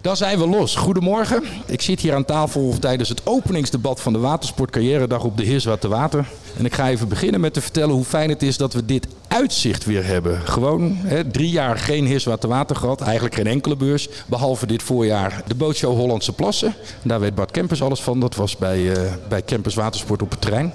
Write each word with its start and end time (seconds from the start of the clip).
Dan 0.00 0.16
zijn 0.16 0.38
we 0.38 0.46
los. 0.46 0.76
Goedemorgen. 0.76 1.42
Ik 1.66 1.80
zit 1.80 2.00
hier 2.00 2.14
aan 2.14 2.24
tafel 2.24 2.74
tijdens 2.78 3.08
het 3.08 3.26
openingsdebat 3.26 4.00
van 4.00 4.12
de 4.12 4.18
Watersport 4.18 4.70
Carrière 4.70 5.20
op 5.20 5.36
de 5.36 5.44
Heerswaard 5.44 5.82
Water. 5.82 6.28
En 6.56 6.64
ik 6.64 6.74
ga 6.74 6.88
even 6.88 7.08
beginnen 7.08 7.40
met 7.40 7.54
te 7.54 7.60
vertellen 7.60 7.94
hoe 7.94 8.04
fijn 8.04 8.28
het 8.28 8.42
is 8.42 8.56
dat 8.56 8.72
we 8.72 8.84
dit 8.84 9.06
uitzicht 9.28 9.84
weer 9.84 10.04
hebben. 10.04 10.40
Gewoon 10.40 10.96
hè, 10.96 11.30
drie 11.30 11.50
jaar 11.50 11.78
geen 11.78 12.06
Heerswaard 12.06 12.44
Water 12.44 12.76
gehad. 12.76 13.00
Eigenlijk 13.00 13.34
geen 13.34 13.46
enkele 13.46 13.76
beurs. 13.76 14.08
Behalve 14.26 14.66
dit 14.66 14.82
voorjaar 14.82 15.42
de 15.46 15.54
bootshow 15.54 15.96
Hollandse 15.96 16.32
Plassen. 16.32 16.74
Daar 17.02 17.20
weet 17.20 17.34
Bart 17.34 17.50
Kempers 17.50 17.82
alles 17.82 18.00
van. 18.00 18.20
Dat 18.20 18.34
was 18.34 18.56
bij, 18.56 18.78
uh, 18.78 19.12
bij 19.28 19.42
Kempers 19.42 19.74
Watersport 19.74 20.22
op 20.22 20.30
het 20.30 20.40
terrein. 20.40 20.72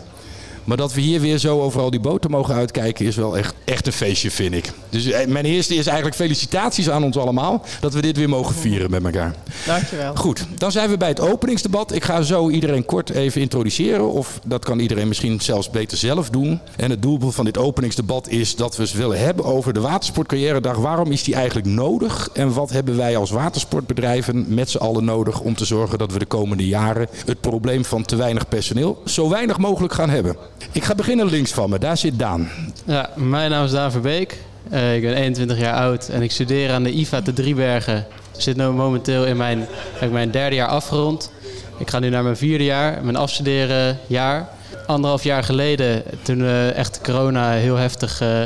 Maar 0.66 0.77
dat 0.77 0.93
we 0.93 1.02
hier 1.02 1.21
weer 1.21 1.38
zo 1.38 1.61
overal 1.61 1.89
die 1.89 2.00
boten 2.00 2.32
mogen 2.32 2.55
uitkijken 2.55 3.05
is 3.05 3.15
wel 3.15 3.38
echt, 3.38 3.55
echt 3.65 3.88
een 3.88 3.93
feestje, 3.93 4.32
vind 4.32 4.54
ik. 4.54 4.71
Dus 4.89 5.05
eh, 5.05 5.27
mijn 5.27 5.45
eerste 5.45 5.75
is 5.75 5.86
eigenlijk 5.86 6.15
felicitaties 6.15 6.89
aan 6.89 7.04
ons 7.04 7.18
allemaal 7.18 7.65
dat 7.79 7.93
we 7.93 8.02
dit 8.02 8.18
weer 8.18 8.29
mogen 8.29 8.55
vieren 8.55 8.91
met 8.91 9.04
elkaar. 9.04 9.36
Dankjewel. 9.65 10.15
Goed, 10.15 10.46
dan 10.57 10.71
zijn 10.71 10.89
we 10.89 10.97
bij 10.97 11.07
het 11.07 11.19
openingsdebat. 11.19 11.93
Ik 11.93 12.04
ga 12.04 12.21
zo 12.21 12.50
iedereen 12.50 12.86
kort 12.86 13.10
even 13.10 13.41
introduceren. 13.41 14.11
Of 14.11 14.39
dat 14.46 14.65
kan 14.65 14.79
iedereen 14.79 15.07
misschien 15.07 15.41
zelfs 15.41 15.69
beter 15.69 15.97
zelf 15.97 16.29
doen. 16.29 16.60
En 16.75 16.89
het 16.89 17.02
doel 17.02 17.19
van 17.19 17.46
dit 17.46 17.57
openingsdebat 17.57 18.27
is 18.29 18.55
dat 18.55 18.77
we 18.77 18.83
het 18.83 18.93
willen 18.93 19.19
hebben 19.19 19.46
over 19.46 19.74
de 19.74 19.79
Watersportcarrière-dag. 19.79 20.77
Waarom 20.77 21.11
is 21.11 21.24
die 21.24 21.36
eigenlijk 21.36 21.68
nodig? 21.68 22.29
En 22.33 22.54
wat 22.54 22.69
hebben 22.69 22.97
wij 22.97 23.18
als 23.18 23.32
watersportbedrijven 23.32 24.46
met 24.47 24.69
z'n 24.69 24.77
allen 24.77 25.05
nodig 25.05 25.39
om 25.39 25.55
te 25.55 25.66
zorgen 25.66 25.97
dat 25.97 26.11
we 26.11 26.19
de 26.19 26.25
komende 26.25 26.68
jaren 26.68 27.07
het 27.25 27.41
probleem 27.41 27.86
van 27.86 28.04
te 28.04 28.16
weinig 28.16 28.47
personeel 28.47 29.02
zo 29.05 29.29
weinig 29.29 29.57
mogelijk 29.57 29.93
gaan 29.93 30.10
hebben? 30.10 30.36
Ik 30.71 30.83
ga 30.83 30.95
beginnen 30.95 31.25
links 31.25 31.51
van 31.51 31.69
me. 31.69 31.79
Daar 31.79 31.97
zit 31.97 32.19
Daan. 32.19 32.50
Ja, 32.86 33.09
mijn 33.16 33.50
naam 33.52 33.66
is 33.66 33.72
Daan 33.72 33.91
Verbeek. 33.91 34.38
Uh, 34.73 34.95
ik 34.95 35.02
ben 35.02 35.13
21 35.13 35.59
jaar 35.59 35.75
oud 35.75 36.09
en 36.09 36.22
ik 36.22 36.31
studeer 36.31 36.72
aan 36.72 36.83
de 36.83 36.91
IVA 36.91 37.22
te 37.22 37.33
Driebergen. 37.33 37.97
Ik 38.36 38.41
zit 38.41 38.58
nu 38.58 38.69
momenteel 38.69 39.25
in 39.25 39.38
mijn, 39.38 39.67
heb 39.94 40.11
mijn 40.11 40.31
derde 40.31 40.55
jaar 40.55 40.67
afgerond. 40.67 41.31
Ik 41.77 41.89
ga 41.89 41.99
nu 41.99 42.09
naar 42.09 42.23
mijn 42.23 42.38
vierde 42.38 42.63
jaar, 42.63 43.03
mijn 43.03 43.15
afstuderen 43.15 43.99
jaar. 44.07 44.49
Anderhalf 44.88 45.23
jaar 45.23 45.43
geleden, 45.43 46.03
toen 46.21 46.39
uh, 46.39 46.73
echt 46.73 46.99
corona 47.03 47.52
heel 47.52 47.75
heftig 47.75 48.21
uh, 48.21 48.41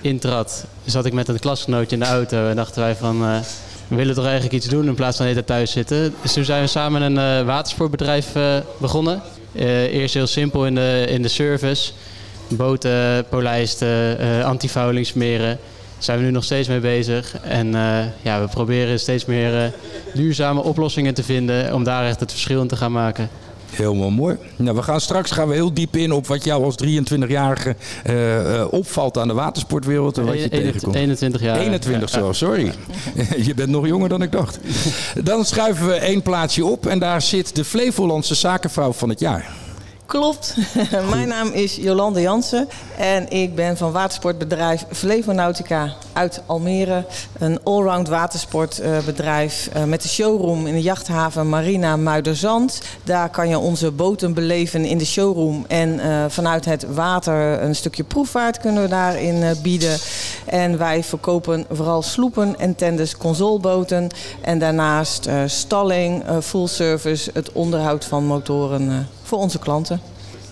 intrad, 0.00 0.64
zat 0.84 1.06
ik 1.06 1.12
met 1.12 1.28
een 1.28 1.38
klasgenootje 1.38 1.96
in 1.96 2.02
de 2.02 2.08
auto 2.08 2.48
en 2.48 2.56
dachten 2.56 2.82
wij 2.82 2.94
van... 2.94 3.20
we 3.88 3.96
willen 3.96 4.14
toch 4.14 4.24
eigenlijk 4.24 4.54
iets 4.54 4.66
doen 4.66 4.86
in 4.86 4.94
plaats 4.94 5.16
van 5.16 5.32
de 5.32 5.44
thuis 5.44 5.70
zitten. 5.70 6.14
Dus 6.22 6.32
toen 6.32 6.44
zijn 6.44 6.62
we 6.62 6.68
samen 6.68 7.02
een 7.02 7.44
watersportbedrijf 7.44 8.32
begonnen. 8.78 9.22
Uh, 9.54 9.82
eerst 9.82 10.14
heel 10.14 10.26
simpel 10.26 10.66
in 10.66 10.74
de, 10.74 11.04
in 11.08 11.22
de 11.22 11.28
service. 11.28 11.92
Boten, 12.48 13.24
polijsten, 13.28 14.20
uh, 14.20 14.44
antifouling 14.44 15.06
smeren. 15.06 15.58
Zijn 15.98 16.18
we 16.18 16.24
nu 16.24 16.30
nog 16.30 16.44
steeds 16.44 16.68
mee 16.68 16.80
bezig. 16.80 17.36
En 17.42 17.66
uh, 17.66 17.98
ja, 18.22 18.40
we 18.40 18.48
proberen 18.48 19.00
steeds 19.00 19.24
meer 19.24 19.72
duurzame 20.14 20.62
oplossingen 20.62 21.14
te 21.14 21.22
vinden 21.22 21.74
om 21.74 21.84
daar 21.84 22.06
echt 22.06 22.20
het 22.20 22.30
verschil 22.30 22.60
in 22.60 22.68
te 22.68 22.76
gaan 22.76 22.92
maken. 22.92 23.28
Helemaal 23.76 24.10
mooi. 24.10 24.36
Nou, 24.56 24.76
we 24.76 24.82
gaan 24.82 25.00
straks 25.00 25.30
gaan 25.30 25.48
we 25.48 25.54
heel 25.54 25.74
diep 25.74 25.96
in 25.96 26.12
op 26.12 26.26
wat 26.26 26.44
jou 26.44 26.64
als 26.64 26.74
23-jarige 26.84 27.76
uh, 28.06 28.54
uh, 28.54 28.64
opvalt 28.70 29.18
aan 29.18 29.28
de 29.28 29.34
watersportwereld 29.34 30.18
en 30.18 30.24
wat 30.24 30.34
je 30.34 30.40
21, 30.40 30.70
tegenkomt. 30.70 30.94
21 30.96 31.40
jaar. 31.40 31.58
21 31.58 32.10
zo, 32.10 32.32
sorry. 32.32 32.72
je 33.46 33.54
bent 33.54 33.68
nog 33.68 33.86
jonger 33.86 34.08
dan 34.08 34.22
ik 34.22 34.32
dacht. 34.32 34.58
Dan 35.22 35.44
schuiven 35.44 35.86
we 35.86 35.94
één 35.94 36.22
plaatsje 36.22 36.64
op 36.64 36.86
en 36.86 36.98
daar 36.98 37.22
zit 37.22 37.56
de 37.56 37.64
Flevolandse 37.64 38.34
zakenvrouw 38.34 38.92
van 38.92 39.08
het 39.08 39.20
jaar. 39.20 39.63
Klopt. 40.06 40.56
Mijn 41.10 41.28
naam 41.28 41.48
is 41.48 41.76
Jolande 41.76 42.20
Jansen 42.20 42.68
en 42.98 43.30
ik 43.30 43.54
ben 43.54 43.76
van 43.76 43.92
watersportbedrijf 43.92 44.84
Flevonautica 44.92 45.92
uit 46.12 46.42
Almere. 46.46 47.04
Een 47.38 47.62
allround 47.62 48.08
watersportbedrijf 48.08 49.68
uh, 49.76 49.84
met 49.84 50.02
de 50.02 50.08
showroom 50.08 50.66
in 50.66 50.74
de 50.74 50.82
jachthaven 50.82 51.48
Marina 51.48 51.96
Muiderzand. 51.96 52.80
Daar 53.04 53.28
kan 53.28 53.48
je 53.48 53.58
onze 53.58 53.90
boten 53.90 54.34
beleven 54.34 54.84
in 54.84 54.98
de 54.98 55.06
showroom 55.06 55.64
en 55.68 55.94
uh, 55.94 56.24
vanuit 56.28 56.64
het 56.64 56.94
water 56.94 57.62
een 57.62 57.76
stukje 57.76 58.04
proefvaart 58.04 58.58
kunnen 58.58 58.82
we 58.82 58.88
daarin 58.88 59.36
uh, 59.36 59.50
bieden. 59.62 59.98
En 60.44 60.78
wij 60.78 61.04
verkopen 61.04 61.66
vooral 61.70 62.02
sloepen 62.02 62.58
en 62.58 62.74
tenders 62.74 63.16
consoleboten 63.16 64.08
en 64.40 64.58
daarnaast 64.58 65.28
stalling, 65.46 66.24
full 66.42 66.66
service, 66.66 67.30
het 67.34 67.52
onderhoud 67.52 68.04
van 68.04 68.24
motoren 68.24 69.08
voor 69.24 69.38
onze 69.38 69.58
klanten. 69.58 70.00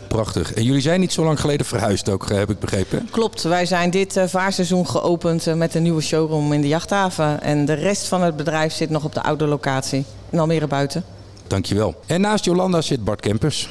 Prachtig. 0.08 0.54
En 0.54 0.62
jullie 0.62 0.80
zijn 0.80 1.00
niet 1.00 1.12
zo 1.12 1.24
lang 1.24 1.40
geleden 1.40 1.66
verhuisd 1.66 2.08
ook, 2.08 2.28
heb 2.28 2.50
ik 2.50 2.58
begrepen? 2.58 3.08
Klopt. 3.10 3.42
Wij 3.42 3.66
zijn 3.66 3.90
dit 3.90 4.16
uh, 4.16 4.24
vaarseizoen 4.26 4.88
geopend 4.88 5.46
uh, 5.46 5.54
met 5.54 5.74
een 5.74 5.82
nieuwe 5.82 6.02
showroom 6.02 6.52
in 6.52 6.60
de 6.60 6.68
jachthaven. 6.68 7.42
En 7.42 7.64
de 7.64 7.72
rest 7.72 8.06
van 8.06 8.22
het 8.22 8.36
bedrijf 8.36 8.72
zit 8.72 8.90
nog 8.90 9.04
op 9.04 9.14
de 9.14 9.22
oude 9.22 9.46
locatie 9.46 10.04
in 10.30 10.38
Almere 10.38 10.66
Buiten. 10.66 11.04
Dankjewel. 11.46 11.94
En 12.06 12.20
naast 12.20 12.44
Jolanda 12.44 12.80
zit 12.80 13.04
Bart 13.04 13.20
Kempers. 13.20 13.68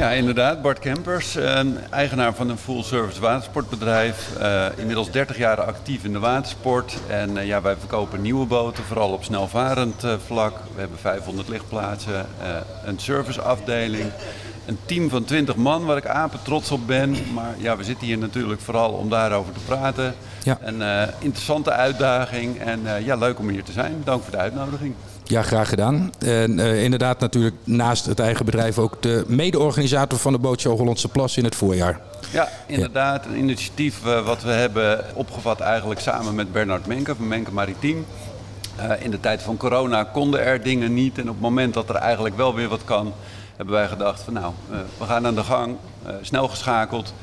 Ja, 0.00 0.10
inderdaad. 0.10 0.62
Bart 0.62 0.78
Kempers, 0.78 1.36
uh, 1.36 1.60
eigenaar 1.90 2.34
van 2.34 2.48
een 2.48 2.58
full-service 2.58 3.20
watersportbedrijf. 3.20 4.30
Uh, 4.40 4.66
inmiddels 4.76 5.10
30 5.10 5.38
jaar 5.38 5.60
actief 5.60 6.04
in 6.04 6.12
de 6.12 6.18
watersport. 6.18 6.96
En 7.08 7.36
uh, 7.36 7.46
ja, 7.46 7.60
wij 7.62 7.76
verkopen 7.76 8.22
nieuwe 8.22 8.46
boten, 8.46 8.84
vooral 8.84 9.12
op 9.12 9.24
snelvarend 9.24 10.04
vlak. 10.26 10.52
We 10.74 10.80
hebben 10.80 10.98
500 10.98 11.48
lichtplaatsen, 11.48 12.26
een 12.84 12.98
serviceafdeling. 12.98 14.10
Een 14.66 14.78
team 14.84 15.08
van 15.08 15.24
20 15.24 15.56
man 15.56 15.84
waar 15.84 15.96
ik 15.96 16.06
apen 16.06 16.42
trots 16.42 16.70
op 16.70 16.86
ben. 16.86 17.16
Maar 17.34 17.54
ja, 17.58 17.76
we 17.76 17.84
zitten 17.84 18.06
hier 18.06 18.18
natuurlijk 18.18 18.60
vooral 18.60 18.92
om 18.92 19.08
daarover 19.08 19.52
te 19.52 19.60
praten. 19.60 20.14
Ja. 20.42 20.58
Een 20.62 21.10
interessante 21.18 21.70
uitdaging 21.70 22.58
en 22.58 22.80
ja, 23.04 23.16
leuk 23.16 23.38
om 23.38 23.48
hier 23.48 23.64
te 23.64 23.72
zijn. 23.72 24.00
Dank 24.04 24.22
voor 24.22 24.32
de 24.32 24.38
uitnodiging. 24.38 24.94
Ja, 25.30 25.42
graag 25.42 25.68
gedaan. 25.68 26.12
En 26.18 26.58
uh, 26.58 26.82
inderdaad 26.82 27.20
natuurlijk 27.20 27.54
naast 27.64 28.06
het 28.06 28.18
eigen 28.18 28.44
bedrijf 28.44 28.78
ook 28.78 29.02
de 29.02 29.24
mede-organisator 29.26 30.18
van 30.18 30.32
de 30.32 30.38
bootshow 30.38 30.78
Hollandse 30.78 31.08
Plas 31.08 31.36
in 31.36 31.44
het 31.44 31.54
voorjaar. 31.54 32.00
Ja, 32.32 32.48
inderdaad. 32.66 33.26
Een 33.26 33.36
initiatief 33.36 34.04
uh, 34.06 34.26
wat 34.26 34.42
we 34.42 34.50
hebben 34.50 35.04
opgevat 35.14 35.60
eigenlijk 35.60 36.00
samen 36.00 36.34
met 36.34 36.52
Bernard 36.52 36.86
Menke 36.86 37.14
van 37.14 37.28
Menke 37.28 37.52
Maritiem. 37.52 38.06
Uh, 38.78 39.04
in 39.04 39.10
de 39.10 39.20
tijd 39.20 39.42
van 39.42 39.56
corona 39.56 40.04
konden 40.04 40.44
er 40.44 40.62
dingen 40.62 40.94
niet 40.94 41.18
en 41.18 41.22
op 41.22 41.34
het 41.34 41.40
moment 41.40 41.74
dat 41.74 41.88
er 41.88 41.94
eigenlijk 41.94 42.36
wel 42.36 42.54
weer 42.54 42.68
wat 42.68 42.84
kan, 42.84 43.12
hebben 43.56 43.74
wij 43.74 43.88
gedacht 43.88 44.20
van 44.20 44.32
nou, 44.32 44.52
we 44.98 45.04
gaan 45.04 45.26
aan 45.26 45.34
de 45.34 45.44
gang, 45.44 45.76
snel 46.20 46.48
geschakeld. 46.48 47.14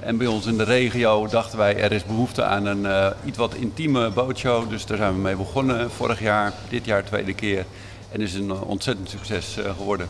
En 0.00 0.16
bij 0.16 0.26
ons 0.26 0.46
in 0.46 0.56
de 0.56 0.64
regio 0.64 1.26
dachten 1.26 1.58
wij 1.58 1.76
er 1.76 1.92
is 1.92 2.04
behoefte 2.04 2.42
aan 2.42 2.66
een 2.66 2.82
uh, 2.82 3.10
iets 3.24 3.38
wat 3.38 3.54
intieme 3.54 4.10
bootshow. 4.10 4.70
Dus 4.70 4.86
daar 4.86 4.96
zijn 4.96 5.12
we 5.14 5.20
mee 5.20 5.36
begonnen 5.36 5.90
vorig 5.90 6.20
jaar, 6.20 6.52
dit 6.68 6.84
jaar 6.84 7.04
tweede 7.04 7.34
keer. 7.34 7.64
En 8.12 8.20
is 8.20 8.34
een 8.34 8.52
ontzettend 8.52 9.10
succes 9.10 9.58
uh, 9.58 9.64
geworden. 9.76 10.08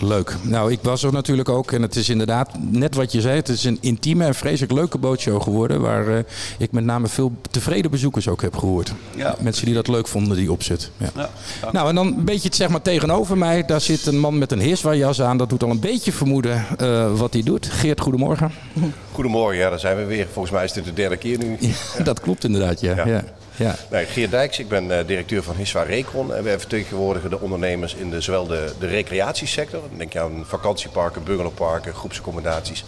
Leuk. 0.00 0.36
Nou, 0.42 0.72
ik 0.72 0.78
was 0.82 1.02
er 1.02 1.12
natuurlijk 1.12 1.48
ook. 1.48 1.72
En 1.72 1.82
het 1.82 1.96
is 1.96 2.08
inderdaad, 2.08 2.50
net 2.70 2.94
wat 2.94 3.12
je 3.12 3.20
zei, 3.20 3.36
het 3.36 3.48
is 3.48 3.64
een 3.64 3.78
intieme 3.80 4.24
en 4.24 4.34
vreselijk 4.34 4.72
leuke 4.72 4.98
bootshow 4.98 5.42
geworden. 5.42 5.80
Waar 5.80 6.08
uh, 6.08 6.18
ik 6.58 6.72
met 6.72 6.84
name 6.84 7.06
veel 7.06 7.32
tevreden 7.50 7.90
bezoekers 7.90 8.28
ook 8.28 8.42
heb 8.42 8.56
gehoord. 8.56 8.92
Ja. 9.16 9.36
Mensen 9.40 9.64
die 9.64 9.74
dat 9.74 9.88
leuk 9.88 10.08
vonden, 10.08 10.36
die 10.36 10.52
opzet. 10.52 10.90
Ja. 10.96 11.10
Ja, 11.16 11.30
nou, 11.72 11.88
en 11.88 11.94
dan 11.94 12.06
een 12.06 12.24
beetje 12.24 12.48
het 12.48 12.56
zeg 12.56 12.68
maar 12.68 12.82
tegenover 12.82 13.38
mij. 13.38 13.64
Daar 13.64 13.80
zit 13.80 14.06
een 14.06 14.18
man 14.18 14.38
met 14.38 14.52
een 14.52 14.60
heerswaarjas 14.60 15.22
aan. 15.22 15.36
Dat 15.36 15.48
doet 15.48 15.62
al 15.62 15.70
een 15.70 15.80
beetje 15.80 16.12
vermoeden 16.12 16.64
uh, 16.80 17.18
wat 17.18 17.32
hij 17.32 17.42
doet. 17.42 17.66
Geert, 17.66 18.00
goedemorgen. 18.00 18.52
Goedemorgen, 19.12 19.58
ja, 19.58 19.70
daar 19.70 19.80
zijn 19.80 19.96
we 19.96 20.04
weer. 20.04 20.26
Volgens 20.32 20.54
mij 20.54 20.64
is 20.64 20.72
dit 20.72 20.84
de 20.84 20.92
derde 20.92 21.16
keer 21.16 21.38
nu. 21.38 21.58
dat 22.04 22.20
klopt 22.20 22.44
inderdaad, 22.44 22.80
ja. 22.80 23.06
ja. 23.06 23.24
Ja. 23.60 23.74
Nee, 23.90 24.06
Geert 24.06 24.30
Dijks, 24.30 24.58
ik 24.58 24.68
ben 24.68 24.84
uh, 24.84 24.98
directeur 25.06 25.42
van 25.42 25.56
Hiswa 25.56 25.82
Recon. 25.82 26.34
En 26.34 26.44
wij 26.44 26.58
vertegenwoordigen 26.58 27.30
de 27.30 27.40
ondernemers 27.40 27.94
in 27.94 28.10
de, 28.10 28.20
zowel 28.20 28.46
de, 28.46 28.72
de 28.78 28.86
recreatiesector, 28.86 29.82
denk 29.96 30.12
je 30.12 30.20
aan 30.20 30.44
vakantieparken, 30.46 31.24
bungalowparken, 31.24 31.94
groepsaccommodaties. 31.94 32.84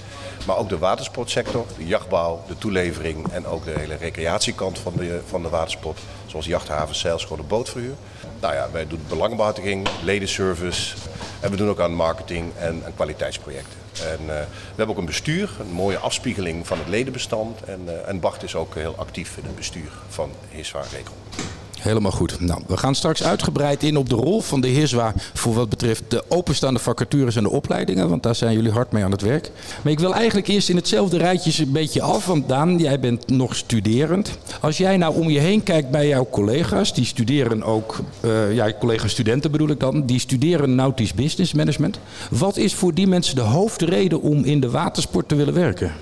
Maar 0.46 0.56
ook 0.56 0.68
de 0.68 0.78
watersportsector, 0.78 1.66
de 1.76 1.86
jachtbouw, 1.86 2.42
de 2.46 2.58
toelevering 2.58 3.32
en 3.32 3.46
ook 3.46 3.64
de 3.64 3.74
hele 3.76 3.96
recreatiekant 3.96 4.78
van 4.78 4.92
de, 4.96 5.20
van 5.26 5.42
de 5.42 5.48
watersport. 5.48 5.98
Zoals 6.26 6.46
jachthavens, 6.46 7.00
zeilscholen, 7.00 7.46
bootverhuur. 7.46 7.94
Nou 8.40 8.54
ja, 8.54 8.68
wij 8.72 8.86
doen 8.86 9.00
belangenbehartiging, 9.08 9.88
ledenservice. 10.02 10.94
En 11.40 11.50
we 11.50 11.56
doen 11.56 11.68
ook 11.68 11.80
aan 11.80 11.94
marketing 11.94 12.52
en, 12.58 12.82
en 12.84 12.94
kwaliteitsprojecten. 12.94 13.81
En 14.00 14.20
uh, 14.20 14.26
we 14.26 14.76
hebben 14.76 14.94
ook 14.94 15.00
een 15.00 15.06
bestuur, 15.06 15.50
een 15.60 15.72
mooie 15.72 15.98
afspiegeling 15.98 16.66
van 16.66 16.78
het 16.78 16.88
ledenbestand. 16.88 17.62
En, 17.62 17.80
uh, 17.86 18.08
en 18.08 18.20
Bart 18.20 18.42
is 18.42 18.54
ook 18.54 18.74
heel 18.74 18.94
actief 18.96 19.36
in 19.36 19.44
het 19.44 19.56
bestuur 19.56 19.90
van 20.08 20.30
Hiswa 20.50 20.82
Recon. 20.92 21.51
Helemaal 21.82 22.10
goed. 22.10 22.40
Nou, 22.40 22.60
we 22.66 22.76
gaan 22.76 22.94
straks 22.94 23.22
uitgebreid 23.22 23.82
in 23.82 23.96
op 23.96 24.08
de 24.08 24.14
rol 24.14 24.40
van 24.40 24.60
de 24.60 24.68
HISWA 24.68 25.14
voor 25.34 25.54
wat 25.54 25.68
betreft 25.68 26.02
de 26.08 26.24
openstaande 26.28 26.80
vacatures 26.80 27.36
en 27.36 27.42
de 27.42 27.50
opleidingen. 27.50 28.08
Want 28.08 28.22
daar 28.22 28.34
zijn 28.34 28.54
jullie 28.54 28.70
hard 28.70 28.92
mee 28.92 29.04
aan 29.04 29.10
het 29.10 29.20
werk. 29.20 29.50
Maar 29.82 29.92
ik 29.92 29.98
wil 29.98 30.14
eigenlijk 30.14 30.48
eerst 30.48 30.68
in 30.68 30.76
hetzelfde 30.76 31.18
rijtje 31.18 31.62
een 31.62 31.72
beetje 31.72 32.02
af. 32.02 32.26
Want 32.26 32.48
Daan, 32.48 32.78
jij 32.78 33.00
bent 33.00 33.28
nog 33.28 33.56
studerend. 33.56 34.38
Als 34.60 34.76
jij 34.78 34.96
nou 34.96 35.14
om 35.14 35.30
je 35.30 35.38
heen 35.38 35.62
kijkt 35.62 35.90
bij 35.90 36.08
jouw 36.08 36.26
collega's, 36.30 36.94
die 36.94 37.04
studeren 37.04 37.62
ook, 37.62 37.98
uh, 38.20 38.54
ja, 38.54 38.72
collega-studenten 38.78 39.50
bedoel 39.50 39.68
ik 39.68 39.80
dan, 39.80 40.06
die 40.06 40.20
studeren 40.20 40.74
nautisch 40.74 41.14
business 41.14 41.52
management. 41.52 41.98
Wat 42.30 42.56
is 42.56 42.74
voor 42.74 42.94
die 42.94 43.06
mensen 43.06 43.34
de 43.34 43.40
hoofdreden 43.40 44.22
om 44.22 44.44
in 44.44 44.60
de 44.60 44.70
watersport 44.70 45.28
te 45.28 45.34
willen 45.34 45.54
werken? 45.54 45.92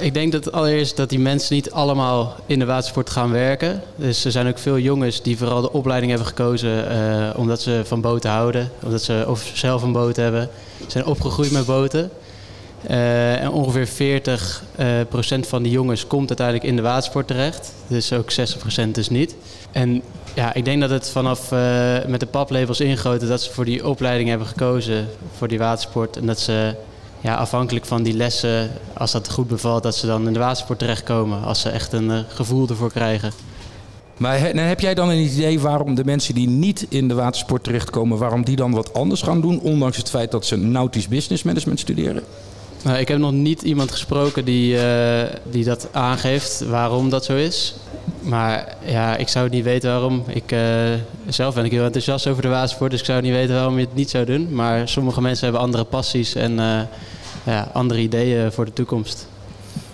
Ik 0.00 0.14
denk 0.14 0.32
dat 0.32 0.52
allereerst 0.52 0.96
dat 0.96 1.08
die 1.08 1.18
mensen 1.18 1.54
niet 1.54 1.70
allemaal 1.70 2.36
in 2.46 2.58
de 2.58 2.64
watersport 2.64 3.10
gaan 3.10 3.30
werken. 3.30 3.82
Dus 3.96 4.24
er 4.24 4.30
zijn 4.30 4.46
ook 4.46 4.58
veel 4.58 4.78
jongens 4.78 5.22
die 5.22 5.38
vooral 5.38 5.60
de 5.60 5.72
opleiding 5.72 6.10
hebben 6.10 6.28
gekozen 6.28 6.92
uh, 6.92 7.30
omdat 7.36 7.60
ze 7.60 7.82
van 7.84 8.00
boten 8.00 8.30
houden. 8.30 8.70
Omdat 8.82 9.02
ze 9.02 9.24
of 9.28 9.50
zelf 9.54 9.82
een 9.82 9.92
boot 9.92 10.16
hebben. 10.16 10.48
Zijn 10.86 11.06
opgegroeid 11.06 11.50
met 11.50 11.66
boten. 11.66 12.10
Uh, 12.90 13.42
en 13.42 13.50
ongeveer 13.50 13.86
40 13.86 14.62
uh, 14.78 14.86
procent 15.08 15.46
van 15.46 15.62
die 15.62 15.72
jongens 15.72 16.06
komt 16.06 16.28
uiteindelijk 16.28 16.66
in 16.68 16.76
de 16.76 16.82
watersport 16.82 17.26
terecht. 17.26 17.72
Dus 17.86 18.12
ook 18.12 18.30
60 18.30 18.58
procent 18.58 18.94
dus 18.94 19.08
niet. 19.08 19.34
En 19.72 20.02
ja, 20.34 20.54
ik 20.54 20.64
denk 20.64 20.80
dat 20.80 20.90
het 20.90 21.10
vanaf 21.10 21.50
met 22.06 22.20
de 22.20 22.26
paplepels 22.30 22.80
ingoten 22.80 23.28
dat 23.28 23.42
ze 23.42 23.52
voor 23.52 23.64
die 23.64 23.86
opleiding 23.86 24.28
hebben 24.28 24.46
gekozen 24.46 25.08
voor 25.36 25.48
die 25.48 25.58
watersport. 25.58 26.16
En 26.16 26.26
dat 26.26 26.40
ze 26.40 26.74
ja, 27.26 27.34
afhankelijk 27.34 27.84
van 27.84 28.02
die 28.02 28.14
lessen, 28.14 28.70
als 28.92 29.12
dat 29.12 29.30
goed 29.30 29.48
bevalt, 29.48 29.82
dat 29.82 29.96
ze 29.96 30.06
dan 30.06 30.26
in 30.26 30.32
de 30.32 30.38
watersport 30.38 30.78
terechtkomen. 30.78 31.42
Als 31.42 31.60
ze 31.60 31.68
echt 31.68 31.92
een 31.92 32.10
uh, 32.10 32.18
gevoel 32.28 32.68
ervoor 32.68 32.92
krijgen. 32.92 33.32
Maar 34.16 34.38
he, 34.38 34.60
heb 34.60 34.80
jij 34.80 34.94
dan 34.94 35.08
een 35.08 35.24
idee 35.24 35.60
waarom 35.60 35.94
de 35.94 36.04
mensen 36.04 36.34
die 36.34 36.48
niet 36.48 36.86
in 36.88 37.08
de 37.08 37.14
watersport 37.14 37.64
terechtkomen, 37.64 38.18
waarom 38.18 38.44
die 38.44 38.56
dan 38.56 38.70
wat 38.70 38.94
anders 38.94 39.22
gaan 39.22 39.40
doen, 39.40 39.60
ondanks 39.60 39.96
het 39.96 40.10
feit 40.10 40.30
dat 40.30 40.46
ze 40.46 40.56
nautisch 40.56 41.08
business 41.08 41.42
management 41.42 41.80
studeren? 41.80 42.22
Nou, 42.82 42.98
ik 42.98 43.08
heb 43.08 43.18
nog 43.18 43.32
niet 43.32 43.62
iemand 43.62 43.90
gesproken 43.90 44.44
die, 44.44 44.74
uh, 44.74 45.22
die 45.50 45.64
dat 45.64 45.88
aangeeft 45.92 46.64
waarom 46.68 47.10
dat 47.10 47.24
zo 47.24 47.36
is. 47.36 47.74
Maar 48.20 48.76
ja, 48.84 49.16
ik 49.16 49.28
zou 49.28 49.48
niet 49.48 49.64
weten 49.64 49.90
waarom. 49.90 50.24
Ik, 50.26 50.52
uh, 50.52 50.60
zelf 51.28 51.54
ben 51.54 51.64
ik 51.64 51.70
heel 51.70 51.84
enthousiast 51.84 52.26
over 52.26 52.42
de 52.42 52.48
watersport, 52.48 52.90
dus 52.90 53.00
ik 53.00 53.06
zou 53.06 53.22
niet 53.22 53.32
weten 53.32 53.54
waarom 53.54 53.78
je 53.78 53.84
het 53.84 53.94
niet 53.94 54.10
zou 54.10 54.24
doen. 54.24 54.54
Maar 54.54 54.88
sommige 54.88 55.20
mensen 55.20 55.44
hebben 55.44 55.62
andere 55.62 55.84
passies 55.84 56.34
en 56.34 56.52
uh, 56.52 56.80
ja, 57.46 57.70
andere 57.72 58.00
ideeën 58.00 58.52
voor 58.52 58.64
de 58.64 58.72
toekomst. 58.72 59.28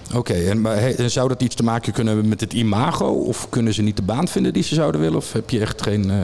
Oké, 0.08 0.18
okay, 0.18 0.48
en 0.48 0.60
maar, 0.60 0.78
zou 1.06 1.28
dat 1.28 1.42
iets 1.42 1.54
te 1.54 1.62
maken 1.62 1.92
kunnen 1.92 2.12
hebben 2.12 2.30
met 2.30 2.40
het 2.40 2.52
imago? 2.52 3.06
Of 3.06 3.48
kunnen 3.48 3.74
ze 3.74 3.82
niet 3.82 3.96
de 3.96 4.02
baan 4.02 4.28
vinden 4.28 4.52
die 4.52 4.62
ze 4.62 4.74
zouden 4.74 5.00
willen? 5.00 5.16
Of 5.16 5.32
heb 5.32 5.50
je 5.50 5.60
echt 5.60 5.82
geen, 5.82 6.08
uh, 6.08 6.22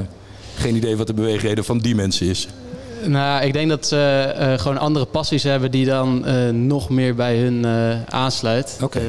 geen 0.54 0.76
idee 0.76 0.96
wat 0.96 1.06
de 1.06 1.14
beweegreden 1.14 1.64
van 1.64 1.78
die 1.78 1.94
mensen 1.94 2.26
is? 2.26 2.48
Nou, 3.04 3.44
ik 3.44 3.52
denk 3.52 3.69
dat 3.69 3.86
ze 3.86 4.34
uh, 4.38 4.58
gewoon 4.58 4.78
andere 4.78 5.04
passies 5.04 5.42
hebben 5.42 5.70
die 5.70 5.86
dan 5.86 6.25
uh, 6.26 6.48
nog 6.50 6.88
meer 6.88 7.14
bij 7.14 7.36
hun 7.36 7.66
aansluit. 8.08 8.78
Okay. 8.82 9.02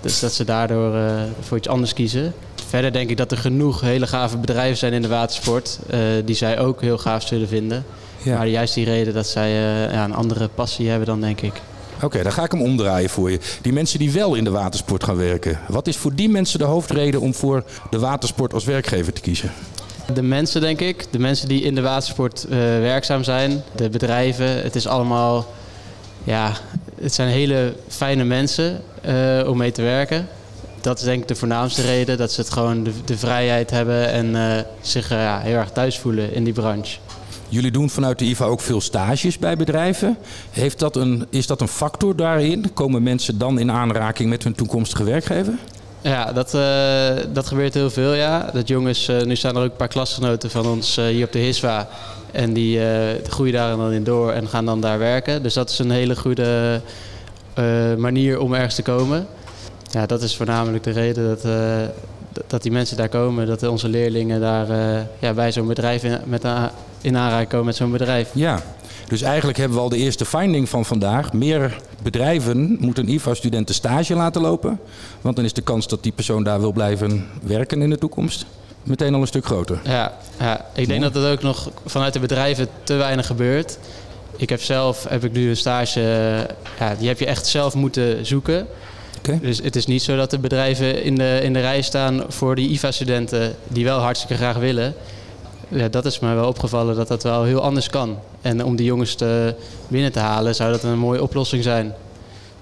dus 0.00 0.20
dat 0.20 0.32
ze 0.32 0.44
daardoor 0.44 1.00
voor 1.40 1.56
iets 1.56 1.68
anders 1.68 1.92
kiezen. 1.92 2.34
Verder 2.68 2.92
denk 2.92 3.10
ik 3.10 3.16
dat 3.16 3.32
er 3.32 3.38
genoeg 3.38 3.80
hele 3.80 4.06
gave 4.06 4.38
bedrijven 4.38 4.76
zijn 4.76 4.92
in 4.92 5.02
de 5.02 5.08
watersport 5.08 5.78
die 6.24 6.34
zij 6.34 6.58
ook 6.58 6.80
heel 6.80 6.98
gaaf 6.98 7.26
zullen 7.26 7.48
vinden. 7.48 7.84
Ja. 8.26 8.36
Maar 8.36 8.48
juist 8.48 8.74
die 8.74 8.84
reden 8.84 9.14
dat 9.14 9.26
zij 9.26 9.50
ja, 9.50 10.04
een 10.04 10.14
andere 10.14 10.48
passie 10.48 10.88
hebben 10.88 11.06
dan 11.06 11.20
denk 11.20 11.40
ik. 11.40 11.52
Oké, 11.96 12.04
okay, 12.04 12.22
dan 12.22 12.32
ga 12.32 12.44
ik 12.44 12.50
hem 12.50 12.62
omdraaien 12.62 13.10
voor 13.10 13.30
je. 13.30 13.38
Die 13.62 13.72
mensen 13.72 13.98
die 13.98 14.10
wel 14.12 14.34
in 14.34 14.44
de 14.44 14.50
watersport 14.50 15.04
gaan 15.04 15.16
werken. 15.16 15.58
Wat 15.68 15.86
is 15.86 15.96
voor 15.96 16.14
die 16.14 16.28
mensen 16.28 16.58
de 16.58 16.64
hoofdreden 16.64 17.20
om 17.20 17.34
voor 17.34 17.64
de 17.90 17.98
watersport 17.98 18.54
als 18.54 18.64
werkgever 18.64 19.12
te 19.12 19.20
kiezen? 19.20 19.52
De 20.14 20.22
mensen, 20.22 20.60
denk 20.60 20.80
ik. 20.80 21.06
De 21.10 21.18
mensen 21.18 21.48
die 21.48 21.62
in 21.62 21.74
de 21.74 21.80
watersport 21.80 22.44
uh, 22.44 22.56
werkzaam 22.80 23.24
zijn. 23.24 23.62
De 23.74 23.88
bedrijven. 23.88 24.62
Het 24.62 24.74
is 24.74 24.86
allemaal... 24.86 25.46
Ja, 26.24 26.52
het 27.00 27.14
zijn 27.14 27.28
hele 27.28 27.74
fijne 27.88 28.24
mensen 28.24 28.82
uh, 29.06 29.48
om 29.48 29.56
mee 29.56 29.72
te 29.72 29.82
werken. 29.82 30.28
Dat 30.80 30.98
is 30.98 31.04
denk 31.04 31.22
ik 31.22 31.28
de 31.28 31.34
voornaamste 31.34 31.82
reden. 31.82 32.18
Dat 32.18 32.32
ze 32.32 32.40
het 32.40 32.50
gewoon 32.50 32.84
de, 32.84 32.90
de 33.04 33.18
vrijheid 33.18 33.70
hebben 33.70 34.10
en 34.10 34.26
uh, 34.26 34.58
zich 34.80 35.08
ja, 35.08 35.40
heel 35.40 35.56
erg 35.56 35.70
thuis 35.70 35.98
voelen 35.98 36.32
in 36.34 36.44
die 36.44 36.52
branche. 36.52 36.96
Jullie 37.48 37.70
doen 37.70 37.90
vanuit 37.90 38.18
de 38.18 38.24
IVA 38.24 38.44
ook 38.44 38.60
veel 38.60 38.80
stages 38.80 39.38
bij 39.38 39.56
bedrijven. 39.56 40.16
Heeft 40.50 40.78
dat 40.78 40.96
een, 40.96 41.26
is 41.30 41.46
dat 41.46 41.60
een 41.60 41.68
factor 41.68 42.16
daarin? 42.16 42.72
Komen 42.72 43.02
mensen 43.02 43.38
dan 43.38 43.58
in 43.58 43.70
aanraking 43.70 44.28
met 44.28 44.42
hun 44.42 44.54
toekomstige 44.54 45.04
werkgever? 45.04 45.54
Ja, 46.00 46.32
dat, 46.32 46.54
uh, 46.54 47.24
dat 47.32 47.46
gebeurt 47.46 47.74
heel 47.74 47.90
veel, 47.90 48.14
ja. 48.14 48.50
Dat 48.52 48.68
jongens, 48.68 49.08
uh, 49.08 49.22
nu 49.22 49.36
staan 49.36 49.56
er 49.56 49.62
ook 49.62 49.70
een 49.70 49.76
paar 49.76 49.88
klasgenoten 49.88 50.50
van 50.50 50.66
ons 50.66 50.98
uh, 50.98 51.04
hier 51.04 51.24
op 51.24 51.32
de 51.32 51.38
HISWA. 51.38 51.88
En 52.32 52.52
die 52.52 52.80
groeien 53.28 53.52
daar 53.52 53.76
dan 53.76 53.92
in 53.92 54.04
door 54.04 54.32
en 54.32 54.48
gaan 54.48 54.64
dan 54.64 54.80
daar 54.80 54.98
werken. 54.98 55.42
Dus 55.42 55.54
dat 55.54 55.70
is 55.70 55.78
een 55.78 55.90
hele 55.90 56.16
goede 56.16 56.80
manier 57.96 58.40
om 58.40 58.54
ergens 58.54 58.74
te 58.74 58.82
komen. 58.82 59.26
Ja, 59.90 60.06
dat 60.06 60.22
is 60.22 60.36
voornamelijk 60.36 60.84
de 60.84 60.90
reden 60.90 61.28
dat, 61.28 61.42
dat 62.46 62.62
die 62.62 62.72
mensen 62.72 62.96
daar 62.96 63.08
komen. 63.08 63.46
Dat 63.46 63.62
onze 63.62 63.88
leerlingen 63.88 64.40
daar 64.40 64.66
ja, 65.18 65.32
bij 65.32 65.52
zo'n 65.52 65.66
bedrijf 65.66 66.02
in, 66.02 66.18
met 66.24 66.44
in 67.00 67.16
aanraking 67.16 67.48
komen 67.48 67.66
met 67.66 67.76
zo'n 67.76 67.90
bedrijf. 67.90 68.30
Ja, 68.32 68.62
dus 69.08 69.22
eigenlijk 69.22 69.58
hebben 69.58 69.76
we 69.76 69.82
al 69.82 69.88
de 69.88 69.96
eerste 69.96 70.24
finding 70.24 70.68
van 70.68 70.84
vandaag. 70.84 71.32
Meer 71.32 71.76
bedrijven 72.02 72.76
moeten 72.80 73.08
IVA-studenten 73.08 73.74
stage 73.74 74.14
laten 74.14 74.42
lopen. 74.42 74.80
Want 75.20 75.36
dan 75.36 75.44
is 75.44 75.52
de 75.52 75.62
kans 75.62 75.88
dat 75.88 76.02
die 76.02 76.12
persoon 76.12 76.44
daar 76.44 76.60
wil 76.60 76.72
blijven 76.72 77.26
werken 77.42 77.82
in 77.82 77.90
de 77.90 77.98
toekomst 77.98 78.46
meteen 78.86 79.14
al 79.14 79.20
een 79.20 79.26
stuk 79.26 79.44
groter. 79.44 79.80
Ja, 79.84 80.12
ja. 80.38 80.64
ik 80.74 80.86
denk 80.86 81.02
dat 81.02 81.14
het 81.14 81.24
ook 81.24 81.42
nog 81.42 81.70
vanuit 81.86 82.12
de 82.12 82.18
bedrijven 82.18 82.68
te 82.82 82.94
weinig 82.94 83.26
gebeurt. 83.26 83.78
Ik 84.36 84.48
heb 84.48 84.62
zelf 84.62 85.04
heb 85.08 85.24
ik 85.24 85.32
nu 85.32 85.48
een 85.48 85.56
stage, 85.56 86.00
ja, 86.78 86.94
die 86.98 87.08
heb 87.08 87.18
je 87.18 87.26
echt 87.26 87.46
zelf 87.46 87.74
moeten 87.74 88.26
zoeken. 88.26 88.66
Okay. 89.18 89.38
Dus 89.42 89.58
het 89.62 89.76
is 89.76 89.86
niet 89.86 90.02
zo 90.02 90.16
dat 90.16 90.30
de 90.30 90.38
bedrijven 90.38 91.02
in 91.02 91.14
de, 91.14 91.40
in 91.42 91.52
de 91.52 91.60
rij 91.60 91.82
staan 91.82 92.24
voor 92.28 92.54
die 92.54 92.68
IVA-studenten 92.68 93.54
die 93.68 93.84
wel 93.84 93.98
hartstikke 93.98 94.36
graag 94.36 94.56
willen 94.56 94.94
ja, 95.68 95.88
dat 95.88 96.04
is 96.04 96.18
mij 96.18 96.34
wel 96.34 96.48
opgevallen 96.48 96.96
dat 96.96 97.08
dat 97.08 97.22
wel 97.22 97.44
heel 97.44 97.62
anders 97.62 97.90
kan. 97.90 98.18
En 98.42 98.64
om 98.64 98.76
die 98.76 98.86
jongens 98.86 99.16
binnen 99.88 100.12
te 100.12 100.18
halen 100.18 100.54
zou 100.54 100.72
dat 100.72 100.82
een 100.82 100.98
mooie 100.98 101.22
oplossing 101.22 101.62
zijn. 101.62 101.94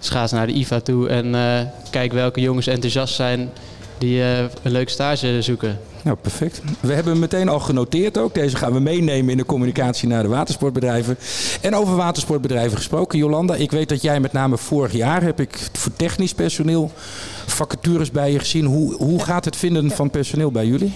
Dus 0.05 0.13
ga 0.13 0.23
eens 0.23 0.33
naar 0.33 0.47
de 0.47 0.53
IVA 0.53 0.81
toe 0.81 1.09
en 1.09 1.27
uh, 1.27 1.61
kijk 1.91 2.13
welke 2.13 2.41
jongens 2.41 2.67
enthousiast 2.67 3.15
zijn 3.15 3.51
die 3.99 4.19
uh, 4.19 4.39
een 4.39 4.73
leuk 4.73 4.89
stage 4.89 5.43
zoeken. 5.43 5.79
Nou, 6.03 6.17
perfect. 6.17 6.63
We 6.81 6.93
hebben 6.93 7.13
hem 7.13 7.21
meteen 7.21 7.49
al 7.49 7.61
genoteerd 7.61 8.19
ook. 8.19 8.35
Deze 8.35 8.57
gaan 8.57 8.73
we 8.73 8.81
meenemen 8.81 9.31
in 9.31 9.37
de 9.37 9.45
communicatie 9.45 10.09
naar 10.09 10.23
de 10.23 10.29
watersportbedrijven. 10.29 11.19
En 11.61 11.77
over 11.77 11.97
watersportbedrijven 11.97 12.77
gesproken, 12.77 13.19
Jolanda. 13.19 13.55
Ik 13.55 13.71
weet 13.71 13.89
dat 13.89 14.03
jij 14.03 14.21
met 14.21 14.33
name 14.33 14.59
vorig 14.59 14.93
jaar 14.93 15.23
heb 15.23 15.41
ik 15.41 15.69
voor 15.73 15.93
technisch 15.97 16.35
personeel 16.35 16.91
vacatures 17.47 18.11
bij 18.11 18.33
je 18.33 18.39
gezien. 18.39 18.65
Hoe, 18.65 18.95
hoe 18.95 19.23
gaat 19.23 19.45
het 19.45 19.57
vinden 19.57 19.91
van 19.91 20.11
personeel 20.11 20.51
bij 20.51 20.67
jullie? 20.67 20.93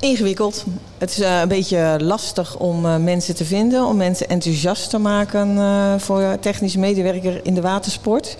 Ingewikkeld. 0.00 0.64
Het 0.98 1.10
is 1.10 1.18
uh, 1.18 1.40
een 1.40 1.48
beetje 1.48 1.96
lastig 2.00 2.56
om 2.56 2.84
uh, 2.84 2.96
mensen 2.96 3.34
te 3.34 3.44
vinden, 3.44 3.84
om 3.84 3.96
mensen 3.96 4.28
enthousiast 4.28 4.90
te 4.90 4.98
maken 4.98 5.56
uh, 5.56 5.94
voor 5.98 6.36
technisch 6.40 6.76
medewerker 6.76 7.40
in 7.42 7.54
de 7.54 7.60
watersport. 7.60 8.36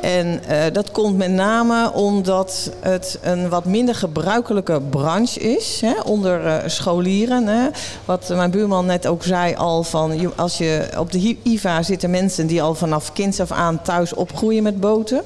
En 0.00 0.40
dat 0.72 0.90
komt 0.90 1.16
met 1.16 1.30
name 1.30 1.92
omdat 1.92 2.70
het 2.80 3.18
een 3.22 3.48
wat 3.48 3.64
minder 3.64 3.94
gebruikelijke 3.94 4.80
branche 4.90 5.40
is 5.40 5.80
hè, 5.80 6.00
onder 6.04 6.62
scholieren. 6.70 7.46
Hè. 7.46 7.68
Wat 8.04 8.28
mijn 8.28 8.50
buurman 8.50 8.86
net 8.86 9.06
ook 9.06 9.22
zei 9.22 9.54
al 9.54 9.82
van 9.82 10.36
als 10.36 10.58
je 10.58 10.88
op 10.98 11.12
de 11.12 11.36
IVA 11.42 11.82
zitten 11.82 12.10
mensen 12.10 12.46
die 12.46 12.62
al 12.62 12.74
vanaf 12.74 13.12
kinds 13.12 13.40
af 13.40 13.52
aan 13.52 13.82
thuis 13.82 14.14
opgroeien 14.14 14.62
met 14.62 14.80
boten. 14.80 15.22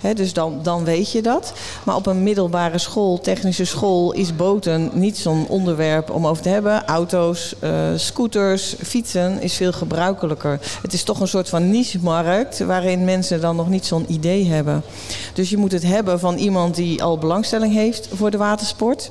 Hè, 0.00 0.14
dus 0.14 0.32
dan, 0.32 0.58
dan 0.62 0.84
weet 0.84 1.12
je 1.12 1.22
dat. 1.22 1.52
Maar 1.84 1.96
op 1.96 2.06
een 2.06 2.22
middelbare 2.22 2.78
school, 2.78 3.20
technische 3.20 3.64
school, 3.64 4.12
is 4.12 4.36
boten 4.36 4.90
niet 4.92 5.18
zo'n 5.18 5.46
onderwerp 5.48 6.10
om 6.10 6.26
over 6.26 6.42
te 6.42 6.48
hebben. 6.48 6.86
Auto's, 6.86 7.54
uh, 7.64 7.70
scooters, 7.96 8.74
fietsen 8.82 9.42
is 9.42 9.54
veel 9.54 9.72
gebruikelijker. 9.72 10.58
Het 10.82 10.92
is 10.92 11.02
toch 11.02 11.20
een 11.20 11.28
soort 11.28 11.48
van 11.48 11.70
niche-markt 11.70 12.58
waarin 12.58 13.04
mensen 13.04 13.40
dan 13.40 13.56
nog 13.56 13.68
niet 13.68 13.86
zo'n 13.86 14.04
idee 14.10 14.46
hebben. 14.46 14.82
Dus 15.34 15.50
je 15.50 15.56
moet 15.56 15.72
het 15.72 15.82
hebben 15.82 16.20
van 16.20 16.36
iemand 16.36 16.74
die 16.74 17.02
al 17.02 17.18
belangstelling 17.18 17.72
heeft 17.72 18.08
voor 18.12 18.30
de 18.30 18.36
watersport 18.36 19.10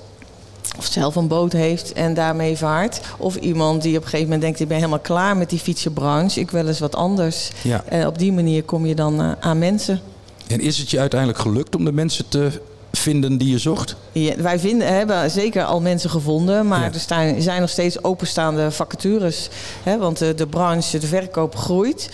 of 0.78 0.86
zelf 0.86 1.16
een 1.16 1.28
boot 1.28 1.52
heeft 1.52 1.94
en 1.94 2.14
daarmee 2.14 2.58
vaart. 2.58 3.02
Of 3.18 3.36
iemand 3.36 3.82
die 3.82 3.98
op 3.98 4.04
een 4.04 4.10
gegeven 4.10 4.26
moment 4.26 4.42
denkt: 4.42 4.60
ik 4.60 4.68
ben 4.68 4.78
helemaal 4.78 5.00
klaar 5.00 5.38
met 5.38 5.50
die 5.50 5.60
fietsenbranche, 5.60 6.40
ik 6.40 6.52
wil 6.52 6.68
eens 6.68 6.80
wat 6.80 6.96
anders. 6.96 7.52
Ja. 7.62 7.84
En 7.86 8.08
op 8.08 8.18
die 8.20 8.32
manier 8.32 8.64
kom 8.64 8.86
je 8.86 8.96
dan 8.96 9.22
uh, 9.22 9.32
aan 9.40 9.58
mensen. 9.58 10.02
En 10.48 10.60
is 10.60 10.78
het 10.78 10.90
je 10.90 11.00
uiteindelijk 11.00 11.40
gelukt 11.40 11.76
om 11.76 11.86
de 11.86 11.92
mensen 11.92 12.28
te 12.28 12.62
vinden 12.92 13.38
die 13.38 13.50
je 13.50 13.58
zocht? 13.58 13.96
Ja, 14.12 14.36
wij 14.38 14.60
vinden, 14.60 14.94
hebben 14.94 15.32
zeker 15.32 15.64
al 15.64 15.82
mensen 15.82 16.10
gevonden, 16.10 16.68
maar 16.68 16.80
ja. 16.80 16.94
er 16.94 17.00
staan, 17.00 17.42
zijn 17.42 17.62
nog 17.62 17.70
steeds 17.70 18.04
openstaande 18.04 18.72
vacatures. 18.72 19.50
Hè, 19.84 19.98
want 19.98 20.18
de, 20.18 20.36
de, 20.36 20.48
branche, 20.48 21.00
de 21.00 21.08
verkoop 21.08 21.56
groeit. 21.56 22.10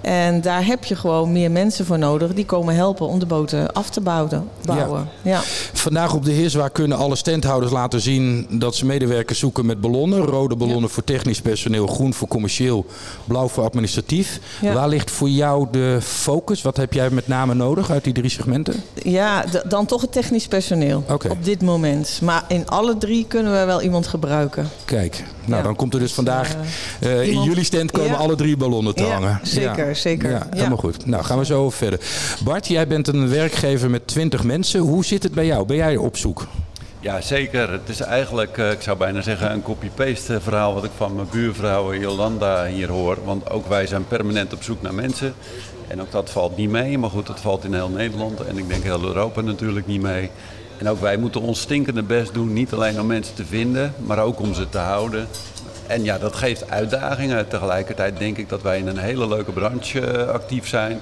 En 0.00 0.40
daar 0.40 0.66
heb 0.66 0.84
je 0.84 0.96
gewoon 0.96 1.32
meer 1.32 1.50
mensen 1.50 1.86
voor 1.86 1.98
nodig 1.98 2.34
die 2.34 2.44
komen 2.44 2.74
helpen 2.74 3.06
om 3.06 3.18
de 3.18 3.26
boten 3.26 3.72
af 3.72 3.90
te 3.90 4.00
bouwen. 4.00 4.48
bouwen. 4.64 5.08
Ja. 5.22 5.30
ja. 5.30 5.40
Vandaag 5.72 6.14
op 6.14 6.24
de 6.24 6.32
Heerswaar 6.32 6.70
kunnen 6.70 6.98
alle 6.98 7.16
standhouders 7.16 7.72
laten 7.72 8.00
zien 8.00 8.46
dat 8.50 8.74
ze 8.74 8.86
medewerkers 8.86 9.38
zoeken 9.38 9.66
met 9.66 9.80
ballonnen. 9.80 10.20
Rode 10.20 10.56
ballonnen 10.56 10.90
voor 10.90 11.04
technisch 11.04 11.40
personeel, 11.40 11.86
groen 11.86 12.14
voor 12.14 12.28
commercieel, 12.28 12.86
blauw 13.24 13.48
voor 13.48 13.64
administratief. 13.64 14.40
Waar 14.62 14.88
ligt 14.88 15.10
voor 15.10 15.28
jou 15.28 15.66
de 15.70 15.98
focus? 16.02 16.62
Wat 16.62 16.76
heb 16.76 16.92
jij 16.92 17.10
met 17.10 17.28
name 17.28 17.54
nodig 17.54 17.90
uit 17.90 18.04
die 18.04 18.12
drie 18.12 18.30
segmenten? 18.30 18.82
Ja, 19.02 19.44
dan 19.68 19.86
toch 19.86 20.00
het 20.00 20.13
technisch 20.14 20.46
personeel 20.48 21.04
op 21.28 21.44
dit 21.44 21.62
moment. 21.62 22.18
Maar 22.22 22.44
in 22.48 22.68
alle 22.68 22.96
drie 22.98 23.24
kunnen 23.28 23.52
we 23.60 23.64
wel 23.64 23.82
iemand 23.82 24.06
gebruiken. 24.06 24.68
Kijk, 24.84 25.24
nou 25.44 25.56
Ja. 25.56 25.62
dan 25.62 25.76
komt 25.76 25.94
er 25.94 26.00
dus 26.00 26.12
vandaag 26.12 26.54
eh, 27.00 27.22
in 27.22 27.28
iemand- 27.28 27.46
jullie 27.46 27.64
stand 27.64 27.90
komen 27.90 28.10
Ja. 28.10 28.16
alle 28.16 28.34
drie 28.34 28.56
ballonnen 28.56 28.94
te 28.94 29.02
Ja, 29.02 29.12
hangen. 29.12 29.40
zeker, 29.42 29.96
zeker. 29.96 30.30
Ja, 30.30 30.36
Ja. 30.36 30.56
helemaal 30.56 30.76
goed. 30.78 31.06
Nou, 31.06 31.24
gaan 31.24 31.38
we 31.38 31.44
zo 31.44 31.70
verder. 31.70 32.00
Bart, 32.44 32.66
jij 32.66 32.86
bent 32.86 33.08
een 33.08 33.28
werkgever 33.28 33.90
met 33.90 34.06
20 34.06 34.42
mensen. 34.44 34.80
Hoe 34.80 35.04
zit 35.04 35.22
het 35.22 35.32
bij 35.32 35.46
jou? 35.46 35.66
Ben 35.66 35.76
jij 35.76 35.96
op 35.96 36.16
zoek? 36.16 36.46
Ja, 37.00 37.20
zeker. 37.20 37.72
Het 37.72 37.88
is 37.88 38.00
eigenlijk, 38.00 38.58
eh, 38.58 38.70
ik 38.70 38.82
zou 38.82 38.96
bijna 38.98 39.20
zeggen, 39.22 39.52
een 39.52 39.62
copy-paste 39.62 40.40
verhaal 40.40 40.74
wat 40.74 40.84
ik 40.84 40.90
van 40.96 41.14
mijn 41.14 41.26
buurvrouw 41.30 41.92
eh, 41.92 42.00
Jolanda 42.00 42.66
hier 42.66 42.88
hoor. 42.88 43.18
Want 43.24 43.50
ook 43.50 43.68
wij 43.68 43.86
zijn 43.86 44.06
permanent 44.08 44.52
op 44.52 44.62
zoek 44.62 44.82
naar 44.82 44.94
mensen. 44.94 45.34
En 45.88 46.00
ook 46.00 46.10
dat 46.10 46.30
valt 46.30 46.56
niet 46.56 46.70
mee, 46.70 46.98
maar 46.98 47.10
goed, 47.10 47.26
dat 47.26 47.40
valt 47.40 47.64
in 47.64 47.74
heel 47.74 47.88
Nederland 47.88 48.40
en 48.40 48.58
ik 48.58 48.68
denk 48.68 48.82
heel 48.82 49.02
Europa 49.02 49.40
natuurlijk 49.40 49.86
niet 49.86 50.02
mee. 50.02 50.30
En 50.78 50.88
ook 50.88 51.00
wij 51.00 51.16
moeten 51.16 51.40
ons 51.40 51.60
stinkende 51.60 52.02
best 52.02 52.34
doen, 52.34 52.52
niet 52.52 52.72
alleen 52.72 53.00
om 53.00 53.06
mensen 53.06 53.34
te 53.34 53.44
vinden, 53.44 53.94
maar 54.06 54.18
ook 54.18 54.40
om 54.40 54.54
ze 54.54 54.68
te 54.68 54.78
houden. 54.78 55.28
En 55.86 56.04
ja, 56.04 56.18
dat 56.18 56.36
geeft 56.36 56.70
uitdagingen. 56.70 57.48
Tegelijkertijd 57.48 58.18
denk 58.18 58.36
ik 58.36 58.48
dat 58.48 58.62
wij 58.62 58.78
in 58.78 58.86
een 58.86 58.98
hele 58.98 59.28
leuke 59.28 59.52
branche 59.52 60.00
eh, 60.00 60.28
actief 60.28 60.68
zijn. 60.68 61.00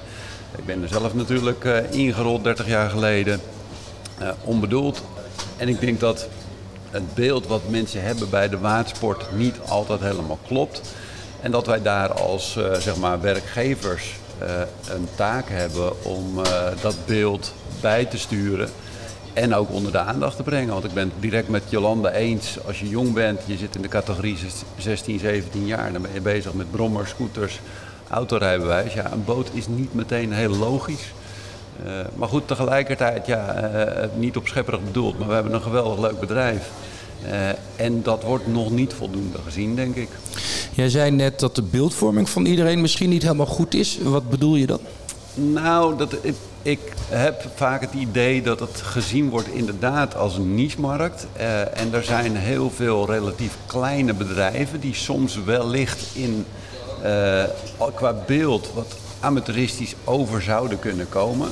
Ik 0.56 0.66
ben 0.66 0.82
er 0.82 0.88
zelf 0.88 1.14
natuurlijk 1.14 1.64
eh, 1.64 1.76
ingerold 1.90 2.44
30 2.44 2.66
jaar 2.66 2.90
geleden. 2.90 3.40
Eh, 4.18 4.28
onbedoeld. 4.44 5.02
En 5.56 5.68
ik 5.68 5.80
denk 5.80 6.00
dat 6.00 6.28
het 6.90 7.14
beeld 7.14 7.46
wat 7.46 7.68
mensen 7.68 8.02
hebben 8.02 8.30
bij 8.30 8.48
de 8.48 8.58
watersport 8.58 9.26
niet 9.36 9.56
altijd 9.68 10.00
helemaal 10.00 10.38
klopt. 10.46 10.80
En 11.40 11.50
dat 11.50 11.66
wij 11.66 11.82
daar 11.82 12.12
als 12.12 12.58
zeg 12.78 12.96
maar 12.96 13.20
werkgevers 13.20 14.14
een 14.88 15.08
taak 15.14 15.48
hebben 15.48 16.04
om 16.04 16.44
eh, 16.44 16.66
dat 16.80 16.96
beeld 17.06 17.52
bij 17.80 18.04
te 18.04 18.18
sturen. 18.18 18.68
En 19.32 19.54
ook 19.54 19.70
onder 19.70 19.92
de 19.92 19.98
aandacht 19.98 20.36
te 20.36 20.42
brengen. 20.42 20.72
Want 20.72 20.84
ik 20.84 20.92
ben 20.92 21.08
het 21.08 21.22
direct 21.22 21.48
met 21.48 21.62
Jolanda 21.68 22.10
eens. 22.10 22.58
Als 22.66 22.80
je 22.80 22.88
jong 22.88 23.12
bent, 23.12 23.40
je 23.44 23.56
zit 23.56 23.74
in 23.74 23.82
de 23.82 23.88
categorie 23.88 24.38
16, 24.76 25.18
17 25.18 25.66
jaar. 25.66 25.92
Dan 25.92 26.02
ben 26.02 26.10
je 26.14 26.20
bezig 26.20 26.52
met 26.52 26.70
brommers, 26.70 27.10
scooters, 27.10 27.60
autorijbewijs. 28.10 28.92
Ja, 28.92 29.12
een 29.12 29.24
boot 29.24 29.50
is 29.52 29.66
niet 29.66 29.94
meteen 29.94 30.32
heel 30.32 30.56
logisch. 30.56 31.12
Eh, 31.84 31.92
maar 32.14 32.28
goed, 32.28 32.48
tegelijkertijd, 32.48 33.26
ja, 33.26 33.54
eh, 33.54 34.08
niet 34.14 34.36
op 34.36 34.46
schepperig 34.46 34.84
bedoeld, 34.84 35.18
maar 35.18 35.28
we 35.28 35.34
hebben 35.34 35.52
een 35.52 35.62
geweldig 35.62 35.98
leuk 35.98 36.20
bedrijf. 36.20 36.70
Eh, 37.26 37.48
en 37.76 38.02
dat 38.02 38.22
wordt 38.22 38.46
nog 38.46 38.70
niet 38.70 38.92
voldoende 38.92 39.38
gezien, 39.44 39.74
denk 39.76 39.96
ik. 39.96 40.08
Jij 40.72 40.88
zei 40.88 41.10
net 41.10 41.40
dat 41.40 41.54
de 41.54 41.62
beeldvorming 41.62 42.28
van 42.28 42.44
iedereen 42.44 42.80
misschien 42.80 43.10
niet 43.10 43.22
helemaal 43.22 43.46
goed 43.46 43.74
is. 43.74 43.98
Wat 44.02 44.30
bedoel 44.30 44.56
je 44.56 44.66
dan? 44.66 44.80
Nou, 45.34 45.96
dat, 45.96 46.16
ik, 46.22 46.34
ik 46.62 46.80
heb 47.08 47.44
vaak 47.54 47.80
het 47.80 47.92
idee 47.92 48.42
dat 48.42 48.60
het 48.60 48.80
gezien 48.80 49.30
wordt 49.30 49.48
inderdaad 49.48 50.16
als 50.16 50.36
een 50.36 50.54
niche-markt. 50.54 51.26
Eh, 51.32 51.78
en 51.78 51.94
er 51.94 52.04
zijn 52.04 52.36
heel 52.36 52.70
veel 52.70 53.06
relatief 53.06 53.56
kleine 53.66 54.14
bedrijven 54.14 54.80
die 54.80 54.94
soms 54.94 55.38
wellicht 55.44 56.06
in, 56.12 56.46
eh, 57.02 57.44
qua 57.94 58.14
beeld 58.26 58.70
wat 58.74 58.96
amateuristisch 59.20 59.94
over 60.04 60.42
zouden 60.42 60.78
kunnen 60.78 61.08
komen. 61.08 61.48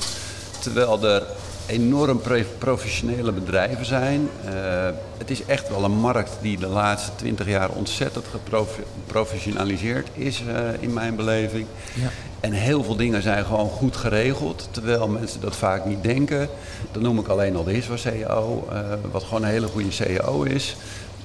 Terwijl 0.58 1.04
er 1.04 1.22
enorm 1.70 2.20
professionele 2.58 3.32
bedrijven 3.32 3.86
zijn. 3.86 4.28
Eh, 4.44 4.52
het 5.18 5.30
is 5.30 5.44
echt 5.44 5.68
wel 5.68 5.84
een 5.84 5.98
markt 5.98 6.38
die 6.40 6.58
de 6.58 6.66
laatste 6.66 7.10
twintig 7.16 7.46
jaar 7.46 7.70
ontzettend 7.70 8.24
geprofessionaliseerd 8.30 10.08
is 10.14 10.42
eh, 10.48 10.82
in 10.82 10.92
mijn 10.92 11.16
beleving. 11.16 11.66
En 12.40 12.52
heel 12.52 12.84
veel 12.84 12.96
dingen 12.96 13.22
zijn 13.22 13.44
gewoon 13.44 13.68
goed 13.68 13.96
geregeld, 13.96 14.68
terwijl 14.70 15.08
mensen 15.08 15.40
dat 15.40 15.56
vaak 15.56 15.84
niet 15.84 16.02
denken. 16.02 16.48
Dan 16.92 17.02
noem 17.02 17.18
ik 17.18 17.28
alleen 17.28 17.56
al 17.56 17.64
de 17.64 17.76
ISWA 17.76 17.96
CEO, 17.96 18.68
eh, 18.70 18.78
wat 19.10 19.22
gewoon 19.22 19.42
een 19.42 19.48
hele 19.48 19.66
goede 19.66 19.90
CEO 19.90 20.42
is. 20.42 20.76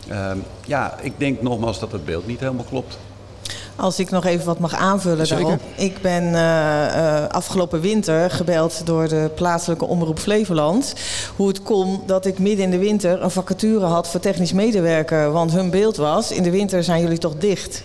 Ehm, 0.08 0.38
ja, 0.66 0.98
ik 1.02 1.14
denk 1.18 1.42
nogmaals 1.42 1.80
dat 1.80 1.92
het 1.92 2.06
beeld 2.06 2.28
niet 2.28 2.40
helemaal 2.40 2.66
klopt. 2.70 2.98
Als 3.76 4.00
ik 4.00 4.10
nog 4.10 4.26
even 4.26 4.46
wat 4.46 4.60
mag 4.60 4.76
aanvullen 4.76 5.28
Zeker. 5.28 5.44
daarop. 5.44 5.62
Ik 5.76 6.02
ben 6.02 6.36
eh, 6.36 6.86
eh, 6.86 7.30
afgelopen 7.30 7.82
winter 7.82 8.32
gebeld 8.32 8.82
door 8.86 9.08
de 9.08 9.30
plaatselijke 9.36 9.86
omroep 9.86 10.20
Flevoland. 10.20 10.94
Hoe 11.36 11.48
het 11.48 11.64
kon 11.64 12.02
dat 12.06 12.26
ik 12.26 12.40
midden 12.40 12.66
in 12.66 12.72
de 12.72 12.78
winter 12.78 13.22
een 13.22 13.32
vacature 13.32 13.86
had 13.86 14.08
voor 14.08 14.20
technisch 14.20 14.54
medewerker. 14.54 15.32
Want 15.32 15.52
hun 15.52 15.70
beeld 15.70 15.96
was, 15.96 16.32
in 16.32 16.44
de 16.44 16.52
winter 16.52 16.84
zijn 16.84 17.02
jullie 17.02 17.18
toch 17.18 17.36
dicht. 17.38 17.84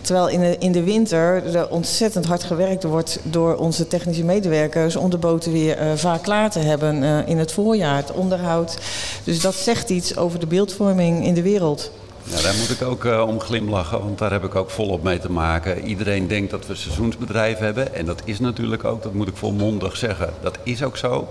Terwijl 0.00 0.28
in 0.28 0.40
de, 0.40 0.56
in 0.58 0.72
de 0.72 0.82
winter 0.82 1.56
er 1.56 1.68
ontzettend 1.68 2.26
hard 2.26 2.42
gewerkt 2.42 2.84
wordt 2.84 3.18
door 3.22 3.56
onze 3.56 3.86
technische 3.86 4.24
medewerkers 4.24 4.96
om 4.96 5.10
de 5.10 5.18
boten 5.18 5.52
weer 5.52 5.78
eh, 5.78 5.92
vaak 5.94 6.22
klaar 6.22 6.50
te 6.50 6.58
hebben 6.58 7.26
in 7.26 7.38
het 7.38 7.52
voorjaar, 7.52 7.96
het 7.96 8.12
onderhoud. 8.12 8.78
Dus 9.24 9.40
dat 9.40 9.54
zegt 9.54 9.90
iets 9.90 10.16
over 10.16 10.40
de 10.40 10.46
beeldvorming 10.46 11.24
in 11.24 11.34
de 11.34 11.42
wereld. 11.42 11.90
Ja, 12.30 12.42
daar 12.42 12.54
moet 12.58 12.70
ik 12.70 12.82
ook 12.82 13.04
eh, 13.04 13.26
om 13.26 13.40
glimlachen, 13.40 13.98
want 13.98 14.18
daar 14.18 14.30
heb 14.30 14.44
ik 14.44 14.54
ook 14.54 14.70
volop 14.70 15.02
mee 15.02 15.18
te 15.18 15.30
maken. 15.30 15.84
Iedereen 15.84 16.26
denkt 16.26 16.50
dat 16.50 16.66
we 16.66 16.74
seizoensbedrijf 16.74 17.58
hebben 17.58 17.94
en 17.94 18.04
dat 18.06 18.22
is 18.24 18.40
natuurlijk 18.40 18.84
ook, 18.84 19.02
dat 19.02 19.12
moet 19.12 19.28
ik 19.28 19.36
volmondig 19.36 19.96
zeggen, 19.96 20.32
dat 20.42 20.58
is 20.62 20.82
ook 20.82 20.96
zo. 20.96 21.28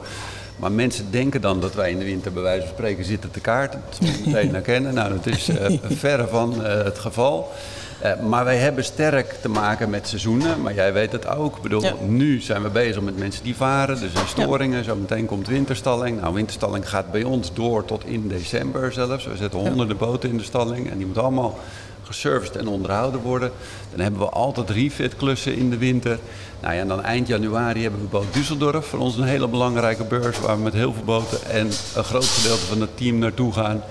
Maar 0.60 0.72
mensen 0.72 1.12
denken 1.12 1.41
dan 1.41 1.60
dat 1.60 1.74
wij 1.74 1.91
in 1.91 2.00
de 2.00 2.06
winter 2.06 2.34
bij 2.34 2.41
wijze 2.41 2.65
van 2.65 2.75
spreken 2.75 3.06
zitten 3.06 3.32
te 3.32 3.39
kaarten. 3.39 3.82
Dat 3.89 4.00
moet 4.00 4.18
je 4.18 4.24
meteen 4.25 4.53
herkennen. 4.60 4.94
Nou, 4.94 5.13
dat 5.13 5.25
is 5.25 5.50
eh, 5.50 5.77
verre 5.84 6.27
van 6.27 6.65
eh, 6.65 6.84
het 6.84 7.00
geval. 7.00 7.51
Eh, 8.00 8.20
maar 8.20 8.46
wij 8.46 8.58
hebben 8.58 8.84
sterk 8.84 9.36
te 9.41 9.50
maken 9.50 9.89
met 9.89 10.08
seizoenen. 10.08 10.62
Maar 10.62 10.74
jij 10.74 10.94
weet 10.94 11.12
het 11.12 11.27
ook. 11.27 11.56
Ik 11.56 11.62
bedoel, 11.62 11.82
Ja. 11.82 11.94
nu 12.08 12.39
zijn 12.41 12.63
we 12.63 12.70
bezig 12.70 13.01
met 13.01 13.18
mensen 13.18 13.44
die 13.44 13.56
varen. 13.56 14.01
Er 14.01 14.10
zijn 14.13 14.27
storingen. 14.27 14.84
Zometeen 14.84 15.25
komt 15.25 15.48
winterstalling. 15.48 16.22
Nou, 16.22 16.34
winterstalling 16.34 16.89
gaat 16.89 17.12
bij 17.12 17.24
ons 17.24 17.53
door 17.53 17.86
tot 17.86 18.06
in 18.06 18.27
december 18.27 18.94
zelfs. 18.94 19.25
We 19.25 19.36
zetten 19.38 19.60
honderden 19.60 19.98
boten 19.98 20.29
in 20.29 20.38
de 20.38 20.44
stalling. 20.44 20.89
En 20.89 20.96
die 20.98 21.06
moeten 21.06 21.24
allemaal 21.24 21.60
geserviced 22.03 22.56
en 22.56 22.68
onderhouden 22.68 23.22
worden. 23.22 23.51
Dan 23.91 24.00
hebben 24.00 24.20
we 24.22 24.29
altijd 24.29 24.70
refit-klussen 24.70 25.56
in 25.56 25.70
de 25.70 25.77
winter. 25.77 26.20
Nou 26.62 26.74
ja, 26.74 26.79
en 26.79 26.88
dan 26.88 27.03
eind 27.03 27.27
januari 27.27 27.82
hebben 27.82 28.01
we 28.01 28.08
boot 28.08 28.25
Düsseldorf. 28.25 28.86
Voor 28.89 29.00
ons 29.00 29.18
een 29.18 29.24
hele 29.24 29.48
belangrijke 29.48 30.03
beurs 30.03 30.39
waar 30.39 30.56
we 30.56 30.63
met 30.63 30.74
heel 30.74 30.94
veel 30.94 31.03
boten 31.03 31.39
en 31.50 31.70
een 31.96 32.03
groot 32.03 32.25
gedeelte 32.25 32.65
van 32.65 32.82
het 32.82 32.98
team 32.98 33.18
naartoe 33.18 33.53
gaan. 33.53 33.82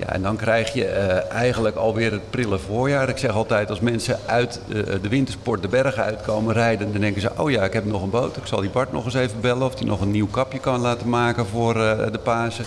Ja, 0.00 0.06
en 0.06 0.22
dan 0.22 0.36
krijg 0.36 0.72
je 0.72 0.86
eh, 0.86 1.32
eigenlijk 1.32 1.76
alweer 1.76 2.12
het 2.12 2.30
prille 2.30 2.58
voorjaar. 2.58 3.08
Ik 3.08 3.18
zeg 3.18 3.30
altijd, 3.30 3.70
als 3.70 3.80
mensen 3.80 4.18
uit 4.26 4.60
eh, 4.68 4.74
de 5.02 5.08
wintersport 5.08 5.62
de 5.62 5.68
bergen 5.68 6.04
uitkomen 6.04 6.54
rijden... 6.54 6.92
dan 6.92 7.00
denken 7.00 7.20
ze, 7.20 7.30
oh 7.36 7.50
ja, 7.50 7.64
ik 7.64 7.72
heb 7.72 7.84
nog 7.84 8.02
een 8.02 8.10
boot. 8.10 8.36
Ik 8.36 8.46
zal 8.46 8.60
die 8.60 8.70
Bart 8.70 8.92
nog 8.92 9.04
eens 9.04 9.14
even 9.14 9.40
bellen 9.40 9.66
of 9.66 9.78
hij 9.78 9.86
nog 9.86 10.00
een 10.00 10.10
nieuw 10.10 10.26
kapje 10.26 10.58
kan 10.58 10.80
laten 10.80 11.08
maken 11.08 11.46
voor 11.46 11.84
eh, 11.84 12.12
de 12.12 12.18
Pasen. 12.18 12.64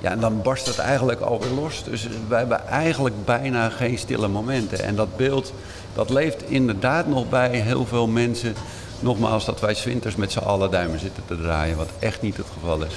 Ja, 0.00 0.10
en 0.10 0.20
dan 0.20 0.42
barst 0.42 0.66
het 0.66 0.78
eigenlijk 0.78 1.20
alweer 1.20 1.50
los. 1.50 1.84
Dus 1.84 2.08
wij 2.28 2.38
hebben 2.38 2.68
eigenlijk 2.68 3.24
bijna 3.24 3.68
geen 3.68 3.98
stille 3.98 4.28
momenten. 4.28 4.80
En 4.80 4.94
dat 4.94 5.16
beeld, 5.16 5.52
dat 5.94 6.10
leeft 6.10 6.50
inderdaad 6.50 7.06
nog 7.06 7.28
bij 7.28 7.50
heel 7.50 7.86
veel 7.86 8.06
mensen. 8.06 8.54
Nogmaals, 9.00 9.44
dat 9.44 9.60
wij 9.60 9.74
's 9.74 9.84
winters 9.84 10.16
met 10.16 10.32
z'n 10.32 10.38
allen 10.38 10.70
duimen 10.70 11.00
zitten 11.00 11.22
te 11.26 11.36
draaien, 11.40 11.76
wat 11.76 11.88
echt 11.98 12.22
niet 12.22 12.36
het 12.36 12.46
geval 12.54 12.82
is. 12.84 12.92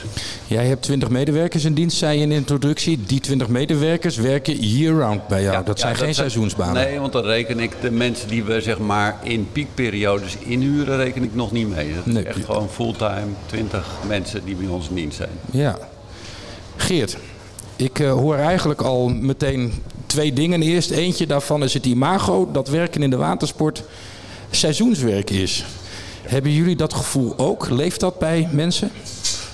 Jij 0.47 0.65
hebt 0.67 0.81
20 0.81 1.09
medewerkers 1.09 1.65
in 1.65 1.73
dienst, 1.73 1.97
zei 1.97 2.15
je 2.17 2.23
in 2.23 2.29
de 2.29 2.35
introductie. 2.35 2.99
Die 3.05 3.19
20 3.19 3.47
medewerkers 3.47 4.15
werken 4.17 4.55
year-round 4.59 5.27
bij 5.27 5.41
jou. 5.41 5.53
Ja, 5.55 5.63
dat 5.63 5.77
ja, 5.77 5.83
zijn 5.83 5.95
geen 5.95 6.15
seizoensbanen. 6.15 6.73
Nee, 6.73 6.99
want 6.99 7.13
dan 7.13 7.23
reken 7.23 7.59
ik 7.59 7.71
de 7.81 7.91
mensen 7.91 8.27
die 8.27 8.43
we 8.43 8.61
zeg 8.61 8.77
maar 8.77 9.19
in 9.23 9.47
piekperiodes 9.51 10.35
inhuren, 10.37 10.97
reken 10.97 11.23
ik 11.23 11.35
nog 11.35 11.51
niet 11.51 11.69
mee. 11.69 11.93
Dat 11.95 12.05
is 12.05 12.13
Nee. 12.13 12.23
echt 12.23 12.45
gewoon 12.45 12.69
fulltime 12.69 13.27
20 13.45 13.85
mensen 14.07 14.45
die 14.45 14.55
bij 14.55 14.67
ons 14.67 14.89
in 14.89 14.95
dienst 14.95 15.17
zijn. 15.17 15.29
Ja. 15.51 15.77
Geert, 16.75 17.17
ik 17.75 17.99
eh, 17.99 18.11
hoor 18.11 18.35
eigenlijk 18.35 18.81
al 18.81 19.07
meteen 19.09 19.73
twee 20.05 20.33
dingen. 20.33 20.61
Eerst 20.61 20.89
eentje 20.91 21.27
daarvan 21.27 21.63
is 21.63 21.73
het 21.73 21.85
imago 21.85 22.49
dat 22.51 22.67
werken 22.67 23.03
in 23.03 23.09
de 23.09 23.17
watersport 23.17 23.83
seizoenswerk 24.51 25.29
is. 25.29 25.65
Hebben 26.29 26.51
jullie 26.51 26.75
dat 26.75 26.93
gevoel 26.93 27.33
ook? 27.38 27.69
Leeft 27.69 28.00
dat 28.00 28.19
bij 28.19 28.50
mensen? 28.51 28.91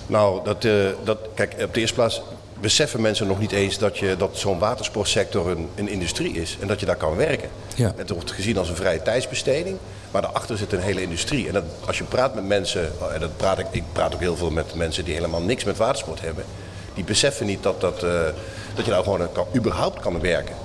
Nou, 0.08 0.44
dat, 0.44 0.66
eh, 0.66 0.74
dat, 1.04 1.18
kijk, 1.34 1.56
op 1.62 1.74
de 1.74 1.80
eerste 1.80 1.96
plaats 1.96 2.22
beseffen 2.62 3.02
mensen 3.02 3.28
nog 3.28 3.40
niet 3.40 3.52
eens 3.52 3.78
dat, 3.78 3.98
je, 3.98 4.16
dat 4.18 4.38
zo'n 4.38 4.60
watersportsector 4.60 5.50
een, 5.50 5.70
een 5.76 5.90
industrie 5.90 6.34
is 6.34 6.58
en 6.60 6.68
dat 6.68 6.80
je 6.80 6.86
daar 6.86 6.96
kan 6.96 7.16
werken. 7.16 7.50
Ja. 7.76 7.94
Het 7.96 8.10
wordt 8.10 8.32
gezien 8.32 8.58
als 8.58 8.70
een 8.70 8.76
vrije 8.76 9.02
tijdsbesteding, 9.02 9.78
maar 10.12 10.22
daarachter 10.22 10.58
zit 10.58 10.74
een 10.74 10.80
hele 10.80 11.02
industrie. 11.02 11.48
En 11.48 11.54
dat, 11.54 11.64
als 11.86 11.98
je 11.98 12.04
praat 12.04 12.36
met 12.36 12.46
mensen, 12.46 12.92
en 13.14 13.20
dat 13.20 13.38
praat 13.38 13.60
ik, 13.60 13.66
ik 13.72 13.84
praat 13.92 14.14
ook 14.14 14.20
heel 14.20 14.36
veel 14.36 14.52
met 14.52 14.76
mensen 14.76 15.06
die 15.06 15.14
helemaal 15.14 15.42
niks 15.42 15.64
met 15.64 15.78
watersport 15.78 16.22
hebben, 16.22 16.44
die 16.94 17.04
beseffen 17.04 17.46
niet 17.46 17.64
dat, 17.64 17.82
dat, 17.82 18.04
eh, 18.04 18.22
dat 18.76 18.86
je 18.86 18.92
nou 18.92 19.04
gewoon 19.04 19.32
kan, 19.32 19.46
überhaupt 19.56 20.00
kan 20.00 20.20
werken. 20.20 20.56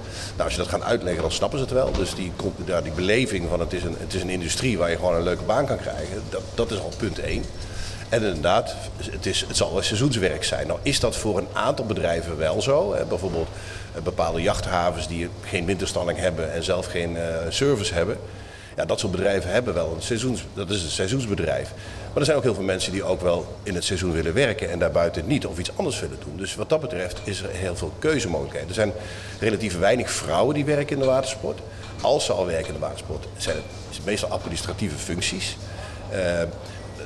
Nou, 0.41 0.53
als 0.53 0.61
je 0.61 0.71
dat 0.71 0.81
gaat 0.81 0.91
uitleggen, 0.91 1.23
dan 1.23 1.33
snappen 1.33 1.59
ze 1.59 1.65
het 1.65 1.75
wel. 1.75 1.93
Dus 1.93 2.15
die, 2.15 2.33
ja, 2.65 2.81
die 2.81 2.93
beleving 2.93 3.49
van 3.49 3.61
het 3.61 3.73
is, 3.73 3.83
een, 3.83 3.97
het 3.99 4.15
is 4.15 4.23
een 4.23 4.31
industrie 4.31 4.79
waar 4.79 4.91
je 4.91 4.97
gewoon 4.97 5.15
een 5.15 5.23
leuke 5.23 5.43
baan 5.43 5.67
kan 5.67 5.77
krijgen, 5.77 6.23
dat, 6.29 6.43
dat 6.55 6.71
is 6.71 6.79
al 6.79 6.93
punt 6.99 7.19
één. 7.19 7.45
En 8.09 8.23
inderdaad, 8.23 8.75
het, 9.11 9.27
is, 9.27 9.45
het 9.49 9.57
zal 9.57 9.73
wel 9.73 9.83
seizoenswerk 9.83 10.45
zijn. 10.45 10.67
Nou 10.67 10.79
is 10.83 11.01
dat 11.01 11.17
voor 11.17 11.39
een 11.39 11.49
aantal 11.53 11.85
bedrijven 11.85 12.39
wel 12.39 12.63
zo. 12.63 12.97
Bijvoorbeeld 13.09 13.49
eh, 13.95 14.03
bepaalde 14.03 14.43
jachthavens 14.43 15.09
die 15.09 15.29
geen 15.41 15.67
winterstalling 15.67 16.19
hebben 16.19 16.53
en 16.53 16.65
zelf 16.65 16.87
geen 16.87 17.17
eh, 17.17 17.25
service 17.49 17.95
hebben. 17.95 18.19
Ja, 18.77 18.85
dat 18.85 19.01
soort 19.01 19.13
bedrijven 19.13 19.51
hebben 19.51 19.75
wel 19.75 19.93
een 19.97 20.03
seizoens, 20.03 20.45
dat 20.55 20.71
is 20.71 20.83
een 20.83 20.91
seizoensbedrijf. 20.91 21.71
Maar 22.09 22.19
er 22.19 22.25
zijn 22.25 22.37
ook 22.37 22.43
heel 22.43 22.55
veel 22.55 22.65
mensen 22.65 22.93
die 22.93 23.03
ook 23.03 23.21
wel 23.21 23.57
in 23.63 23.75
het 23.75 23.85
seizoen 23.85 24.13
willen 24.13 24.35
werken 24.35 24.71
en 24.71 24.79
daarbuiten 24.79 25.27
niet 25.27 25.47
of 25.47 25.59
iets 25.59 25.77
anders 25.77 26.01
willen 26.01 26.19
doen. 26.25 26.37
Dus 26.37 26.55
wat 26.55 26.69
dat 26.69 26.81
betreft 26.81 27.21
is 27.25 27.43
er 27.43 27.51
heel 27.51 27.77
veel 27.77 27.93
keuzemogelijkheden. 27.99 28.69
Er 28.69 28.75
zijn 28.75 28.93
relatief 29.41 29.79
weinig 29.79 30.11
vrouwen 30.11 30.55
die 30.55 30.65
werken 30.65 30.97
in 30.97 31.03
de 31.03 31.09
watersport. 31.09 31.59
Als 32.01 32.25
ze 32.25 32.33
al 32.33 32.47
werken 32.47 32.67
in 32.67 32.73
de 32.73 32.79
watersport, 32.79 33.27
zijn 33.37 33.57
het 33.91 34.05
meestal 34.05 34.29
administratieve 34.29 34.97
functies. 34.97 35.57
Uh, 36.13 36.43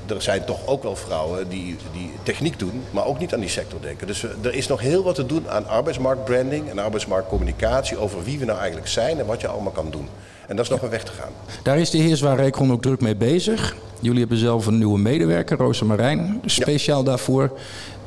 er 0.07 0.23
zijn 0.23 0.45
toch 0.45 0.67
ook 0.67 0.83
wel 0.83 0.97
vrouwen 0.97 1.49
die, 1.49 1.77
die 1.93 2.11
techniek 2.23 2.59
doen, 2.59 2.83
maar 2.91 3.07
ook 3.07 3.19
niet 3.19 3.35
aan 3.35 3.41
die 3.41 3.49
sector 3.49 3.81
denken. 3.81 4.07
Dus 4.07 4.23
er 4.23 4.55
is 4.55 4.67
nog 4.67 4.81
heel 4.81 5.03
wat 5.03 5.15
te 5.15 5.27
doen 5.27 5.49
aan 5.49 5.67
arbeidsmarktbranding 5.67 6.71
en 6.71 6.79
arbeidsmarktcommunicatie 6.79 7.97
over 7.97 8.25
wie 8.25 8.39
we 8.39 8.45
nou 8.45 8.59
eigenlijk 8.59 8.89
zijn 8.89 9.19
en 9.19 9.27
wat 9.27 9.41
je 9.41 9.49
allemaal 9.49 9.73
kan 9.73 9.91
doen. 9.91 10.09
En 10.47 10.57
dat 10.57 10.65
is 10.65 10.71
nog 10.71 10.83
een 10.83 10.91
weg 10.91 11.05
te 11.05 11.13
gaan. 11.13 11.33
Daar 11.63 11.79
is 11.79 11.91
de 11.91 12.35
Recon 12.35 12.73
ook 12.73 12.83
druk 12.83 13.01
mee 13.01 13.17
bezig. 13.17 13.77
Jullie 14.01 14.21
hebben 14.21 14.39
zelf 14.39 14.67
een 14.67 14.79
nieuwe 14.79 14.99
medewerker, 14.99 15.57
Rosa 15.57 15.85
Marijn, 15.85 16.41
speciaal 16.45 17.05
daarvoor. 17.05 17.59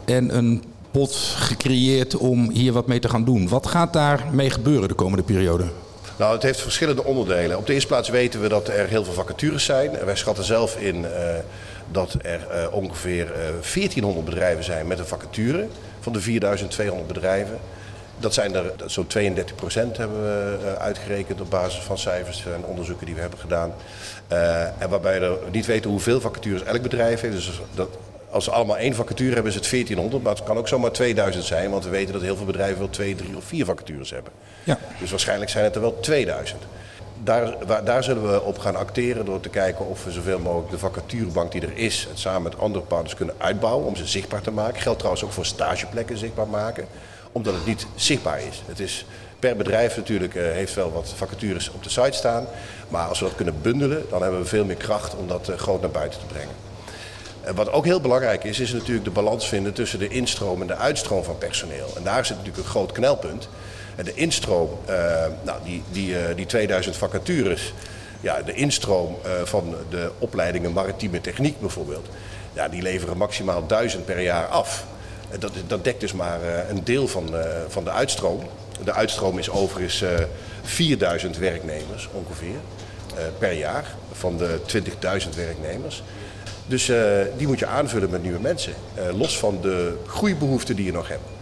En 0.06 0.38
een 0.38 0.64
pot 0.92 1.16
gecreëerd 1.38 2.18
om 2.18 2.50
hier 2.50 2.74
wat 2.74 2.88
mee 2.88 3.00
te 3.00 3.10
gaan 3.10 3.26
doen. 3.26 3.50
Wat 3.50 3.68
gaat 3.68 3.94
daar 3.94 4.26
mee 4.32 4.50
gebeuren 4.50 4.88
de 4.88 4.94
komende 4.94 5.24
periode? 5.24 5.66
Nou, 6.18 6.34
het 6.34 6.44
heeft 6.44 6.62
verschillende 6.62 7.04
onderdelen. 7.04 7.58
Op 7.58 7.68
de 7.68 7.74
eerste 7.74 7.88
plaats 7.88 8.10
weten 8.10 8.42
we 8.42 8.48
dat 8.48 8.68
er 8.68 8.88
heel 8.88 9.04
veel 9.04 9.14
vacatures 9.14 9.66
zijn. 9.66 9.92
Wij 10.06 10.16
schatten 10.16 10.44
zelf 10.44 10.78
in 10.78 10.96
uh, 10.96 11.10
dat 11.92 12.16
er 12.22 12.40
uh, 12.52 12.74
ongeveer 12.74 13.26
uh, 13.26 13.34
1400 13.74 14.26
bedrijven 14.26 14.64
zijn 14.64 14.88
met 14.88 15.00
een 15.00 15.06
vacature 15.06 15.68
van 16.00 16.14
de 16.14 16.22
4200 16.22 17.08
bedrijven. 17.08 17.60
Dat 18.20 18.34
zijn 18.34 18.56
er 18.56 18.74
zo'n 18.86 19.08
32 19.08 19.56
procent 19.56 19.98
hebben 19.98 20.22
we 20.22 20.58
uh, 20.64 20.74
uitgerekend 20.74 21.42
op 21.42 21.50
basis 21.50 21.84
van 21.84 21.98
cijfers 21.98 22.46
en 22.46 22.66
onderzoeken 22.66 23.06
die 23.06 23.16
we 23.16 23.22
hebben 23.22 23.40
gedaan. 23.40 23.74
Uh, 24.32 24.82
en 24.82 24.90
waarbij 24.90 25.20
we 25.20 25.38
niet 25.52 25.66
weten 25.66 25.90
hoeveel 25.90 26.22
vacatures 26.22 26.64
elk 26.64 26.82
bedrijf 26.82 27.22
heeft. 27.22 27.36
Dus 27.36 27.62
dat, 27.76 27.90
als 28.30 28.44
ze 28.44 28.52
allemaal 28.52 28.78
één 28.78 28.96
vacature 28.96 29.34
hebben, 29.34 29.52
is 29.52 29.58
het 29.58 29.70
1400. 29.70 30.24
Maar 30.24 30.34
het 30.36 30.44
kan 30.44 30.58
ook 30.58 30.68
zomaar 30.68 30.92
2000 30.92 31.46
zijn, 31.46 31.70
want 31.70 31.84
we 31.84 31.90
weten 31.90 32.14
dat 32.14 32.22
heel 32.22 32.36
veel 32.36 32.46
bedrijven 32.46 32.78
wel 32.78 32.90
twee, 32.90 33.16
drie 33.16 33.38
of 33.38 33.44
vier 33.44 33.66
vacatures 33.66 34.10
hebben. 34.10 34.32
Ja. 34.64 34.80
Dus 35.00 35.10
waarschijnlijk 35.10 35.52
zijn 35.52 35.64
het 35.64 35.76
er 35.76 35.82
wel 35.82 36.00
2000 36.00 36.62
daar, 37.28 37.56
waar, 37.66 37.84
daar 37.84 38.04
zullen 38.04 38.32
we 38.32 38.42
op 38.42 38.60
gaan 38.60 38.76
acteren 38.76 39.26
door 39.26 39.40
te 39.40 39.50
kijken 39.50 39.88
of 39.88 40.04
we 40.04 40.12
zoveel 40.12 40.40
mogelijk 40.40 40.72
de 40.72 40.78
vacaturebank 40.78 41.52
die 41.52 41.62
er 41.62 41.78
is, 41.78 42.08
samen 42.14 42.42
met 42.42 42.60
andere 42.60 42.86
partners 42.86 43.16
kunnen 43.16 43.36
uitbouwen 43.38 43.88
om 43.88 43.96
ze 43.96 44.08
zichtbaar 44.08 44.42
te 44.42 44.52
maken. 44.52 44.82
Geldt 44.82 44.98
trouwens 44.98 45.26
ook 45.26 45.32
voor 45.32 45.46
stageplekken 45.46 46.18
zichtbaar 46.18 46.48
maken, 46.48 46.88
omdat 47.32 47.54
het 47.54 47.66
niet 47.66 47.88
zichtbaar 47.96 48.42
is. 48.42 48.64
Het 48.66 48.80
is 48.80 49.06
per 49.40 49.56
bedrijf 49.56 49.98
natuurlijk 49.98 50.36
uh, 50.36 50.44
heeft 50.44 50.74
wel 50.74 50.92
wat 50.92 51.14
vacatures 51.16 51.72
op 51.72 51.84
de 51.84 51.90
site 51.90 52.18
staan, 52.18 52.48
maar 52.88 53.08
als 53.08 53.20
we 53.20 53.26
dat 53.26 53.36
kunnen 53.36 53.62
bundelen, 53.62 54.06
dan 54.10 54.22
hebben 54.22 54.40
we 54.40 54.46
veel 54.46 54.66
meer 54.66 54.76
kracht 54.76 55.16
om 55.16 55.28
dat 55.28 55.50
uh, 55.50 55.56
groot 55.56 55.82
naar 55.82 55.90
buiten 55.90 56.20
te 56.20 56.26
brengen. 56.26 56.56
En 57.42 57.56
wat 57.56 57.72
ook 57.72 57.86
heel 57.86 58.02
belangrijk 58.02 58.44
is, 58.44 58.60
is 58.60 58.74
natuurlijk 58.74 59.06
de 59.06 59.12
balans 59.12 59.48
vinden 59.48 59.74
tussen 59.74 60.00
de 60.00 60.08
instroom 60.08 60.62
en 60.62 60.68
de 60.68 60.76
uitstroom 60.76 61.24
van 61.24 61.38
personeel. 61.38 61.94
En 61.96 62.04
daar 62.04 62.26
zit 62.26 62.38
natuurlijk 62.38 62.64
een 62.64 62.72
groot 62.72 62.92
knelpunt. 62.92 63.48
De 64.04 64.14
instroom, 64.14 64.70
uh, 64.90 64.96
nou, 65.44 65.60
die, 65.64 65.84
die, 65.92 66.10
uh, 66.10 66.20
die 66.36 66.46
2000 66.46 66.96
vacatures, 66.96 67.74
ja, 68.22 68.42
de 68.42 68.54
instroom 68.54 69.18
uh, 69.26 69.32
van 69.44 69.76
de 69.90 70.12
opleidingen 70.18 70.74
maritieme 70.74 71.22
techniek 71.22 71.60
bijvoorbeeld, 71.60 72.08
ja, 72.54 72.68
die 72.68 72.82
leveren 72.82 73.18
maximaal 73.18 73.68
1000 73.68 74.06
per 74.06 74.22
jaar 74.22 74.46
af. 74.46 74.86
Dat, 75.40 75.52
dat 75.68 75.84
dekt 75.84 76.00
dus 76.00 76.14
maar 76.14 76.40
een 76.70 76.84
deel 76.84 77.08
van, 77.08 77.36
van 77.68 77.84
de 77.84 77.92
uitstroom. 77.92 78.40
De 78.84 78.94
uitstroom 78.94 79.38
is 79.38 79.50
overigens 79.50 80.04
4000 80.64 81.38
werknemers 81.38 82.10
ongeveer 82.12 82.60
per 83.38 83.52
jaar 83.52 83.96
van 84.12 84.38
de 84.38 84.60
20.000 84.74 85.30
werknemers. 85.36 86.04
Dus 86.66 86.92
die 87.38 87.48
moet 87.48 87.60
je 87.60 87.66
aanvullen 87.66 88.10
met 88.10 88.22
nieuwe 88.22 88.40
mensen, 88.40 88.74
los 89.16 89.40
van 89.40 89.60
de 89.62 89.98
groeibehoeften 90.08 90.76
die 90.76 90.86
je 90.86 90.92
nog 90.92 91.08
hebt. 91.08 91.37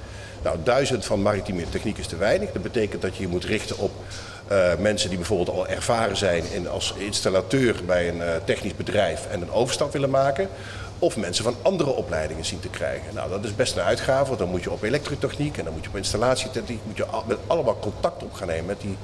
Nou, 0.46 0.58
duizend 0.64 1.06
van 1.06 1.22
maritieme 1.22 1.70
techniek 1.70 1.98
is 1.98 2.08
te 2.08 2.18
weinig. 2.18 2.52
Dat 2.52 2.62
betekent 2.62 3.02
dat 3.02 3.16
je 3.16 3.22
je 3.22 3.28
moet 3.28 3.44
richten 3.44 3.78
op 3.78 3.92
uh, 4.52 4.76
mensen 4.80 5.10
die 5.10 5.18
bijvoorbeeld 5.18 5.58
al 5.58 5.68
ervaren 5.68 6.18
zijn 6.18 6.44
in, 6.52 6.68
als 6.70 6.94
installateur 6.98 7.76
bij 7.86 8.10
een 8.10 8.18
uh, 8.18 8.24
technisch 8.44 8.76
bedrijf 8.76 9.28
en 9.32 9.42
een 9.42 9.52
overstap 9.52 9.94
willen 9.94 10.10
maken. 10.10 10.48
Of 11.00 11.18
mensen 11.18 11.44
van 11.44 11.56
andere 11.62 11.90
opleidingen 11.90 12.46
zien 12.46 12.60
te 12.60 12.70
krijgen. 12.70 13.14
Nou, 13.14 13.30
dat 13.30 13.44
is 13.44 13.56
best 13.56 13.76
een 13.76 13.82
uitgave, 13.82 14.26
want 14.26 14.40
dan 14.40 14.50
moet 14.50 14.64
je 14.64 14.72
op 14.72 14.84
elektrotechniek 14.84 15.58
en 15.58 15.64
dan 15.64 15.74
moet 15.74 15.84
je 15.84 15.90
op 15.90 15.96
installatietechniek, 15.96 16.80
moet 16.84 16.98
je 16.98 17.06
met 17.28 17.38
allemaal 17.48 17.80
contact 17.80 18.24
op 18.24 18.34
gaan 18.34 18.48
nemen 18.48 18.66
met 18.66 18.82
die, 18.82 18.98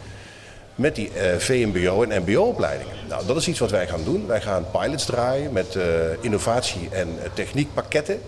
met 0.76 0.96
die 0.96 1.12
uh, 1.16 1.36
VMBO 1.38 2.04
en 2.04 2.22
MBO-opleidingen. 2.22 2.96
Nou, 3.10 3.26
dat 3.26 3.38
is 3.38 3.48
iets 3.48 3.60
wat 3.60 3.72
wij 3.72 3.88
gaan 3.88 4.04
doen. 4.04 4.28
Wij 4.28 4.42
gaan 4.42 4.66
pilots 4.72 5.06
draaien 5.06 5.52
met 5.52 5.78
innovatie- 6.22 6.90
en 6.92 7.18
techniekpakketten 7.34 8.22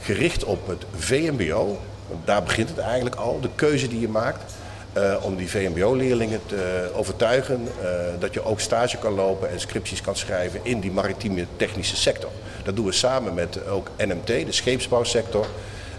gericht 0.00 0.44
op 0.44 0.66
het 0.66 0.84
VMBO, 0.96 1.78
daar 2.24 2.42
begint 2.42 2.68
het 2.68 2.78
eigenlijk 2.78 3.16
al, 3.16 3.40
de 3.40 3.48
keuze 3.54 3.88
die 3.88 4.00
je 4.00 4.08
maakt. 4.08 4.54
Uh, 4.96 5.16
om 5.22 5.36
die 5.36 5.50
VMBO-leerlingen 5.50 6.40
te 6.46 6.90
overtuigen 6.94 7.62
uh, 7.62 7.88
dat 8.18 8.34
je 8.34 8.44
ook 8.44 8.60
stage 8.60 8.96
kan 8.96 9.12
lopen 9.12 9.50
en 9.50 9.60
scripties 9.60 10.00
kan 10.00 10.16
schrijven 10.16 10.60
in 10.62 10.80
die 10.80 10.90
maritieme 10.90 11.46
technische 11.56 11.96
sector. 11.96 12.30
Dat 12.64 12.76
doen 12.76 12.84
we 12.84 12.92
samen 12.92 13.34
met 13.34 13.66
ook 13.68 13.90
NMT, 13.96 14.26
de 14.26 14.46
scheepsbouwsector, 14.48 15.46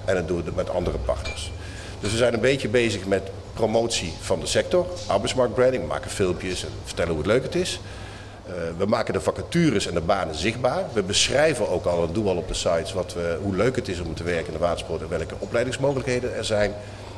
en 0.06 0.16
dat 0.16 0.28
doen 0.28 0.44
we 0.44 0.52
met 0.56 0.70
andere 0.70 0.98
partners. 0.98 1.52
Dus 2.00 2.12
we 2.12 2.18
zijn 2.18 2.34
een 2.34 2.40
beetje 2.40 2.68
bezig 2.68 3.06
met 3.06 3.22
promotie 3.54 4.14
van 4.22 4.40
de 4.40 4.46
sector, 4.46 4.88
arbeidsmarktbranding. 5.08 5.88
Maken 5.88 6.12
filmpjes 6.12 6.64
en 6.64 6.70
vertellen 6.84 7.12
hoe 7.12 7.22
het 7.22 7.32
leuk 7.32 7.44
het 7.44 7.56
is. 7.56 7.80
Uh, 8.48 8.54
we 8.78 8.86
maken 8.86 9.14
de 9.14 9.22
vacatures 9.22 9.88
en 9.88 9.94
de 9.94 10.02
banen 10.02 10.36
zichtbaar. 10.36 10.84
We 10.94 11.04
beschrijven 11.04 11.70
ook 11.70 11.86
al 11.86 12.08
en 12.08 12.14
doen 12.14 12.28
al 12.28 12.36
op 12.36 12.48
de 12.48 12.54
sites 12.54 12.94
wat 12.94 13.14
we, 13.14 13.38
hoe 13.42 13.56
leuk 13.56 13.76
het 13.76 13.88
is 13.88 14.00
om 14.00 14.16
te 14.16 14.24
werken 14.24 14.48
in 14.48 14.54
de 14.54 14.60
watersport 14.60 15.02
en 15.02 15.10
welke 15.10 15.36
opleidingsmogelijkheden 15.40 16.36
er 16.36 16.46
zijn. 16.46 16.74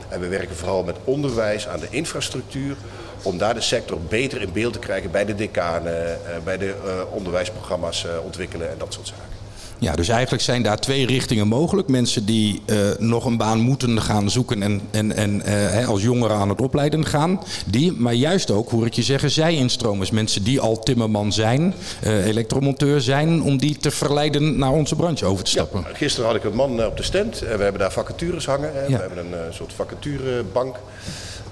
En 0.09 0.19
we 0.19 0.27
werken 0.27 0.55
vooral 0.55 0.83
met 0.83 0.95
onderwijs 1.03 1.67
aan 1.67 1.79
de 1.79 1.87
infrastructuur 1.89 2.75
om 3.21 3.37
daar 3.37 3.53
de 3.53 3.61
sector 3.61 3.99
beter 4.01 4.41
in 4.41 4.51
beeld 4.51 4.73
te 4.73 4.79
krijgen 4.79 5.11
bij 5.11 5.25
de 5.25 5.35
decanen, 5.35 5.93
uh, 5.93 6.43
bij 6.43 6.57
de 6.57 6.75
uh, 6.85 7.13
onderwijsprogramma's 7.15 8.05
ontwikkelen 8.23 8.69
en 8.69 8.77
dat 8.77 8.93
soort 8.93 9.07
zaken. 9.07 9.38
Ja, 9.79 9.95
dus 9.95 10.09
eigenlijk 10.09 10.43
zijn 10.43 10.63
daar 10.63 10.79
twee 10.79 11.05
richtingen 11.05 11.47
mogelijk. 11.47 11.87
Mensen 11.87 12.25
die 12.25 12.61
uh, 12.65 12.77
nog 12.97 13.25
een 13.25 13.37
baan 13.37 13.59
moeten 13.59 14.01
gaan 14.01 14.29
zoeken 14.29 14.63
en, 14.63 14.81
en, 14.91 15.15
en 15.15 15.41
uh, 15.45 15.87
als 15.87 16.01
jongeren 16.01 16.37
aan 16.37 16.49
het 16.49 16.61
opleiden 16.61 17.05
gaan. 17.05 17.43
Die, 17.65 17.91
maar 17.91 18.13
juist 18.13 18.51
ook, 18.51 18.69
hoor 18.69 18.85
ik 18.85 18.93
je 18.93 19.03
zeggen, 19.03 19.31
zij-instromers. 19.31 20.11
Mensen 20.11 20.43
die 20.43 20.59
al 20.59 20.79
timmerman 20.79 21.33
zijn, 21.33 21.73
uh, 22.03 22.25
elektromonteur 22.25 23.01
zijn, 23.01 23.41
om 23.41 23.57
die 23.57 23.77
te 23.77 23.91
verleiden 23.91 24.57
naar 24.57 24.71
onze 24.71 24.95
branche 24.95 25.25
over 25.25 25.43
te 25.43 25.51
stappen. 25.51 25.85
Ja, 25.87 25.95
gisteren 25.95 26.27
had 26.27 26.35
ik 26.35 26.43
een 26.43 26.55
man 26.55 26.85
op 26.85 26.97
de 26.97 27.03
stand. 27.03 27.39
We 27.39 27.45
hebben 27.45 27.79
daar 27.79 27.91
vacatures 27.91 28.45
hangen. 28.45 28.71
Ja. 28.73 28.97
We 28.97 29.03
hebben 29.03 29.17
een 29.17 29.53
soort 29.53 29.73
vacaturebank. 29.73 30.75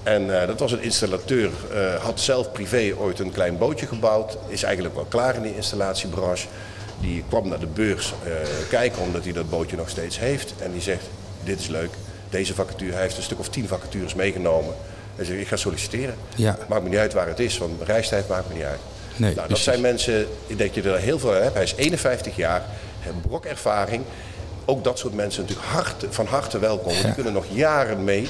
En 0.03 0.25
uh, 0.25 0.47
dat 0.47 0.59
was 0.59 0.71
een 0.71 0.83
installateur, 0.83 1.49
uh, 1.73 1.95
had 1.95 2.19
zelf 2.19 2.51
privé 2.51 2.93
ooit 2.97 3.19
een 3.19 3.31
klein 3.31 3.57
bootje 3.57 3.87
gebouwd. 3.87 4.37
Is 4.47 4.63
eigenlijk 4.63 4.95
wel 4.95 5.05
klaar 5.09 5.35
in 5.35 5.41
die 5.41 5.55
installatiebranche. 5.55 6.47
Die 6.99 7.23
kwam 7.29 7.47
naar 7.47 7.59
de 7.59 7.67
beurs 7.67 8.13
uh, 8.25 8.33
kijken 8.69 9.01
omdat 9.01 9.23
hij 9.23 9.33
dat 9.33 9.49
bootje 9.49 9.75
nog 9.75 9.89
steeds 9.89 10.19
heeft. 10.19 10.53
En 10.59 10.71
die 10.71 10.81
zegt, 10.81 11.03
dit 11.43 11.59
is 11.59 11.67
leuk, 11.67 11.89
deze 12.29 12.53
vacature, 12.53 12.91
hij 12.91 13.01
heeft 13.01 13.17
een 13.17 13.23
stuk 13.23 13.39
of 13.39 13.49
tien 13.49 13.67
vacatures 13.67 14.13
meegenomen. 14.13 14.73
Hij 15.15 15.25
zegt, 15.25 15.39
ik 15.39 15.47
ga 15.47 15.55
solliciteren. 15.55 16.15
Ja. 16.35 16.57
Maakt 16.67 16.83
me 16.83 16.89
niet 16.89 16.97
uit 16.99 17.13
waar 17.13 17.27
het 17.27 17.39
is, 17.39 17.57
want 17.57 17.81
reistijd 17.81 18.27
maakt 18.27 18.47
me 18.47 18.53
niet 18.53 18.63
uit. 18.63 18.79
Nee, 19.15 19.35
nou, 19.35 19.47
dat 19.47 19.57
zijn 19.57 19.81
mensen, 19.81 20.21
ik 20.47 20.57
denk 20.57 20.73
dat 20.73 20.83
je 20.83 20.91
er 20.91 20.97
heel 20.97 21.19
veel 21.19 21.31
hebt. 21.31 21.53
Hij 21.53 21.63
is 21.63 21.73
51 21.75 22.35
jaar, 22.35 22.65
heeft 22.99 23.21
brokervaring. 23.21 24.03
Ook 24.65 24.83
dat 24.83 24.99
soort 24.99 25.13
mensen 25.13 25.41
natuurlijk 25.41 25.69
hart, 25.69 26.05
van 26.09 26.25
harte 26.25 26.59
welkom. 26.59 26.93
Ja. 26.93 27.01
Die 27.01 27.13
kunnen 27.13 27.33
nog 27.33 27.45
jaren 27.49 28.03
mee. 28.03 28.27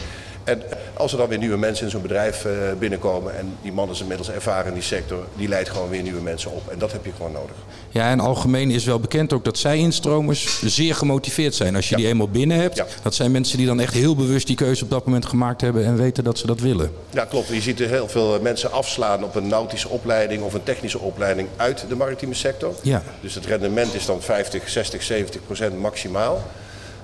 En 0.48 0.62
als 0.94 1.12
er 1.12 1.18
dan 1.18 1.28
weer 1.28 1.38
nieuwe 1.38 1.58
mensen 1.58 1.86
in 1.86 1.92
zo'n 1.92 2.02
bedrijf 2.02 2.46
uh, 2.46 2.52
binnenkomen 2.80 3.38
en 3.38 3.58
die 3.62 3.72
man 3.72 3.90
is 3.90 4.02
inmiddels 4.02 4.30
ervaren 4.30 4.68
in 4.68 4.74
die 4.74 4.84
sector, 4.84 5.26
die 5.36 5.48
leidt 5.48 5.70
gewoon 5.70 5.90
weer 5.90 6.02
nieuwe 6.02 6.22
mensen 6.22 6.52
op. 6.52 6.70
En 6.70 6.80
dat 6.80 6.92
heb 6.92 7.06
je 7.06 7.12
gewoon 7.16 7.32
nodig. 7.32 7.56
Ja, 7.90 8.10
en 8.10 8.20
algemeen 8.20 8.72
is 8.72 8.86
wel 8.86 9.00
bekend 9.00 9.34
ook 9.34 9.44
dat 9.44 9.58
zij-instromers 9.58 10.62
zeer 10.64 10.96
gemotiveerd 10.96 11.56
zijn. 11.56 11.76
Als 11.76 11.90
je 11.90 11.96
ja. 11.96 12.02
die 12.02 12.10
eenmaal 12.10 12.30
binnen 12.30 12.58
hebt, 12.58 12.76
ja. 12.76 12.86
dat 13.02 13.16
zijn 13.16 13.32
mensen 13.32 13.58
die 13.58 13.68
dan 13.68 13.80
echt 13.80 13.94
heel 13.94 14.16
bewust 14.16 14.48
die 14.48 14.56
keuze 14.56 14.84
op 14.84 14.90
dat 14.90 15.06
moment 15.06 15.26
gemaakt 15.26 15.62
hebben 15.62 15.86
en 15.86 15.98
weten 15.98 16.24
dat 16.24 16.38
ze 16.38 16.48
dat 16.48 16.60
willen. 16.60 16.92
Ja, 17.10 17.26
klopt. 17.26 17.48
Je 17.48 17.62
ziet 17.62 17.80
er 17.80 17.90
heel 17.90 18.08
veel 18.08 18.40
mensen 18.42 18.72
afslaan 18.72 19.24
op 19.24 19.36
een 19.36 19.48
nautische 19.48 19.90
opleiding 19.90 20.44
of 20.44 20.54
een 20.54 20.64
technische 20.64 21.00
opleiding 21.00 21.48
uit 21.56 21.86
de 21.90 21.96
maritieme 21.96 22.34
sector. 22.34 22.74
Ja. 22.82 23.04
Dus 23.22 23.36
het 23.36 23.46
rendement 23.46 23.94
is 23.94 24.06
dan 24.06 24.22
50, 24.22 24.70
60, 24.70 25.04
70 25.04 25.46
procent 25.46 25.80
maximaal. 25.80 26.44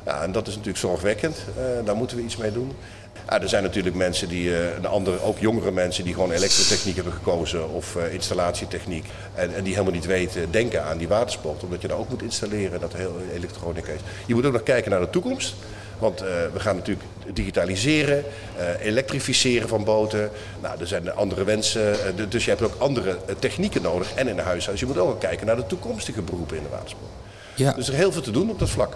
Ja, 0.05 0.21
en 0.21 0.31
dat 0.31 0.47
is 0.47 0.53
natuurlijk 0.53 0.79
zorgwekkend. 0.79 1.37
Uh, 1.57 1.85
daar 1.85 1.95
moeten 1.95 2.17
we 2.17 2.23
iets 2.23 2.37
mee 2.37 2.51
doen. 2.51 2.71
Ja, 3.33 3.41
er 3.41 3.49
zijn 3.49 3.63
natuurlijk 3.63 3.95
mensen 3.95 4.27
die, 4.27 4.49
uh, 4.49 4.75
een 4.75 4.85
andere, 4.85 5.21
ook 5.21 5.39
jongere 5.39 5.71
mensen 5.71 6.03
die 6.03 6.13
gewoon 6.13 6.31
elektrotechniek 6.31 6.95
hebben 6.95 7.13
gekozen 7.13 7.69
of 7.69 7.95
uh, 7.95 8.13
installatietechniek. 8.13 9.05
En, 9.35 9.55
en, 9.55 9.63
die 9.63 9.73
helemaal 9.73 9.93
niet 9.93 10.05
weten, 10.05 10.51
denken 10.51 10.83
aan 10.83 10.97
die 10.97 11.07
watersport. 11.07 11.63
Omdat 11.63 11.81
je 11.81 11.87
daar 11.87 11.97
ook 11.97 12.09
moet 12.09 12.21
installeren, 12.21 12.79
dat 12.79 12.93
heel 12.93 13.15
elektronica 13.35 13.91
is. 13.91 13.99
Je 14.25 14.33
moet 14.33 14.45
ook 14.45 14.51
nog 14.53 14.63
kijken 14.63 14.91
naar 14.91 14.99
de 14.99 15.09
toekomst. 15.09 15.55
Want 15.99 16.21
uh, 16.21 16.27
we 16.53 16.59
gaan 16.59 16.75
natuurlijk 16.75 17.07
digitaliseren, 17.33 18.23
elektrificeren 18.81 19.69
van 19.69 19.83
boten. 19.83 20.29
Nou, 20.61 20.79
er 20.79 20.87
zijn 20.87 21.13
andere 21.13 21.43
wensen. 21.43 21.95
dus 22.29 22.43
je 22.43 22.49
hebt 22.49 22.63
ook 22.63 22.75
andere 22.77 23.17
technieken 23.39 23.81
nodig 23.81 24.13
en 24.13 24.27
in 24.27 24.35
de 24.35 24.41
huishouden. 24.41 24.87
Dus 24.87 24.95
je 24.95 25.01
moet 25.01 25.11
ook 25.11 25.19
kijken 25.19 25.47
naar 25.47 25.55
de 25.55 25.65
toekomstige 25.65 26.21
beroepen 26.21 26.57
in 26.57 26.63
de 26.63 26.69
watersport. 26.69 27.11
Ja. 27.55 27.71
Dus 27.71 27.87
er 27.87 27.93
is 27.93 27.99
heel 27.99 28.11
veel 28.11 28.21
te 28.21 28.31
doen 28.31 28.49
op 28.49 28.59
dat 28.59 28.69
vlak. 28.69 28.95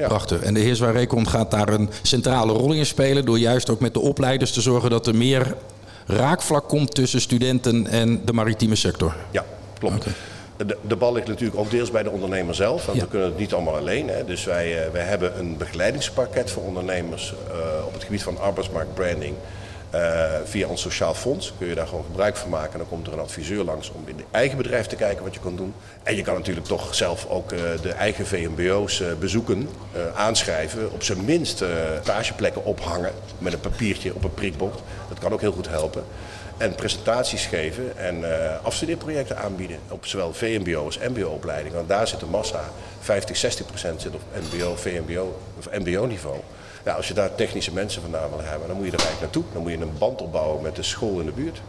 Ja. 0.00 0.06
Prachtig. 0.08 0.42
En 0.42 0.54
de 0.54 0.60
heer 0.60 0.76
Zwaar 0.76 0.92
Rekond 0.92 1.28
gaat 1.28 1.50
daar 1.50 1.68
een 1.68 1.90
centrale 2.02 2.52
rol 2.52 2.72
in 2.72 2.86
spelen... 2.86 3.24
door 3.24 3.38
juist 3.38 3.70
ook 3.70 3.80
met 3.80 3.94
de 3.94 4.00
opleiders 4.00 4.52
te 4.52 4.60
zorgen 4.60 4.90
dat 4.90 5.06
er 5.06 5.14
meer 5.14 5.54
raakvlak 6.06 6.68
komt 6.68 6.94
tussen 6.94 7.20
studenten 7.20 7.86
en 7.86 8.20
de 8.24 8.32
maritieme 8.32 8.74
sector. 8.76 9.14
Ja, 9.30 9.44
klopt. 9.78 10.06
De, 10.56 10.76
de 10.88 10.96
bal 10.96 11.12
ligt 11.12 11.26
natuurlijk 11.26 11.58
ook 11.58 11.70
deels 11.70 11.90
bij 11.90 12.02
de 12.02 12.10
ondernemer 12.10 12.54
zelf, 12.54 12.86
want 12.86 12.98
Ja. 12.98 13.04
we 13.04 13.10
kunnen 13.10 13.28
het 13.28 13.38
niet 13.38 13.52
allemaal 13.54 13.76
alleen. 13.76 14.08
Hè. 14.08 14.24
Dus 14.24 14.44
wij, 14.44 14.84
eh, 14.84 14.92
wij 14.92 15.02
hebben 15.04 15.38
een 15.38 15.56
begeleidingspakket 15.56 16.50
voor 16.50 16.62
ondernemers 16.62 17.34
eh, 17.50 17.86
op 17.86 17.92
het 17.92 18.04
gebied 18.04 18.22
van 18.22 18.38
arbeidsmarktbranding. 18.38 19.34
Eh, 19.90 20.30
via 20.44 20.68
ons 20.68 20.80
sociaal 20.80 21.14
fonds 21.14 21.52
kun 21.58 21.68
je 21.68 21.74
daar 21.74 21.86
gewoon 21.86 22.04
gebruik 22.04 22.36
van 22.36 22.50
maken. 22.50 22.78
Dan 22.78 22.88
komt 22.88 23.06
er 23.06 23.12
een 23.12 23.18
adviseur 23.18 23.64
langs 23.64 23.92
om 23.92 24.02
in 24.06 24.16
je 24.16 24.24
eigen 24.30 24.56
bedrijf 24.56 24.86
te 24.86 24.96
kijken 24.96 25.24
wat 25.24 25.34
je 25.34 25.40
kan 25.40 25.56
doen. 25.56 25.74
En 26.02 26.16
je 26.16 26.22
kan 26.22 26.34
natuurlijk 26.34 26.66
toch 26.66 26.94
zelf 26.94 27.26
ook 27.28 27.52
eh, 27.52 27.58
de 27.82 27.92
eigen 27.92 28.26
VMBO's 28.26 29.00
eh, 29.00 29.12
bezoeken, 29.20 29.68
aanschrijven. 30.14 30.92
Op 30.92 31.02
zijn 31.02 31.24
minst 31.24 31.64
stageplekken 32.02 32.64
ophangen 32.64 33.12
met 33.38 33.52
een 33.52 33.60
papiertje 33.60 34.14
op 34.14 34.24
een 34.24 34.34
prikbord. 34.34 34.78
Dat 35.08 35.18
kan 35.18 35.32
ook 35.32 35.40
heel 35.40 35.52
goed 35.52 35.68
helpen. 35.68 36.04
En 36.56 36.74
presentaties 36.74 37.46
geven 37.46 37.98
en 37.98 38.24
afstudeerprojecten 38.62 39.38
aanbieden 39.38 39.78
op 39.88 40.06
zowel 40.06 40.32
VMBO 40.32 40.84
als 40.84 40.98
MBO-opleidingen. 40.98 41.76
Want 41.76 41.88
daar 41.88 42.08
zit 42.08 42.20
de 42.20 42.26
massa, 42.26 42.64
50, 43.00 43.36
60 43.36 43.66
procent 43.66 44.00
zit 44.00 44.14
op 44.14 44.22
MBO, 44.52 44.76
VMBO 44.76 45.40
of 45.58 45.68
MBO-niveau. 45.78 46.40
Als 46.96 47.08
je 47.08 47.14
daar 47.14 47.34
technische 47.34 47.72
mensen 47.72 48.02
vandaan 48.02 48.28
wil 48.30 48.40
hebben, 48.42 48.68
dan 48.68 48.76
moet 48.76 48.86
je 48.86 48.92
er 48.92 48.98
eigenlijk 48.98 49.20
naartoe. 49.20 49.52
Dan 49.52 49.62
moet 49.62 49.70
je 49.70 49.78
een 49.78 49.98
band 49.98 50.22
opbouwen 50.22 50.62
met 50.62 50.76
de 50.76 50.82
school 50.82 51.20
in 51.20 51.26
de 51.26 51.32
buurt. 51.32 51.60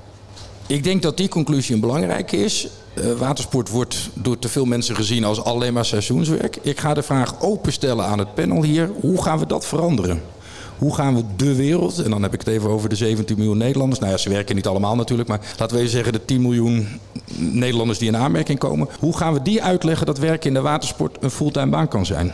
Ik 0.68 0.84
denk 0.84 1.02
dat 1.02 1.18
die 1.18 1.28
conclusie 1.28 1.76
een 1.76 1.82
belangrijke 1.82 2.38
is. 2.38 2.68
Eh, 2.94 3.12
watersport 3.12 3.70
wordt 3.70 4.10
door 4.14 4.40
te 4.40 4.50
veel 4.50 4.66
mensen 4.66 4.96
gezien 4.96 5.24
als 5.24 5.44
alleen 5.44 5.74
maar 5.74 5.86
seizoenswerk. 5.86 6.58
Ik 6.62 6.80
ga 6.80 6.94
de 6.94 7.04
vraag 7.04 7.42
openstellen 7.42 8.06
aan 8.06 8.20
het 8.20 8.34
panel 8.34 8.64
hier. 8.64 8.90
Hoe 9.00 9.22
gaan 9.22 9.40
we 9.40 9.46
dat 9.46 9.66
veranderen? 9.66 10.22
Hoe 10.78 10.96
gaan 10.96 11.16
we 11.16 11.24
de 11.36 11.56
wereld, 11.56 12.04
en 12.04 12.10
dan 12.10 12.22
heb 12.22 12.34
ik 12.34 12.40
het 12.40 12.48
even 12.48 12.70
over 12.70 12.90
de 12.90 12.96
17 12.96 13.38
miljoen 13.38 13.58
Nederlanders. 13.58 14.00
Nou 14.00 14.12
ja, 14.12 14.18
ze 14.18 14.30
werken 14.30 14.56
niet 14.56 14.68
allemaal 14.68 14.96
natuurlijk, 14.96 15.30
maar 15.30 15.40
laten 15.58 15.76
we 15.76 15.82
even 15.82 15.96
zeggen 15.96 16.14
de 16.14 16.26
10 16.26 16.42
miljoen 16.42 17.00
Nederlanders 17.36 18.00
die 18.00 18.08
in 18.08 18.18
aanmerking 18.18 18.60
komen. 18.60 18.88
Hoe 19.00 19.18
gaan 19.18 19.34
we 19.34 19.42
die 19.42 19.64
uitleggen 19.64 20.06
dat 20.06 20.18
werken 20.18 20.48
in 20.48 20.54
de 20.54 20.62
watersport 20.62 21.18
een 21.20 21.32
fulltime 21.32 21.70
baan 21.70 21.88
kan 21.88 22.06
zijn? 22.06 22.34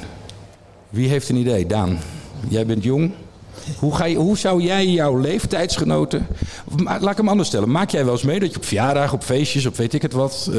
Wie 0.89 1.09
heeft 1.09 1.29
een 1.29 1.35
idee? 1.35 1.65
Daan, 1.65 1.99
jij 2.47 2.65
bent 2.65 2.84
jong. 2.84 3.12
Hoe, 3.80 3.95
ga 3.95 4.06
je, 4.06 4.15
hoe 4.15 4.38
zou 4.38 4.62
jij 4.62 4.88
jouw 4.88 5.17
leeftijdsgenoten. 5.19 6.28
Maar 6.84 7.02
laat 7.02 7.12
ik 7.12 7.17
hem 7.17 7.28
anders 7.30 7.47
stellen. 7.47 7.71
Maak 7.71 7.89
jij 7.89 8.04
wel 8.06 8.13
eens 8.13 8.23
mee 8.23 8.39
dat 8.39 8.52
je 8.52 8.58
op 8.58 8.65
verjaardagen, 8.65 9.13
op 9.13 9.23
feestjes, 9.23 9.65
op 9.65 9.76
weet 9.78 9.93
ik 9.93 10.02
het 10.02 10.13
wat. 10.13 10.50
eh, 10.52 10.56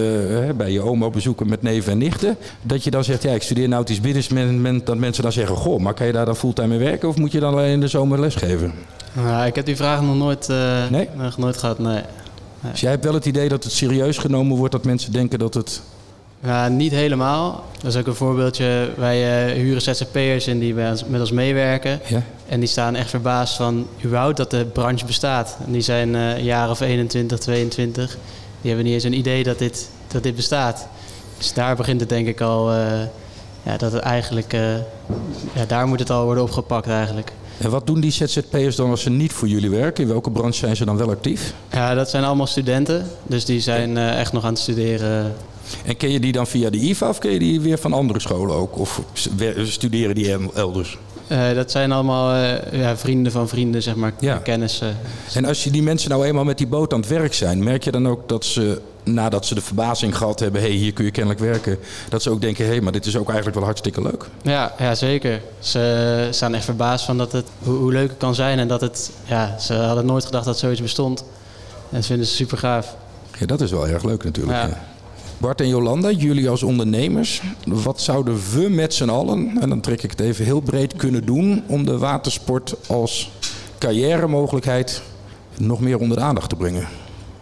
bij 0.57 0.71
je 0.71 0.81
oma 0.81 1.11
bezoeken 1.11 1.49
met 1.49 1.62
neven 1.62 1.93
en 1.93 1.99
nichten. 1.99 2.37
Dat 2.62 2.85
je 2.85 2.91
dan 2.91 3.05
zegt: 3.05 3.23
ja, 3.23 3.33
ik 3.33 3.43
studeer 3.43 3.69
nautisch 3.69 4.29
management. 4.31 4.87
Dat 4.87 4.97
mensen 4.97 5.23
dan 5.23 5.33
zeggen: 5.33 5.57
goh, 5.57 5.81
maar 5.81 5.95
kan 5.95 6.07
je 6.07 6.12
daar 6.12 6.25
dan 6.27 6.37
fulltime 6.37 6.69
mee 6.69 6.79
werken? 6.79 7.09
Of 7.09 7.17
moet 7.17 7.33
je 7.33 7.41
dan 7.41 7.53
alleen 7.53 7.73
in 7.73 7.81
de 7.81 7.88
zomer 7.88 8.21
lesgeven? 8.21 8.73
Nou, 9.12 9.47
ik 9.47 9.55
heb 9.55 9.67
die 9.67 9.77
vraag 9.77 10.03
nog 10.03 10.17
nooit, 10.17 10.49
eh, 10.49 10.88
Nee? 10.91 11.09
nog 11.17 11.38
nooit 11.38 11.57
gehad, 11.57 11.79
nee. 11.79 12.03
Dus 12.71 12.81
jij 12.81 12.91
hebt 12.91 13.05
wel 13.05 13.14
het 13.14 13.27
idee 13.27 13.49
dat 13.49 13.64
het 13.64 13.73
serieus 13.73 14.19
genomen 14.19 14.57
wordt. 14.57 14.73
Dat 14.73 14.85
mensen 14.85 15.12
denken 15.12 15.38
dat 15.38 15.55
het. 15.55 15.83
Ja, 16.44 16.68
niet 16.68 16.92
helemaal. 16.92 17.64
Dat 17.83 17.92
is 17.94 18.01
ook 18.01 18.07
een 18.07 18.14
voorbeeldje. 18.14 18.90
Wij 18.96 19.46
eh, 19.48 19.55
huren 19.55 19.83
ZZP'ers 19.83 20.46
in 20.46 20.59
die 20.59 20.74
bij 20.74 20.90
ons, 20.90 21.05
met 21.05 21.20
ons 21.20 21.31
meewerken. 21.33 22.01
Ja? 22.07 22.22
En 22.48 22.61
die 22.61 22.68
staan 22.68 22.94
echt 22.94 23.11
verbaasd 23.11 23.57
van 23.57 23.87
überhaupt 24.05 24.37
dat 24.37 24.51
de 24.51 24.64
branche 24.64 25.05
bestaat. 25.07 25.57
En 25.66 25.72
die 25.72 25.81
zijn 25.81 26.14
eh, 26.14 26.37
een 26.37 26.44
jaar 26.44 26.70
of 26.70 26.81
21, 26.81 27.38
22. 27.38 28.16
Die 28.61 28.70
hebben 28.70 28.85
niet 28.85 28.94
eens 28.94 29.05
een 29.05 29.18
idee 29.18 29.42
dat 29.44 29.59
dit, 29.59 29.88
dat 30.09 30.22
dit 30.22 30.37
bestaat. 30.37 30.88
Dus 31.38 31.53
daar 31.53 31.77
begint 31.77 32.01
het 32.01 32.09
denk 32.09 32.27
ik 32.27 32.40
al... 32.40 32.72
eh, 32.72 33.01
ja, 33.62 33.77
dat 33.77 33.92
het 33.92 34.03
eigenlijk... 34.03 34.53
eh, 34.53 34.74
ja, 35.55 35.64
daar 35.66 35.87
moet 35.87 35.98
het 35.98 36.11
al 36.11 36.24
worden 36.24 36.42
opgepakt 36.42 36.88
eigenlijk. 36.88 37.33
En 37.59 37.70
wat 37.70 37.87
doen 37.87 38.01
die 38.01 38.11
ZZP'ers 38.11 38.77
dan 38.77 38.90
als 38.90 39.03
ze 39.03 39.11
niet 39.11 39.33
voor 39.33 39.48
jullie 39.48 39.70
werken? 39.70 40.05
In 40.05 40.11
welke 40.11 40.31
branche 40.31 40.59
zijn 40.59 40.77
ze 40.77 40.85
dan 40.85 40.96
wel 40.96 41.11
actief? 41.11 41.55
Ja, 41.72 41.94
dat 41.94 42.11
zijn 42.11 42.24
allemaal 42.24 42.46
studenten. 42.46 43.07
Dus 43.22 43.44
die 43.44 43.61
zijn 43.61 43.96
eh, 43.96 44.20
echt 44.20 44.33
nog 44.33 44.44
aan 44.44 44.53
het 44.53 44.59
studeren. 44.59 45.35
En 45.85 45.96
ken 45.96 46.11
je 46.11 46.20
die 46.20 46.33
dan 46.33 46.46
via 46.46 46.70
de 46.70 46.78
IVA 46.78 47.09
of 47.09 47.18
ken 47.18 47.31
je 47.31 47.38
die 47.38 47.61
weer 47.61 47.78
van 47.78 47.92
andere 47.92 48.20
scholen 48.20 48.57
ook? 48.57 48.78
Of 48.78 49.00
studeren 49.64 50.14
die 50.14 50.33
el- 50.33 50.50
elders? 50.54 50.98
Eh, 51.26 51.54
dat 51.54 51.70
zijn 51.70 51.92
allemaal 51.92 52.35
eh, 52.35 52.81
ja, 52.81 52.96
vrienden 52.96 53.33
van 53.33 53.48
vrienden, 53.48 53.83
zeg 53.83 53.94
maar, 53.94 54.12
Ja. 54.20 54.37
kennissen. 54.37 54.96
En 55.35 55.44
als 55.44 55.64
je 55.64 55.70
die 55.70 55.83
mensen 55.83 56.11
nou 56.11 56.24
eenmaal 56.24 56.44
met 56.44 56.59
die 56.59 56.66
boot 56.66 56.92
aan 56.92 57.00
het 57.00 57.09
werk 57.09 57.35
zijn, 57.35 57.62
merk 57.64 57.85
je 57.85 57.90
dan 57.90 58.09
ook 58.09 58.28
dat 58.28 58.44
ze, 58.44 58.81
nadat 59.04 59.46
ze 59.46 59.54
de 59.54 59.61
verbazing 59.61 60.16
gehad 60.16 60.40
hebben, 60.40 60.61
hé, 60.61 60.66
hey, 60.68 60.76
hier 60.76 60.92
kun 60.92 61.04
je 61.04 61.11
kennelijk 61.11 61.40
werken, 61.40 61.78
dat 62.09 62.22
ze 62.22 62.31
ook 62.31 62.40
denken, 62.40 62.64
hé, 62.64 62.70
hey, 62.70 62.81
maar 62.81 62.92
dit 62.92 63.07
is 63.07 63.16
ook 63.16 63.26
eigenlijk 63.26 63.57
wel 63.57 63.64
hartstikke 63.66 64.02
leuk. 64.02 64.24
Ja, 64.42 64.74
ja, 64.78 64.94
zeker. 64.94 65.40
Ze 65.59 66.28
staan 66.31 66.54
echt 66.54 66.64
verbaasd 66.64 67.04
van 67.04 67.18
dat 67.18 67.33
het, 67.33 67.46
hoe, 67.59 67.76
hoe 67.76 67.92
leuk 67.92 68.09
het 68.09 68.18
kan 68.18 68.35
zijn. 68.35 68.59
En 68.59 68.68
dat 68.68 68.81
het, 68.81 69.11
ja, 69.24 69.59
ze 69.59 69.74
hadden 69.74 70.07
nooit 70.07 70.24
gedacht 70.24 70.44
dat 70.44 70.59
zoiets 70.59 70.83
bestond. 70.83 71.20
En 71.90 71.96
dat 71.96 72.07
vinden 72.07 72.26
ze 72.26 72.35
super 72.35 72.59
gaaf. 72.59 72.96
Ja, 73.38 73.46
dat 73.46 73.61
is 73.61 73.70
wel 73.70 73.88
erg 73.88 74.02
leuk 74.04 74.24
natuurlijk. 74.24 74.59
Ja. 74.59 74.85
Bart 75.38 75.61
en 75.61 75.68
Jolanda, 75.68 76.11
jullie 76.11 76.48
als 76.48 76.62
ondernemers, 76.62 77.42
wat 77.66 78.01
zouden 78.01 78.35
we 78.55 78.68
met 78.68 78.94
z'n 78.94 79.09
allen, 79.09 79.57
en 79.61 79.68
dan 79.68 79.81
trek 79.81 80.03
ik 80.03 80.11
het 80.11 80.20
even 80.20 80.44
heel 80.44 80.61
breed, 80.61 80.96
kunnen 80.96 81.24
doen 81.24 81.62
om 81.66 81.85
de 81.85 81.98
watersport 81.98 82.74
als 82.87 83.31
carrière-mogelijkheid 83.79 85.03
nog 85.59 85.81
meer 85.81 85.98
onder 85.98 86.16
de 86.16 86.22
aandacht 86.22 86.48
te 86.48 86.57
brengen? 86.57 86.88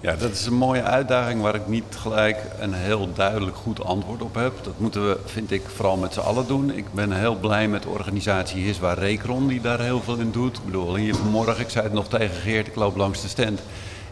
Ja, 0.00 0.16
dat 0.16 0.30
is 0.30 0.46
een 0.46 0.54
mooie 0.54 0.82
uitdaging 0.82 1.42
waar 1.42 1.54
ik 1.54 1.68
niet 1.68 1.84
gelijk 1.90 2.38
een 2.58 2.72
heel 2.72 3.08
duidelijk 3.14 3.56
goed 3.56 3.84
antwoord 3.84 4.22
op 4.22 4.34
heb. 4.34 4.52
Dat 4.62 4.78
moeten 4.78 5.08
we, 5.08 5.18
vind 5.24 5.50
ik, 5.50 5.62
vooral 5.74 5.96
met 5.96 6.12
z'n 6.12 6.20
allen 6.20 6.46
doen. 6.46 6.76
Ik 6.76 6.92
ben 6.92 7.12
heel 7.12 7.36
blij 7.36 7.68
met 7.68 7.82
de 7.82 7.88
organisatie 7.88 8.64
Hiswa 8.64 8.92
Rekron 8.92 9.46
die 9.46 9.60
daar 9.60 9.80
heel 9.80 10.00
veel 10.00 10.16
in 10.16 10.30
doet. 10.30 10.56
Ik 10.56 10.64
bedoel, 10.64 10.96
hier 10.96 11.14
vanmorgen, 11.14 11.60
ik 11.60 11.70
zei 11.70 11.84
het 11.84 11.92
nog 11.92 12.08
tegen 12.08 12.36
Geert, 12.36 12.66
ik 12.66 12.74
loop 12.74 12.96
langs 12.96 13.22
de 13.22 13.28
stand. 13.28 13.60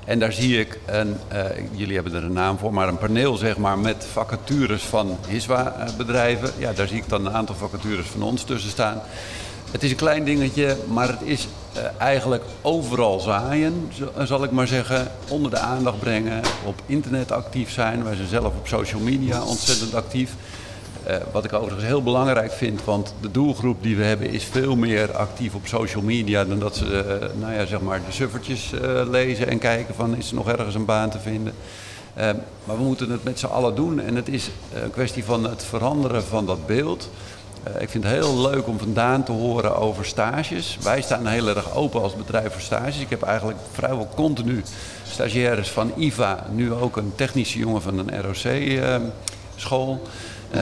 En 0.05 0.19
daar 0.19 0.33
zie 0.33 0.61
ik, 0.61 0.79
een, 0.87 1.17
eh, 1.29 1.45
jullie 1.73 1.95
hebben 1.95 2.15
er 2.15 2.25
een 2.25 2.33
naam 2.33 2.59
voor, 2.59 2.73
maar 2.73 2.89
een 2.89 2.99
paneel 2.99 3.37
zeg 3.37 3.57
maar 3.57 3.79
met 3.79 4.07
vacatures 4.13 4.83
van 4.83 5.19
Hiswa-bedrijven. 5.29 6.51
Ja, 6.59 6.73
daar 6.73 6.89
zie 6.89 6.97
ik 6.97 7.09
dan 7.09 7.27
een 7.27 7.33
aantal 7.33 7.55
vacatures 7.55 8.07
van 8.07 8.23
ons 8.23 8.43
tussen 8.43 8.71
staan. 8.71 9.03
Het 9.71 9.83
is 9.83 9.91
een 9.91 9.97
klein 9.97 10.25
dingetje, 10.25 10.77
maar 10.89 11.09
het 11.09 11.23
is 11.23 11.47
eh, 11.73 11.83
eigenlijk 11.99 12.43
overal 12.63 13.21
zaaien, 13.21 13.91
zal 14.25 14.45
ik 14.45 14.51
maar 14.51 14.67
zeggen. 14.67 15.11
Onder 15.29 15.51
de 15.51 15.59
aandacht 15.59 15.99
brengen, 15.99 16.41
op 16.65 16.83
internet 16.87 17.33
actief 17.33 17.71
zijn. 17.71 18.05
Wij 18.05 18.15
zijn 18.15 18.29
zelf 18.29 18.47
op 18.47 18.67
social 18.67 19.01
media 19.01 19.43
ontzettend 19.43 19.95
actief. 19.95 20.35
Eh, 21.07 21.17
wat 21.33 21.45
ik 21.45 21.53
overigens 21.53 21.85
heel 21.85 22.03
belangrijk 22.03 22.53
vind, 22.53 22.85
want 22.85 23.15
de 23.21 23.31
doelgroep 23.31 23.83
die 23.83 23.97
we 23.97 24.05
hebben 24.05 24.31
is 24.31 24.45
veel 24.45 24.77
meer 24.77 25.17
actief 25.17 25.55
op 25.55 25.67
social 25.67 26.03
media 26.03 26.45
dan 26.45 26.59
dat 26.59 26.77
ze 26.77 26.99
eh, 26.99 27.29
nou 27.41 27.53
ja, 27.53 27.67
zeg 27.67 27.81
maar 27.81 28.01
de 28.07 28.13
suffertjes 28.13 28.73
eh, 28.73 29.03
lezen 29.11 29.49
en 29.49 29.59
kijken 29.59 29.95
van 29.95 30.17
is 30.17 30.29
er 30.29 30.35
nog 30.35 30.49
ergens 30.49 30.75
een 30.75 30.85
baan 30.85 31.11
te 31.11 31.19
vinden. 31.19 31.55
Eh, 32.15 32.31
maar 32.65 32.77
we 32.77 32.83
moeten 32.83 33.11
het 33.11 33.25
met 33.25 33.39
z'n 33.39 33.47
allen 33.47 33.75
doen 33.75 34.01
en 34.01 34.15
het 34.17 34.29
is 34.29 34.51
een 34.75 34.91
kwestie 34.91 35.25
van 35.25 35.45
het 35.45 35.65
veranderen 35.65 36.25
van 36.25 36.47
dat 36.47 36.67
beeld. 36.67 37.11
Ik 37.79 37.89
vind 37.89 38.05
het 38.05 38.13
heel 38.13 38.41
leuk 38.41 38.67
om 38.67 38.79
vandaan 38.79 39.25
te 39.25 39.33
horen 39.33 39.77
over 39.77 40.05
stages. 40.05 40.79
Wij 40.83 41.03
staan 41.03 41.27
heel 41.27 41.49
erg 41.49 41.75
open 41.75 42.03
als 42.03 42.17
bedrijf 42.17 42.53
voor 42.53 42.61
stages. 42.61 42.99
Ik 42.99 43.11
heb 43.11 43.23
eigenlijk 43.23 43.59
vrijwel 43.73 44.09
continu 44.15 44.63
stagiaires 45.09 45.71
van 45.71 45.93
IVA, 45.97 46.47
nu 46.51 46.73
ook 46.73 46.97
een 46.97 47.13
technische 47.15 47.59
jongen 47.59 47.83
van 47.83 47.99
een 47.99 48.23
ROC-school. 48.23 50.03
Eh, 50.55 50.61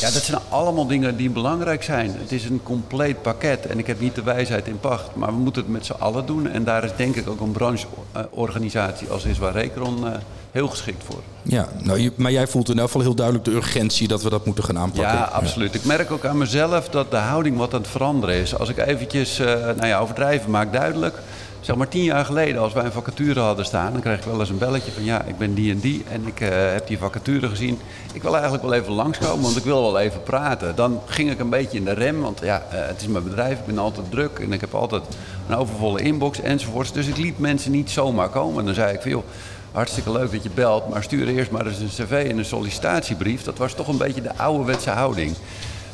ja, 0.00 0.10
dat 0.10 0.22
zijn 0.22 0.38
allemaal 0.48 0.86
dingen 0.86 1.16
die 1.16 1.30
belangrijk 1.30 1.82
zijn. 1.82 2.14
Het 2.20 2.32
is 2.32 2.44
een 2.44 2.60
compleet 2.62 3.22
pakket 3.22 3.66
en 3.66 3.78
ik 3.78 3.86
heb 3.86 4.00
niet 4.00 4.14
de 4.14 4.22
wijsheid 4.22 4.66
in 4.66 4.80
pacht, 4.80 5.14
maar 5.14 5.28
we 5.28 5.38
moeten 5.38 5.62
het 5.62 5.70
met 5.70 5.86
z'n 5.86 5.92
allen 5.98 6.26
doen. 6.26 6.48
En 6.50 6.64
daar 6.64 6.84
is 6.84 6.90
denk 6.96 7.16
ik 7.16 7.28
ook 7.28 7.40
een 7.40 7.52
brancheorganisatie 7.52 9.08
als 9.08 9.24
Iswa 9.24 9.50
Rekron 9.50 10.06
eh, 10.06 10.12
heel 10.50 10.68
geschikt 10.68 11.04
voor. 11.04 11.20
Ja, 11.42 11.68
nou, 11.82 11.98
je- 11.98 12.12
maar 12.16 12.32
jij 12.32 12.46
voelt 12.46 12.68
in 12.68 12.76
elk 12.78 12.86
geval 12.86 13.00
heel 13.02 13.14
duidelijk 13.14 13.44
de 13.44 13.50
urgentie 13.54 14.08
dat 14.08 14.22
we 14.22 14.30
dat 14.30 14.46
moeten 14.46 14.64
gaan 14.64 14.78
aanpakken. 14.78 15.14
Ja, 15.16 15.22
absoluut. 15.32 15.74
Ik 15.74 15.84
merk 15.84 16.10
ook 16.10 16.24
aan 16.24 16.38
mezelf 16.38 16.88
dat 16.88 17.10
de 17.10 17.16
houding 17.16 17.56
wat 17.56 17.74
aan 17.74 17.80
het 17.80 17.90
veranderen 17.90 18.34
is. 18.34 18.54
Als 18.58 18.68
ik 18.68 18.78
eventjes, 18.78 19.38
eh, 19.38 19.46
nou 19.54 19.86
ja, 19.86 19.98
overdrijven 19.98 20.50
maak 20.50 20.72
duidelijk. 20.72 21.18
Zeg 21.60 21.76
maar 21.76 21.88
tien 21.88 22.04
jaar 22.04 22.24
geleden, 22.24 22.62
als 22.62 22.72
wij 22.72 22.84
een 22.84 22.92
vacature 22.92 23.40
hadden 23.40 23.64
staan, 23.64 23.92
dan 23.92 24.00
kreeg 24.00 24.18
ik 24.18 24.24
wel 24.24 24.40
eens 24.40 24.48
een 24.48 24.58
belletje 24.58 24.92
van 24.92 25.04
ja, 25.04 25.22
ik 25.22 25.38
ben 25.38 25.54
die 25.54 25.72
en 25.72 25.78
die 25.78 26.04
en 26.10 26.26
ik 26.26 26.40
eh, 26.40 26.48
heb 26.50 26.86
die 26.86 26.98
vacature 26.98 27.48
gezien. 27.48 27.78
Ik 28.12 28.22
wil 28.22 28.32
eigenlijk 28.32 28.64
wel 28.64 28.72
even 28.72 28.92
langskomen, 28.92 29.42
want 29.42 29.56
ik 29.56 29.64
wil 29.64 29.82
wel 29.82 29.98
even 29.98 30.22
praten. 30.22 30.76
Dan 30.76 31.00
ging 31.06 31.30
ik 31.30 31.38
een 31.38 31.50
beetje 31.50 31.78
in 31.78 31.84
de 31.84 31.92
rem, 31.92 32.20
want 32.20 32.40
ja, 32.42 32.62
eh, 32.70 32.86
het 32.86 33.00
is 33.00 33.06
mijn 33.06 33.24
bedrijf, 33.24 33.58
ik 33.58 33.66
ben 33.66 33.78
altijd 33.78 34.10
druk 34.10 34.38
en 34.38 34.52
ik 34.52 34.60
heb 34.60 34.74
altijd 34.74 35.02
een 35.48 35.56
overvolle 35.56 36.02
inbox 36.02 36.40
enzovoorts. 36.40 36.92
Dus 36.92 37.06
ik 37.06 37.16
liet 37.16 37.38
mensen 37.38 37.70
niet 37.70 37.90
zomaar 37.90 38.28
komen. 38.28 38.58
En 38.58 38.64
dan 38.64 38.74
zei 38.74 38.94
ik 38.94 39.00
van 39.00 39.10
joh, 39.10 39.24
hartstikke 39.72 40.12
leuk 40.12 40.32
dat 40.32 40.42
je 40.42 40.50
belt, 40.54 40.88
maar 40.88 41.02
stuur 41.02 41.28
eerst 41.28 41.50
maar 41.50 41.66
eens 41.66 41.78
een 41.78 42.06
cv 42.06 42.26
en 42.30 42.38
een 42.38 42.44
sollicitatiebrief. 42.44 43.42
Dat 43.42 43.58
was 43.58 43.74
toch 43.74 43.88
een 43.88 43.98
beetje 43.98 44.22
de 44.22 44.36
ouderwetse 44.36 44.90
houding. 44.90 45.36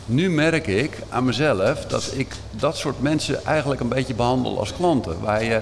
Nu 0.07 0.31
merk 0.31 0.67
ik 0.67 0.99
aan 1.09 1.25
mezelf 1.25 1.87
dat 1.87 2.13
ik 2.17 2.29
dat 2.51 2.77
soort 2.77 3.03
mensen 3.03 3.45
eigenlijk 3.45 3.81
een 3.81 3.89
beetje 3.89 4.15
behandel 4.15 4.59
als 4.59 4.75
klanten. 4.75 5.21
Waar 5.21 5.45
je 5.45 5.61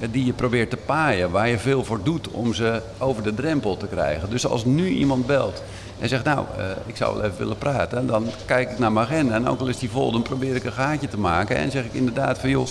eh, 0.00 0.08
die 0.10 0.24
je 0.24 0.32
probeert 0.32 0.70
te 0.70 0.76
paaien, 0.76 1.30
waar 1.30 1.48
je 1.48 1.58
veel 1.58 1.84
voor 1.84 2.02
doet 2.02 2.28
om 2.28 2.54
ze 2.54 2.82
over 2.98 3.22
de 3.22 3.34
drempel 3.34 3.76
te 3.76 3.86
krijgen. 3.86 4.30
Dus 4.30 4.46
als 4.46 4.64
nu 4.64 4.88
iemand 4.88 5.26
belt 5.26 5.62
en 5.98 6.08
zegt, 6.08 6.24
nou, 6.24 6.46
uh, 6.58 6.64
ik 6.86 6.96
zou 6.96 7.14
wel 7.14 7.24
even 7.24 7.38
willen 7.38 7.58
praten, 7.58 8.06
dan 8.06 8.26
kijk 8.46 8.70
ik 8.70 8.78
naar 8.78 8.92
mijn 8.92 9.06
agenda 9.06 9.34
en 9.34 9.48
ook 9.48 9.60
al 9.60 9.66
is 9.66 9.78
die 9.78 9.90
vol, 9.90 10.12
dan 10.12 10.22
probeer 10.22 10.54
ik 10.54 10.64
een 10.64 10.72
gaatje 10.72 11.08
te 11.08 11.18
maken 11.18 11.56
en 11.56 11.70
zeg 11.70 11.84
ik 11.84 11.92
inderdaad 11.92 12.38
van, 12.38 12.50
joh, 12.50 12.66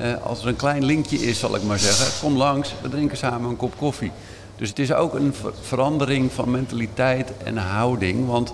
uh, 0.00 0.06
als 0.22 0.42
er 0.42 0.48
een 0.48 0.56
klein 0.56 0.84
linkje 0.84 1.16
is, 1.16 1.38
zal 1.38 1.56
ik 1.56 1.62
maar 1.62 1.78
zeggen, 1.78 2.20
kom 2.20 2.36
langs, 2.36 2.74
we 2.82 2.88
drinken 2.88 3.16
samen 3.16 3.50
een 3.50 3.56
kop 3.56 3.76
koffie. 3.76 4.10
Dus 4.56 4.68
het 4.68 4.78
is 4.78 4.92
ook 4.92 5.14
een 5.14 5.34
ver 5.34 5.52
verandering 5.60 6.32
van 6.32 6.50
mentaliteit 6.50 7.32
en 7.44 7.56
houding, 7.56 8.26
want 8.26 8.52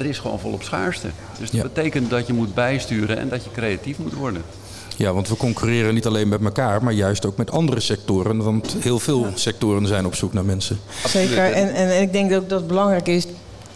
er 0.00 0.06
is 0.06 0.18
gewoon 0.18 0.40
volop 0.40 0.62
schaarste. 0.62 1.08
Dus 1.38 1.50
dat 1.50 1.60
ja. 1.60 1.62
betekent 1.62 2.10
dat 2.10 2.26
je 2.26 2.32
moet 2.32 2.54
bijsturen 2.54 3.18
en 3.18 3.28
dat 3.28 3.44
je 3.44 3.50
creatief 3.50 3.98
moet 3.98 4.14
worden. 4.14 4.42
Ja, 4.96 5.12
want 5.12 5.28
we 5.28 5.36
concurreren 5.36 5.94
niet 5.94 6.06
alleen 6.06 6.28
met 6.28 6.44
elkaar, 6.44 6.84
maar 6.84 6.92
juist 6.92 7.26
ook 7.26 7.36
met 7.36 7.50
andere 7.50 7.80
sectoren. 7.80 8.42
Want 8.42 8.76
heel 8.80 8.98
veel 8.98 9.26
sectoren 9.34 9.86
zijn 9.86 10.06
op 10.06 10.14
zoek 10.14 10.32
naar 10.32 10.44
mensen. 10.44 10.78
Zeker. 11.06 11.38
En, 11.38 11.74
en 11.74 12.02
ik 12.02 12.12
denk 12.12 12.32
ook 12.32 12.48
dat 12.48 12.58
het 12.58 12.68
belangrijk 12.68 13.08
is 13.08 13.26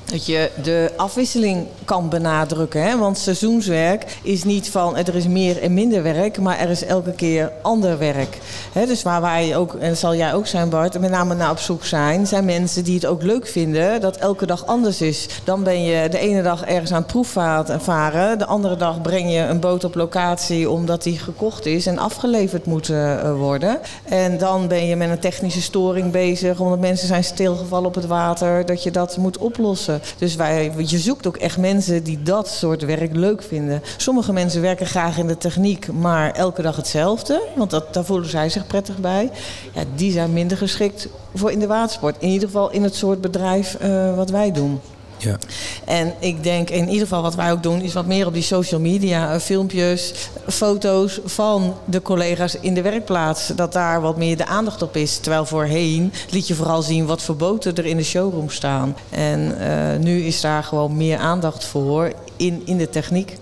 dat 0.04 0.26
je 0.26 0.50
de 0.62 0.92
afwisseling 0.96 1.66
kan 1.84 2.08
benadrukken. 2.08 2.82
Hè? 2.82 2.98
Want 2.98 3.18
seizoenswerk 3.18 4.18
is 4.22 4.44
niet 4.44 4.70
van 4.70 4.96
er 4.96 5.14
is 5.14 5.26
meer 5.26 5.62
en 5.62 5.74
minder 5.74 6.02
werk, 6.02 6.40
maar 6.40 6.58
er 6.58 6.70
is 6.70 6.84
elke 6.84 7.12
keer 7.12 7.52
ander 7.62 7.98
werk. 7.98 8.38
Hè? 8.72 8.86
Dus 8.86 9.02
waar 9.02 9.20
wij 9.20 9.56
ook, 9.56 9.74
en 9.74 9.88
dat 9.88 9.98
zal 9.98 10.14
jij 10.14 10.34
ook 10.34 10.46
zijn 10.46 10.68
Bart, 10.68 11.00
met 11.00 11.10
name 11.10 11.34
naar 11.34 11.50
op 11.50 11.58
zoek 11.58 11.84
zijn, 11.84 12.26
zijn 12.26 12.44
mensen 12.44 12.84
die 12.84 12.94
het 12.94 13.06
ook 13.06 13.22
leuk 13.22 13.46
vinden 13.46 14.00
dat 14.00 14.16
elke 14.16 14.46
dag 14.46 14.66
anders 14.66 15.00
is. 15.00 15.26
Dan 15.44 15.62
ben 15.62 15.82
je 15.84 16.08
de 16.08 16.18
ene 16.18 16.42
dag 16.42 16.64
ergens 16.64 16.92
aan 16.92 17.02
het 17.02 17.06
proefvaren, 17.06 18.38
de 18.38 18.46
andere 18.46 18.76
dag 18.76 19.02
breng 19.02 19.32
je 19.32 19.38
een 19.38 19.60
boot 19.60 19.84
op 19.84 19.94
locatie 19.94 20.70
omdat 20.70 21.02
die 21.02 21.18
gekocht 21.18 21.66
is 21.66 21.86
en 21.86 21.98
afgeleverd 21.98 22.66
moet 22.66 22.88
uh, 22.88 23.36
worden. 23.36 23.78
En 24.04 24.38
dan 24.38 24.68
ben 24.68 24.86
je 24.86 24.96
met 24.96 25.10
een 25.10 25.18
technische 25.18 25.62
storing 25.62 26.10
bezig, 26.10 26.60
omdat 26.60 26.78
mensen 26.78 27.06
zijn 27.06 27.24
stilgevallen 27.24 27.88
op 27.88 27.94
het 27.94 28.06
water, 28.06 28.66
dat 28.66 28.82
je 28.82 28.90
dat 28.90 29.16
moet 29.16 29.38
oplossen. 29.38 29.93
Dus 30.18 30.34
wij, 30.34 30.72
je 30.76 30.98
zoekt 30.98 31.26
ook 31.26 31.36
echt 31.36 31.58
mensen 31.58 32.02
die 32.02 32.22
dat 32.22 32.48
soort 32.48 32.84
werk 32.84 33.14
leuk 33.16 33.42
vinden. 33.42 33.82
Sommige 33.96 34.32
mensen 34.32 34.60
werken 34.60 34.86
graag 34.86 35.18
in 35.18 35.26
de 35.26 35.36
techniek, 35.36 35.92
maar 35.92 36.32
elke 36.32 36.62
dag 36.62 36.76
hetzelfde. 36.76 37.42
Want 37.56 37.70
dat, 37.70 37.94
daar 37.94 38.04
voelen 38.04 38.28
zij 38.28 38.48
zich 38.48 38.66
prettig 38.66 38.98
bij. 38.98 39.30
Ja, 39.74 39.82
die 39.94 40.12
zijn 40.12 40.32
minder 40.32 40.56
geschikt 40.56 41.08
voor 41.34 41.50
in 41.50 41.58
de 41.58 41.66
watersport. 41.66 42.16
In 42.18 42.28
ieder 42.28 42.48
geval 42.48 42.70
in 42.70 42.82
het 42.82 42.94
soort 42.94 43.20
bedrijf 43.20 43.76
uh, 43.82 44.16
wat 44.16 44.30
wij 44.30 44.52
doen. 44.52 44.80
Ja. 45.24 45.38
En 45.84 46.14
ik 46.18 46.42
denk 46.42 46.70
in 46.70 46.88
ieder 46.88 47.02
geval 47.02 47.22
wat 47.22 47.34
wij 47.34 47.52
ook 47.52 47.62
doen, 47.62 47.80
is 47.80 47.92
wat 47.92 48.06
meer 48.06 48.26
op 48.26 48.34
die 48.34 48.42
social 48.42 48.80
media, 48.80 49.32
eh, 49.32 49.40
filmpjes, 49.40 50.12
foto's 50.48 51.20
van 51.24 51.74
de 51.84 52.02
collega's 52.02 52.56
in 52.60 52.74
de 52.74 52.82
werkplaats. 52.82 53.46
Dat 53.46 53.72
daar 53.72 54.00
wat 54.00 54.16
meer 54.16 54.36
de 54.36 54.46
aandacht 54.46 54.82
op 54.82 54.96
is. 54.96 55.18
Terwijl 55.18 55.46
voorheen 55.46 56.12
liet 56.30 56.48
je 56.48 56.54
vooral 56.54 56.82
zien 56.82 57.06
wat 57.06 57.22
voor 57.22 57.36
boten 57.36 57.74
er 57.76 57.86
in 57.86 57.96
de 57.96 58.04
showroom 58.04 58.50
staan. 58.50 58.96
En 59.10 59.56
uh, 59.60 60.04
nu 60.04 60.24
is 60.24 60.40
daar 60.40 60.64
gewoon 60.64 60.96
meer 60.96 61.18
aandacht 61.18 61.64
voor 61.64 62.12
in, 62.36 62.62
in 62.64 62.78
de 62.78 62.90
techniek. 62.90 63.36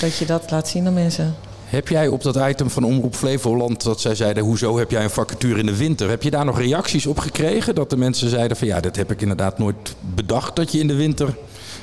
Dat 0.00 0.16
je 0.16 0.26
dat 0.26 0.50
laat 0.50 0.68
zien 0.68 0.86
aan 0.86 0.94
mensen. 0.94 1.34
Heb 1.74 1.88
jij 1.88 2.08
op 2.08 2.22
dat 2.22 2.36
item 2.36 2.70
van 2.70 2.84
Omroep 2.84 3.14
Flevoland, 3.14 3.82
dat 3.82 4.00
zij 4.00 4.14
zeiden, 4.14 4.42
hoezo 4.42 4.78
heb 4.78 4.90
jij 4.90 5.04
een 5.04 5.10
vacature 5.10 5.58
in 5.58 5.66
de 5.66 5.76
winter? 5.76 6.08
Heb 6.08 6.22
je 6.22 6.30
daar 6.30 6.44
nog 6.44 6.58
reacties 6.58 7.06
op 7.06 7.18
gekregen? 7.18 7.74
Dat 7.74 7.90
de 7.90 7.96
mensen 7.96 8.28
zeiden 8.28 8.56
van 8.56 8.66
ja, 8.66 8.80
dat 8.80 8.96
heb 8.96 9.10
ik 9.10 9.20
inderdaad 9.20 9.58
nooit 9.58 9.94
bedacht 10.00 10.56
dat 10.56 10.72
je 10.72 10.78
in 10.78 10.86
de 10.86 10.94
winter 10.94 11.34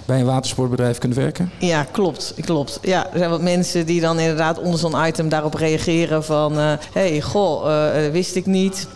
bij 0.05 0.19
een 0.19 0.25
watersportbedrijf 0.25 0.97
kunt 0.97 1.15
werken? 1.15 1.51
Ja, 1.59 1.83
klopt. 1.83 2.33
klopt. 2.41 2.79
Ja, 2.81 3.11
er 3.11 3.17
zijn 3.17 3.29
wat 3.29 3.41
mensen 3.41 3.85
die 3.85 4.01
dan 4.01 4.19
inderdaad 4.19 4.59
onder 4.59 4.79
zo'n 4.79 5.05
item 5.05 5.29
daarop 5.29 5.53
reageren 5.53 6.23
van... 6.23 6.57
hé, 6.57 6.71
uh, 6.71 6.77
hey, 6.91 7.21
goh, 7.21 7.65
uh, 7.65 8.11
wist 8.11 8.35
ik 8.35 8.45
niet 8.45 8.87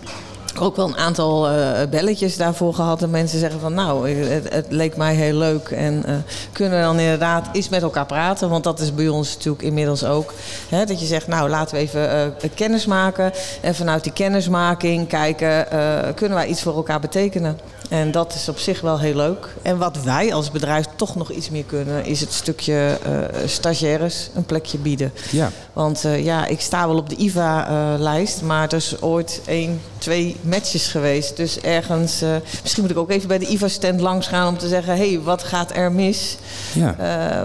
ook 0.59 0.75
wel 0.75 0.87
een 0.87 0.97
aantal 0.97 1.51
uh, 1.51 1.71
belletjes 1.89 2.37
daarvoor 2.37 2.73
gehad. 2.73 3.01
En 3.01 3.09
mensen 3.09 3.39
zeggen 3.39 3.59
van 3.59 3.73
nou, 3.73 4.09
het, 4.09 4.53
het 4.53 4.65
leek 4.69 4.97
mij 4.97 5.15
heel 5.15 5.37
leuk. 5.37 5.69
En 5.69 6.03
uh, 6.07 6.15
kunnen 6.51 6.77
we 6.77 6.83
dan 6.83 6.99
inderdaad 6.99 7.49
eens 7.51 7.69
met 7.69 7.81
elkaar 7.81 8.05
praten. 8.05 8.49
Want 8.49 8.63
dat 8.63 8.79
is 8.79 8.93
bij 8.93 9.07
ons 9.07 9.35
natuurlijk 9.35 9.63
inmiddels 9.63 10.05
ook. 10.05 10.33
Hè, 10.69 10.85
dat 10.85 10.99
je 10.99 11.05
zegt 11.05 11.27
nou 11.27 11.49
laten 11.49 11.75
we 11.75 11.81
even 11.81 12.33
uh, 12.43 12.49
kennis 12.53 12.85
maken. 12.85 13.31
En 13.61 13.75
vanuit 13.75 14.03
die 14.03 14.13
kennismaking 14.13 15.07
kijken, 15.07 15.67
kunnen 16.15 16.37
wij 16.37 16.47
iets 16.47 16.61
voor 16.61 16.75
elkaar 16.75 16.99
betekenen. 16.99 17.59
En 17.89 18.11
dat 18.11 18.33
is 18.33 18.49
op 18.49 18.57
zich 18.57 18.81
wel 18.81 18.99
heel 18.99 19.15
leuk. 19.15 19.47
En 19.61 19.77
wat 19.77 20.03
wij 20.03 20.33
als 20.33 20.51
bedrijf 20.51 20.85
toch 20.95 21.15
nog 21.15 21.31
iets 21.31 21.49
meer 21.49 21.63
kunnen, 21.63 22.05
is 22.05 22.19
het 22.19 22.33
stukje 22.33 22.97
stagiaires 23.45 24.29
een 24.35 24.45
plekje 24.45 24.77
bieden. 24.77 25.11
Ja. 25.31 25.51
Want 25.73 26.03
ja, 26.17 26.45
ik 26.45 26.61
sta 26.61 26.87
wel 26.87 26.97
op 26.97 27.09
de 27.09 27.15
IVA-lijst, 27.15 28.41
maar 28.41 28.67
er 28.67 28.75
is 28.75 29.01
ooit 29.01 29.41
één, 29.45 29.81
twee 29.97 30.35
matches 30.41 30.87
geweest. 30.87 31.37
Dus 31.37 31.59
ergens, 31.59 32.23
uh, 32.23 32.29
misschien 32.61 32.83
moet 32.83 32.91
ik 32.91 32.97
ook 32.97 33.11
even 33.11 33.27
bij 33.27 33.37
de 33.37 33.47
IVA-stand 33.47 34.01
langs 34.01 34.27
gaan 34.27 34.47
om 34.47 34.57
te 34.57 34.67
zeggen: 34.67 34.95
hé, 34.95 35.09
hey, 35.09 35.21
wat 35.21 35.43
gaat 35.43 35.75
er 35.75 35.91
mis? 35.91 36.37
Ja. 36.73 36.95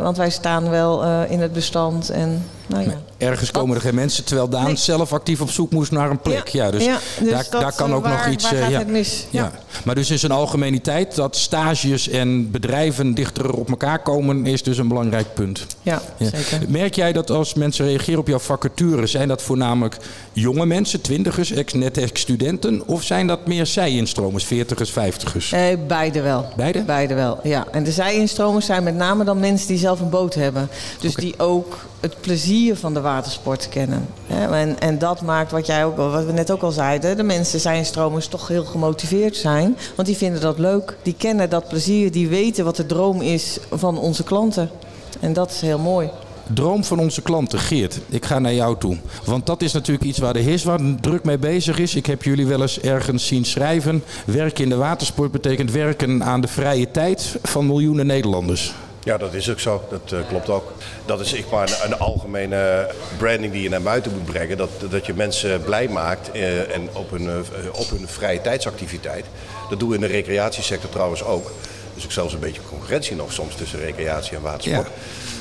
Want 0.02 0.16
wij 0.16 0.30
staan 0.30 0.70
wel 0.70 1.04
in 1.24 1.40
het 1.40 1.52
bestand 1.52 2.10
en 2.10 2.44
nou 2.70 2.84
ja. 2.84 3.00
Ergens 3.18 3.50
komen 3.50 3.76
er 3.76 3.82
geen 3.82 3.94
mensen, 3.94 4.24
terwijl 4.24 4.48
Daan 4.48 4.64
nee. 4.64 4.76
zelf 4.76 5.12
actief 5.12 5.40
op 5.40 5.50
zoek 5.50 5.70
moest 5.70 5.90
naar 5.90 6.10
een 6.10 6.20
plek. 6.20 6.48
Ja, 6.48 6.64
ja 6.64 6.70
dus, 6.70 6.84
ja, 6.84 6.98
dus 7.20 7.30
daar, 7.30 7.46
dat, 7.50 7.60
daar, 7.60 7.74
kan 7.74 7.94
ook 7.94 8.02
waar, 8.02 8.12
nog 8.12 8.34
iets. 8.34 8.50
Waar 8.50 8.60
gaat 8.60 8.70
ja. 8.70 8.78
het 8.78 8.88
mis? 8.88 9.26
Ja. 9.30 9.52
Maar 9.84 9.94
dus 9.94 10.10
in 10.10 10.18
zijn 10.18 10.32
algemeniteit 10.32 11.14
dat 11.14 11.36
stages 11.36 12.08
en 12.08 12.50
bedrijven 12.50 13.14
dichter 13.14 13.52
op 13.52 13.70
elkaar 13.70 14.02
komen, 14.02 14.46
is 14.46 14.62
dus 14.62 14.78
een 14.78 14.88
belangrijk 14.88 15.34
punt. 15.34 15.66
Ja, 15.82 16.02
zeker. 16.18 16.60
Merk 16.68 16.94
jij 16.94 17.12
dat 17.12 17.30
als 17.30 17.54
mensen 17.54 17.86
reageren 17.86 18.20
op 18.20 18.26
jouw 18.26 18.38
vacature, 18.38 19.06
zijn 19.06 19.28
dat 19.28 19.42
voornamelijk 19.42 19.96
jonge 20.32 20.66
mensen, 20.66 21.00
twintigers, 21.00 21.50
ex, 21.50 21.72
net 21.72 21.98
ex-studenten, 21.98 22.86
of 22.86 23.02
zijn 23.02 23.26
dat 23.26 23.46
meer 23.46 23.66
zij-instromers, 23.66 24.44
veertigers, 24.44 24.90
vijftigers? 24.90 25.52
Eh, 25.52 25.62
beide 25.86 26.20
wel. 26.20 26.48
Beide? 26.56 26.82
Beide 26.82 27.14
wel, 27.14 27.40
ja. 27.42 27.66
En 27.72 27.84
de 27.84 27.92
zij-instromers 27.92 28.66
zijn 28.66 28.82
met 28.82 28.94
name 28.94 29.24
dan 29.24 29.40
mensen 29.40 29.68
die 29.68 29.78
zelf 29.78 30.00
een 30.00 30.10
boot 30.10 30.34
hebben. 30.34 30.68
Dus 31.00 31.10
okay. 31.10 31.24
die 31.24 31.38
ook 31.38 31.76
het 32.00 32.20
plezier 32.20 32.76
van 32.76 32.94
de 32.94 33.00
watersport 33.00 33.68
kennen. 33.68 34.06
En, 34.26 34.80
en 34.80 34.98
dat 34.98 35.22
maakt 35.22 35.50
wat 35.50 35.66
jij 35.66 35.84
ook 35.84 35.96
wat 35.96 36.24
we 36.24 36.32
net 36.32 36.50
ook 36.50 36.62
al 36.62 36.70
zeiden, 36.70 37.16
de 37.16 37.22
mensen 37.22 37.60
zijn 37.60 37.84
stromers 37.84 38.26
toch 38.26 38.48
heel 38.48 38.64
gemotiveerd 38.64 39.36
zijn, 39.36 39.76
want 39.94 40.08
die 40.08 40.16
vinden 40.16 40.40
dat 40.40 40.58
leuk, 40.58 40.96
die 41.02 41.14
kennen 41.18 41.50
dat 41.50 41.68
plezier, 41.68 42.12
die 42.12 42.28
weten 42.28 42.64
wat 42.64 42.76
de 42.76 42.86
droom 42.86 43.20
is 43.20 43.58
van 43.70 43.98
onze 43.98 44.24
klanten. 44.24 44.70
En 45.20 45.32
dat 45.32 45.50
is 45.50 45.60
heel 45.60 45.78
mooi. 45.78 46.10
Droom 46.54 46.84
van 46.84 46.98
onze 46.98 47.22
klanten, 47.22 47.58
Geert. 47.58 48.00
Ik 48.08 48.24
ga 48.24 48.38
naar 48.38 48.54
jou 48.54 48.78
toe. 48.78 48.96
Want 49.24 49.46
dat 49.46 49.62
is 49.62 49.72
natuurlijk 49.72 50.06
iets 50.06 50.18
waar 50.18 50.32
de 50.32 50.38
HISWA 50.38 50.78
druk 51.00 51.24
mee 51.24 51.38
bezig 51.38 51.78
is. 51.78 51.94
Ik 51.94 52.06
heb 52.06 52.22
jullie 52.22 52.46
wel 52.46 52.60
eens 52.60 52.80
ergens 52.80 53.26
zien 53.26 53.44
schrijven. 53.44 54.02
Werken 54.26 54.64
in 54.64 54.70
de 54.70 54.76
watersport 54.76 55.32
betekent 55.32 55.70
werken 55.70 56.24
aan 56.24 56.40
de 56.40 56.48
vrije 56.48 56.90
tijd 56.90 57.36
van 57.42 57.66
miljoenen 57.66 58.06
Nederlanders. 58.06 58.74
Ja, 59.04 59.16
dat 59.16 59.34
is 59.34 59.50
ook 59.50 59.60
zo. 59.60 59.82
Dat 59.90 60.12
uh, 60.12 60.28
klopt 60.28 60.48
ook. 60.48 60.72
Dat 61.06 61.20
is 61.20 61.32
ik 61.32 61.50
maar 61.50 61.68
een, 61.68 61.92
een, 61.92 61.98
algemene 61.98 62.90
branding 63.18 63.52
die 63.52 63.62
je 63.62 63.68
naar 63.68 63.82
buiten 63.82 64.12
moet 64.12 64.24
brengen. 64.24 64.56
Dat, 64.56 64.70
dat 64.90 65.06
je 65.06 65.14
mensen 65.14 65.62
blij 65.62 65.88
maakt 65.88 66.30
uh, 66.34 66.74
en 66.74 66.88
op 66.92 67.10
hun, 67.10 67.22
uh, 67.22 67.36
op 67.72 67.90
hun 67.90 68.08
vrije 68.08 68.40
tijdsactiviteit. 68.40 69.24
Dat 69.70 69.78
doen 69.78 69.88
we 69.88 69.94
in 69.94 70.00
de 70.00 70.06
recreatiesector 70.06 70.90
trouwens 70.90 71.24
ook. 71.24 71.52
Dus 71.94 72.04
ook 72.04 72.12
zelfs 72.12 72.32
een 72.32 72.40
beetje 72.40 72.60
concurrentie 72.68 73.16
nog 73.16 73.32
soms 73.32 73.54
tussen 73.54 73.78
recreatie 73.78 74.36
en 74.36 74.42
watersport. 74.42 74.86
Ja. 74.86 74.92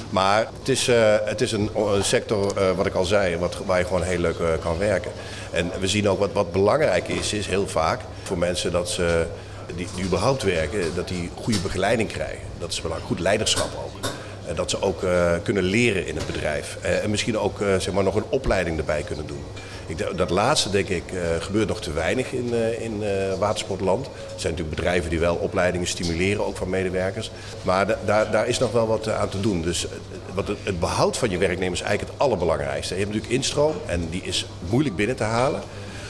Maar 0.10 0.48
het 0.60 0.70
is, 0.70 0.90
het 1.26 1.42
is 1.42 1.52
een, 1.52 1.70
een 1.76 2.04
sector, 2.04 2.76
wat 2.76 2.86
ik 2.86 2.94
al 2.94 3.06
zei, 3.06 3.38
wat, 3.38 3.58
waar 3.66 3.80
je 3.80 3.86
gewoon 3.86 4.04
heel 4.04 4.20
leuk 4.20 4.38
kan 4.62 4.78
werken. 4.78 5.12
En 5.52 5.72
we 5.80 5.88
zien 5.88 6.10
ook 6.10 6.20
wat, 6.20 6.30
wat 6.34 6.52
belangrijk 6.52 7.08
is, 7.08 7.34
is 7.34 7.48
heel 7.48 7.68
vaak 7.68 8.00
voor 8.24 8.38
mensen 8.38 8.72
dat 8.72 8.90
ze 8.90 9.26
die, 9.76 9.88
die 9.96 10.06
überhaupt 10.06 10.44
werken, 10.44 10.96
dat 10.96 11.08
die 11.08 11.30
goede 11.36 11.60
begeleiding 11.60 12.10
krijgen. 12.10 12.48
Dat 12.60 12.72
is 12.72 12.82
belangrijk. 12.82 13.12
Goed 13.12 13.20
leiderschap 13.20 13.70
ook. 13.86 14.10
En 14.48 14.56
dat 14.56 14.70
ze 14.70 14.82
ook 14.82 15.04
uh, 15.04 15.32
kunnen 15.44 15.64
leren 15.64 16.08
in 16.08 16.16
het 16.16 16.26
bedrijf. 16.26 16.78
Uh, 16.84 17.04
en 17.04 17.10
misschien 17.10 17.38
ook 17.38 17.60
uh, 17.60 17.68
zeg 17.68 17.94
maar 17.94 18.04
nog 18.04 18.16
een 18.16 18.24
opleiding 18.30 18.78
erbij 18.78 19.04
kunnen 19.04 19.28
doen. 19.28 19.44
Ik, 19.88 20.18
dat 20.18 20.30
laatste, 20.30 20.70
denk 20.70 20.88
ik, 20.88 21.04
gebeurt 21.40 21.68
nog 21.68 21.82
te 21.82 21.92
weinig 21.92 22.32
in, 22.32 22.54
in 22.80 23.04
watersportland. 23.40 24.06
Er 24.06 24.12
zijn 24.36 24.52
natuurlijk 24.52 24.76
bedrijven 24.76 25.10
die 25.10 25.20
wel 25.20 25.36
opleidingen 25.36 25.88
stimuleren, 25.88 26.46
ook 26.46 26.58
van 26.58 26.70
medewerkers. 26.70 27.32
Maar 27.62 27.98
daar, 28.06 28.32
daar 28.32 28.48
is 28.48 28.60
nog 28.60 28.72
wel 28.72 28.88
wat 28.88 29.10
aan 29.10 29.30
te 29.30 29.40
doen. 29.40 29.62
Dus 29.62 29.88
wat 30.34 30.48
het, 30.48 30.58
het 30.64 30.80
behoud 30.80 31.18
van 31.18 31.30
je 31.30 31.38
werknemers 31.38 31.80
is 31.82 31.88
eigenlijk 31.88 32.18
het 32.18 32.28
allerbelangrijkste. 32.28 32.94
Je 32.94 33.00
hebt 33.00 33.14
natuurlijk 33.14 33.40
instroom 33.40 33.76
en 33.86 34.10
die 34.10 34.22
is 34.24 34.46
moeilijk 34.70 34.96
binnen 34.96 35.16
te 35.16 35.24
halen. 35.24 35.62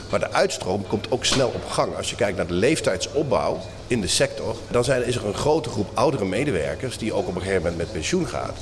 Maar 0.10 0.19
de 0.19 0.32
uitstroom 0.32 0.88
komt 0.88 1.12
ook 1.12 1.26
snel 1.26 1.48
op 1.48 1.65
gang. 1.69 1.95
Als 1.95 2.10
je 2.10 2.15
kijkt 2.15 2.38
naar 2.38 2.48
de 2.48 2.54
leeftijdsopbouw 2.54 3.60
in 3.88 4.02
de 4.02 4.08
sector, 4.08 4.56
dan 4.67 4.84
zijn, 4.84 5.06
is 5.06 5.15
er 5.15 5.26
een 5.26 5.34
grote 5.34 5.69
groep 5.69 5.89
oudere 5.93 6.26
medewerkers 6.26 6.98
die 6.98 7.13
ook 7.13 7.28
op 7.28 7.36
een 7.36 7.41
gegeven 7.41 7.62
moment 7.62 7.78
met 7.78 7.91
pensioen 7.91 8.28
gaat. 8.28 8.58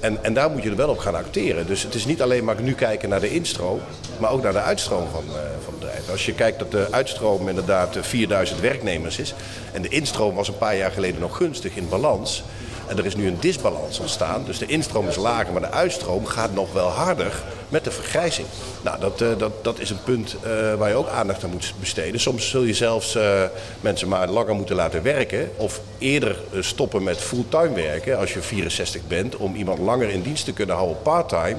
En, 0.00 0.24
en 0.24 0.34
daar 0.34 0.50
moet 0.50 0.62
je 0.62 0.70
er 0.70 0.76
wel 0.76 0.88
op 0.88 0.98
gaan 0.98 1.14
acteren. 1.14 1.66
Dus 1.66 1.82
het 1.82 1.94
is 1.94 2.04
niet 2.04 2.22
alleen 2.22 2.44
maar 2.44 2.62
nu 2.62 2.74
kijken 2.74 3.08
naar 3.08 3.20
de 3.20 3.30
instroom, 3.30 3.80
maar 4.18 4.30
ook 4.30 4.42
naar 4.42 4.52
de 4.52 4.60
uitstroom 4.60 5.08
van, 5.12 5.24
uh, 5.26 5.34
van 5.64 5.74
bedrijven. 5.78 6.12
Als 6.12 6.26
je 6.26 6.34
kijkt 6.34 6.58
dat 6.58 6.70
de 6.70 6.88
uitstroom 6.90 7.48
inderdaad 7.48 7.96
4000 8.00 8.60
werknemers 8.60 9.18
is 9.18 9.34
en 9.72 9.82
de 9.82 9.88
instroom 9.88 10.34
was 10.34 10.48
een 10.48 10.58
paar 10.58 10.76
jaar 10.76 10.90
geleden 10.90 11.20
nog 11.20 11.36
gunstig 11.36 11.76
in 11.76 11.88
balans 11.88 12.44
En 12.88 12.98
er 12.98 13.06
is 13.06 13.16
nu 13.16 13.26
een 13.26 13.40
disbalans 13.40 13.98
ontstaan. 13.98 14.44
Dus 14.44 14.58
de 14.58 14.66
instroom 14.66 15.08
is 15.08 15.16
lager, 15.16 15.52
maar 15.52 15.62
de 15.62 15.70
uitstroom 15.70 16.26
gaat 16.26 16.54
nog 16.54 16.72
wel 16.72 16.88
harder 16.88 17.32
met 17.68 17.84
de 17.84 17.90
vergrijzing. 17.90 18.46
Nou, 18.82 19.00
dat, 19.00 19.20
uh, 19.20 19.28
dat, 19.38 19.64
dat 19.64 19.78
is 19.78 19.90
een 19.90 20.02
punt 20.04 20.36
uh, 20.46 20.74
waar 20.74 20.88
je 20.88 20.94
ook 20.94 21.08
aandacht 21.08 21.44
aan 21.44 21.50
moet 21.50 21.74
besteden. 21.80 22.20
Soms 22.20 22.50
zul 22.50 22.62
je 22.62 22.74
zelfs 22.74 23.16
uh, 23.16 23.42
mensen 23.80 24.08
maar 24.08 24.28
langer 24.28 24.54
moeten 24.54 24.76
laten 24.76 25.02
werken. 25.02 25.50
Of 25.56 25.80
eerder 25.98 26.36
stoppen 26.60 27.02
met 27.02 27.18
fulltime 27.18 27.74
werken 27.74 28.18
als 28.18 28.32
je 28.32 28.42
64 28.42 29.00
bent. 29.06 29.36
Om 29.36 29.54
iemand 29.54 29.78
langer 29.78 30.08
in 30.08 30.22
dienst 30.22 30.44
te 30.44 30.52
kunnen 30.52 30.76
houden 30.76 31.02
parttime. 31.02 31.56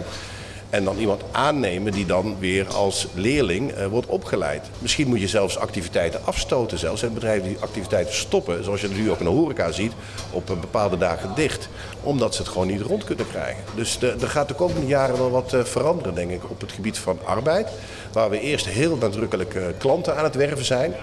En 0.69 0.84
dan 0.84 0.97
iemand 0.97 1.21
aannemen 1.32 1.91
die 1.91 2.05
dan 2.05 2.36
weer 2.39 2.67
als 2.67 3.08
leerling 3.13 3.77
uh, 3.77 3.86
wordt 3.86 4.08
opgeleid. 4.08 4.69
Misschien 4.79 5.08
moet 5.08 5.19
je 5.19 5.27
zelfs 5.27 5.58
activiteiten 5.58 6.25
afstoten. 6.25 6.77
Zelfs 6.77 7.03
en 7.03 7.13
bedrijven 7.13 7.47
die 7.47 7.58
activiteiten 7.60 8.15
stoppen, 8.15 8.63
zoals 8.63 8.82
je 8.82 8.88
nu 8.88 9.12
ook 9.12 9.19
in 9.19 9.25
de 9.25 9.32
horeca 9.32 9.71
ziet, 9.71 9.91
op 10.32 10.49
een 10.49 10.60
bepaalde 10.60 10.97
dagen 10.97 11.32
dicht. 11.36 11.69
Omdat 12.03 12.36
ze 12.36 12.41
het 12.41 12.51
gewoon 12.51 12.67
niet 12.67 12.82
rond 12.82 13.03
kunnen 13.03 13.27
krijgen. 13.29 13.63
Dus 13.75 14.01
er 14.01 14.29
gaat 14.29 14.47
de 14.47 14.53
komende 14.53 14.88
jaren 14.88 15.17
wel 15.17 15.32
wat 15.32 15.53
uh, 15.53 15.63
veranderen, 15.63 16.15
denk 16.15 16.32
ik, 16.32 16.49
op 16.49 16.62
het 16.62 16.71
gebied 16.71 16.97
van 16.97 17.19
arbeid. 17.25 17.69
Waar 18.12 18.29
we 18.29 18.39
eerst 18.39 18.65
heel 18.65 18.97
nadrukkelijk 18.97 19.58
klanten 19.77 20.17
aan 20.17 20.23
het 20.23 20.36
werven 20.36 20.65
zijn. 20.65 20.93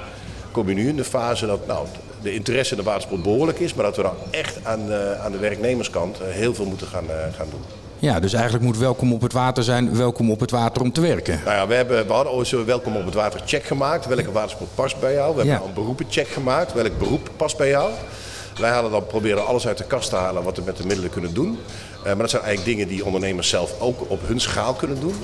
Kom 0.50 0.68
je 0.68 0.74
nu 0.74 0.88
in 0.88 0.96
de 0.96 1.04
fase 1.04 1.46
dat 1.46 1.66
nou, 1.66 1.86
de 2.22 2.34
interesse 2.34 2.74
in 2.74 2.80
de 2.80 2.86
watersport 2.86 3.22
behoorlijk 3.22 3.58
is, 3.58 3.74
maar 3.74 3.84
dat 3.84 3.96
we 3.96 4.02
dan 4.02 4.16
echt 4.30 4.58
aan, 4.62 4.92
aan 5.22 5.32
de 5.32 5.38
werknemerskant 5.38 6.18
heel 6.22 6.54
veel 6.54 6.66
moeten 6.66 6.86
gaan, 6.86 7.06
gaan 7.36 7.48
doen. 7.50 7.85
Ja, 7.98 8.20
dus 8.20 8.32
eigenlijk 8.32 8.64
moet 8.64 8.78
welkom 8.78 9.12
op 9.12 9.22
het 9.22 9.32
water 9.32 9.64
zijn, 9.64 9.96
welkom 9.96 10.30
op 10.30 10.40
het 10.40 10.50
water 10.50 10.82
om 10.82 10.92
te 10.92 11.00
werken. 11.00 11.40
Nou 11.44 11.56
ja, 11.56 11.66
we, 11.66 11.74
hebben, 11.74 12.06
we 12.06 12.12
hadden 12.12 12.32
ooit 12.32 12.46
zo'n 12.46 12.64
welkom 12.64 12.96
op 12.96 13.04
het 13.04 13.14
water 13.14 13.40
check 13.44 13.64
gemaakt. 13.64 14.06
Welke 14.06 14.32
watersport 14.32 14.74
past 14.74 15.00
bij 15.00 15.12
jou? 15.12 15.30
We 15.30 15.36
hebben 15.36 15.54
ja. 15.54 15.68
een 15.68 15.74
beroepencheck 15.74 16.28
gemaakt. 16.28 16.72
Welk 16.72 16.98
beroep 16.98 17.30
past 17.36 17.56
bij 17.56 17.68
jou? 17.68 17.90
Wij 18.60 18.70
halen 18.70 18.90
dan, 18.90 19.06
proberen 19.06 19.46
alles 19.46 19.66
uit 19.66 19.78
de 19.78 19.84
kast 19.84 20.10
te 20.10 20.16
halen 20.16 20.42
wat 20.42 20.56
we 20.56 20.62
met 20.64 20.76
de 20.76 20.86
middelen 20.86 21.10
kunnen 21.10 21.34
doen. 21.34 21.58
Uh, 21.98 22.04
maar 22.04 22.16
dat 22.16 22.30
zijn 22.30 22.42
eigenlijk 22.42 22.76
dingen 22.76 22.94
die 22.94 23.04
ondernemers 23.04 23.48
zelf 23.48 23.80
ook 23.80 24.10
op 24.10 24.20
hun 24.26 24.40
schaal 24.40 24.74
kunnen 24.74 25.00
doen. 25.00 25.14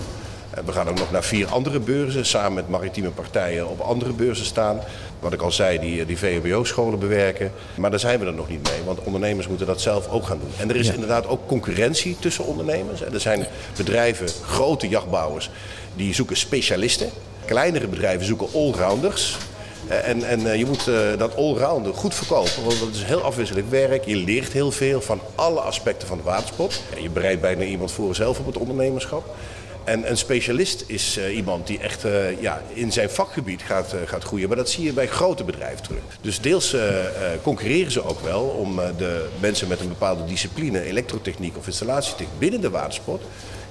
We 0.64 0.72
gaan 0.72 0.88
ook 0.88 0.98
nog 0.98 1.10
naar 1.10 1.24
vier 1.24 1.46
andere 1.46 1.80
beurzen, 1.80 2.26
samen 2.26 2.52
met 2.52 2.68
maritieme 2.68 3.10
partijen 3.10 3.68
op 3.68 3.80
andere 3.80 4.12
beurzen 4.12 4.44
staan. 4.44 4.80
Wat 5.20 5.32
ik 5.32 5.42
al 5.42 5.52
zei, 5.52 5.78
die, 5.78 6.06
die 6.06 6.18
VHBO-scholen 6.18 6.98
bewerken. 6.98 7.52
Maar 7.74 7.90
daar 7.90 7.98
zijn 7.98 8.20
we 8.20 8.26
er 8.26 8.34
nog 8.34 8.48
niet 8.48 8.70
mee, 8.70 8.82
want 8.84 9.00
ondernemers 9.00 9.48
moeten 9.48 9.66
dat 9.66 9.80
zelf 9.80 10.08
ook 10.08 10.26
gaan 10.26 10.38
doen. 10.38 10.50
En 10.58 10.70
er 10.70 10.76
is 10.76 10.86
ja. 10.86 10.92
inderdaad 10.92 11.26
ook 11.26 11.46
concurrentie 11.46 12.16
tussen 12.18 12.44
ondernemers. 12.44 13.00
Er 13.00 13.20
zijn 13.20 13.46
bedrijven, 13.76 14.28
grote 14.42 14.88
jachtbouwers, 14.88 15.50
die 15.96 16.14
zoeken 16.14 16.36
specialisten. 16.36 17.10
Kleinere 17.44 17.86
bedrijven 17.86 18.26
zoeken 18.26 18.48
allrounders. 18.54 19.36
En, 19.86 20.24
en 20.24 20.58
je 20.58 20.66
moet 20.66 20.84
dat 21.18 21.36
allrounder 21.36 21.94
goed 21.94 22.14
verkopen, 22.14 22.64
want 22.64 22.80
dat 22.80 22.94
is 22.94 23.02
heel 23.02 23.22
afwisselend 23.22 23.68
werk. 23.70 24.04
Je 24.04 24.16
leert 24.16 24.52
heel 24.52 24.70
veel 24.70 25.00
van 25.00 25.20
alle 25.34 25.60
aspecten 25.60 26.08
van 26.08 26.16
de 26.16 26.22
watersport. 26.22 26.82
Je 27.00 27.10
bereidt 27.10 27.40
bijna 27.40 27.64
iemand 27.64 27.92
voor 27.92 28.14
zelf 28.14 28.38
op 28.38 28.46
het 28.46 28.58
ondernemerschap. 28.58 29.34
En 29.84 30.10
een 30.10 30.16
specialist 30.16 30.84
is 30.86 31.18
uh, 31.18 31.36
iemand 31.36 31.66
die 31.66 31.78
echt 31.78 32.04
uh, 32.04 32.40
ja, 32.40 32.62
in 32.72 32.92
zijn 32.92 33.10
vakgebied 33.10 33.62
gaat, 33.62 33.94
uh, 33.94 34.00
gaat 34.06 34.24
groeien. 34.24 34.48
Maar 34.48 34.56
dat 34.56 34.70
zie 34.70 34.84
je 34.84 34.92
bij 34.92 35.06
grote 35.06 35.44
bedrijven 35.44 35.82
terug. 35.82 36.02
Dus 36.20 36.40
deels 36.40 36.76
concurreren 37.42 37.92
ze 37.92 38.04
ook 38.04 38.20
wel 38.20 38.42
om 38.42 38.76
de 38.96 39.28
mensen 39.40 39.68
met 39.68 39.80
een 39.80 39.88
bepaalde 39.88 40.24
discipline, 40.24 40.82
elektrotechniek 40.82 41.56
of 41.56 41.66
installatietechniek 41.66 42.38
binnen 42.38 42.60
de 42.60 42.70
watersport. 42.70 43.22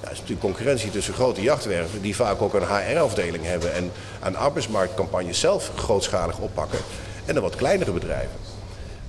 Ja, 0.03 0.09
is 0.09 0.17
natuurlijk 0.19 0.41
concurrentie 0.41 0.91
tussen 0.91 1.13
grote 1.13 1.41
jachtwerven 1.41 2.01
die 2.01 2.15
vaak 2.15 2.41
ook 2.41 2.53
een 2.53 2.67
HR-afdeling 2.67 3.45
hebben 3.45 3.73
en 3.73 3.91
aan 4.19 4.35
arbeidsmarktcampagnes 4.35 5.39
zelf 5.39 5.71
grootschalig 5.75 6.39
oppakken. 6.39 6.79
En 7.25 7.33
de 7.33 7.41
wat 7.41 7.55
kleinere 7.55 7.91
bedrijven. 7.91 8.50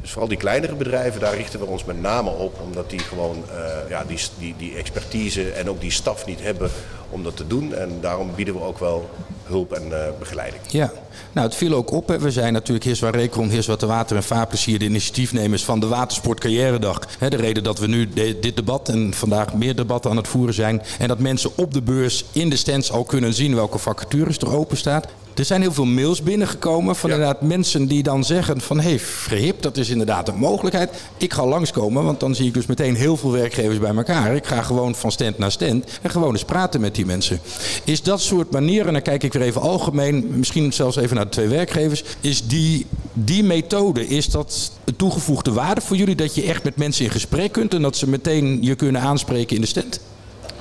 Dus 0.02 0.10
vooral 0.10 0.28
die 0.28 0.38
kleinere 0.38 0.74
bedrijven, 0.74 1.20
daar 1.20 1.34
richten 1.34 1.60
we 1.60 1.66
ons 1.66 1.84
met 1.84 2.00
name 2.00 2.30
op. 2.30 2.60
Omdat 2.60 2.90
die 2.90 2.98
gewoon 2.98 3.44
uh, 3.50 3.90
ja, 3.90 4.04
die, 4.04 4.18
die, 4.38 4.54
die 4.58 4.76
expertise 4.76 5.50
en 5.50 5.68
ook 5.68 5.80
die 5.80 5.90
staf 5.90 6.26
niet 6.26 6.42
hebben 6.42 6.70
om 7.10 7.22
dat 7.22 7.36
te 7.36 7.46
doen. 7.46 7.74
En 7.74 7.98
daarom 8.00 8.30
bieden 8.34 8.54
we 8.54 8.60
ook 8.60 8.78
wel 8.78 9.10
hulp 9.44 9.72
en 9.72 9.88
uh, 9.88 9.98
begeleiding. 10.18 10.62
Ja, 10.68 10.92
nou 11.32 11.46
het 11.46 11.56
viel 11.56 11.74
ook 11.74 11.90
op. 11.90 12.08
Hè. 12.08 12.18
We 12.18 12.30
zijn 12.30 12.52
natuurlijk 12.52 12.84
Heerswa 12.84 13.10
Rekron, 13.10 13.48
Heerswa 13.48 13.76
de 13.76 13.86
Water 13.86 14.16
en 14.16 14.22
Vaarplezier 14.22 14.78
de 14.78 14.84
initiatiefnemers 14.84 15.64
van 15.64 15.80
de 15.80 15.86
Watersport 15.86 16.40
Carrière 16.40 16.94
Hè, 17.18 17.30
de 17.30 17.36
reden 17.36 17.62
dat 17.62 17.78
we 17.78 17.86
nu 17.86 18.08
dit 18.40 18.56
debat 18.56 18.88
en 18.88 19.14
vandaag 19.14 19.54
meer 19.54 19.76
debatten 19.76 20.10
aan 20.10 20.16
het 20.16 20.28
voeren 20.28 20.54
zijn. 20.54 20.82
En 20.98 21.08
dat 21.08 21.18
mensen 21.18 21.50
op 21.54 21.74
de 21.74 21.82
beurs 21.82 22.24
in 22.32 22.50
de 22.50 22.56
stands 22.56 22.92
al 22.92 23.04
kunnen 23.04 23.34
zien 23.34 23.54
welke 23.54 23.78
vacatures 23.78 24.38
er 24.38 24.56
open 24.56 24.76
staat. 24.76 25.06
Er 25.34 25.44
zijn 25.44 25.60
heel 25.60 25.72
veel 25.72 25.84
mails 25.84 26.22
binnengekomen 26.22 26.96
van 26.96 27.10
ja. 27.10 27.16
inderdaad 27.16 27.42
mensen 27.42 27.86
die 27.86 28.02
dan 28.02 28.24
zeggen 28.24 28.60
van... 28.60 28.80
hé, 28.80 28.88
hey, 28.88 28.98
verhip, 28.98 29.62
dat 29.62 29.76
is 29.76 29.88
inderdaad 29.88 30.28
een 30.28 30.36
mogelijkheid. 30.36 30.90
Ik 31.16 31.32
ga 31.32 31.46
langskomen, 31.46 32.04
want 32.04 32.20
dan 32.20 32.34
zie 32.34 32.46
ik 32.46 32.54
dus 32.54 32.66
meteen 32.66 32.94
heel 32.94 33.16
veel 33.16 33.30
werkgevers 33.30 33.78
bij 33.78 33.94
elkaar. 33.94 34.34
Ik 34.34 34.46
ga 34.46 34.62
gewoon 34.62 34.94
van 34.94 35.12
stand 35.12 35.38
naar 35.38 35.52
stand 35.52 35.98
en 36.02 36.10
gewoon 36.10 36.32
eens 36.32 36.44
praten 36.44 36.80
met 36.80 36.94
die 36.94 37.06
mensen. 37.06 37.40
Is 37.84 38.02
dat 38.02 38.20
soort 38.20 38.50
manieren, 38.50 38.86
en 38.86 38.92
dan 38.92 39.02
kijk 39.02 39.22
ik 39.22 39.32
weer 39.32 39.42
even 39.42 39.60
algemeen... 39.60 40.26
misschien 40.34 40.72
zelfs 40.72 40.96
even 40.96 41.16
naar 41.16 41.24
de 41.24 41.30
twee 41.30 41.48
werkgevers... 41.48 42.04
is 42.20 42.46
die, 42.46 42.86
die 43.12 43.44
methode, 43.44 44.06
is 44.06 44.26
dat 44.26 44.72
een 44.84 44.96
toegevoegde 44.96 45.52
waarde 45.52 45.80
voor 45.80 45.96
jullie... 45.96 46.14
dat 46.14 46.34
je 46.34 46.42
echt 46.42 46.64
met 46.64 46.76
mensen 46.76 47.04
in 47.04 47.10
gesprek 47.10 47.52
kunt 47.52 47.74
en 47.74 47.82
dat 47.82 47.96
ze 47.96 48.08
meteen 48.08 48.58
je 48.62 48.74
kunnen 48.74 49.00
aanspreken 49.00 49.54
in 49.54 49.62
de 49.62 49.68
stand? 49.68 50.00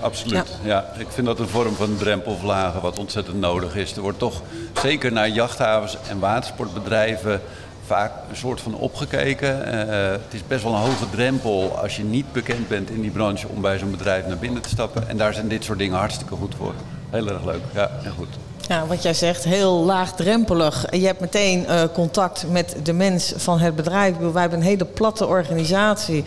Absoluut. 0.02 0.60
Ja. 0.64 0.68
ja. 0.96 1.00
ik 1.00 1.08
vind 1.10 1.28
dat 1.28 1.40
een 1.40 1.48
vorm 1.48 1.76
van 1.76 1.98
drempelverlagen 1.98 2.82
wat 2.82 3.00
ontzettend 3.00 3.40
nodig 3.40 3.76
is. 3.76 3.96
Er 3.96 4.02
wordt 4.02 4.20
toch 4.20 4.42
zeker 4.82 5.12
naar 5.12 5.30
jachthavens 5.30 5.98
en 6.10 6.20
watersportbedrijven 6.20 7.42
vaak 7.86 8.12
een 8.30 8.36
soort 8.36 8.62
van 8.62 8.76
opgekeken. 8.76 9.68
Uh, 9.68 10.12
het 10.12 10.34
is 10.34 10.48
best 10.48 10.64
wel 10.64 10.74
een 10.74 10.80
hoge 10.80 11.10
drempel 11.10 11.78
als 11.82 11.96
je 11.96 12.04
niet 12.04 12.32
bekend 12.32 12.68
bent 12.68 12.90
in 12.90 13.02
die 13.02 13.12
branche 13.12 13.48
om 13.48 13.62
bij 13.62 13.78
zo'n 13.78 13.92
bedrijf 13.92 14.28
naar 14.28 14.38
binnen 14.38 14.62
te 14.62 14.70
stappen. 14.70 15.10
En 15.10 15.18
daar 15.18 15.34
zijn 15.34 15.48
dit 15.48 15.64
soort 15.64 15.78
dingen 15.78 15.98
hartstikke 15.98 16.36
goed 16.36 16.56
voor. 16.58 16.74
Heel 17.10 17.28
erg 17.28 17.46
leuk. 17.46 17.62
Ja, 17.74 17.92
en 18.04 18.12
goed. 18.12 18.51
Ja, 18.72 18.86
wat 18.86 19.04
jij 19.04 19.14
zegt, 19.14 19.44
heel 19.44 19.74
laagdrempelig. 19.74 20.86
Je 20.92 21.06
hebt 21.06 21.20
meteen 21.20 21.66
uh, 21.70 21.82
contact 21.94 22.46
met 22.50 22.76
de 22.84 22.94
mens 22.94 23.34
van 23.36 23.60
het 23.60 23.76
bedrijf. 23.76 24.18
Wij 24.18 24.42
hebben 24.42 24.60
een 24.60 24.66
hele 24.66 24.86
platte 24.86 25.28
organisatie. 25.28 26.24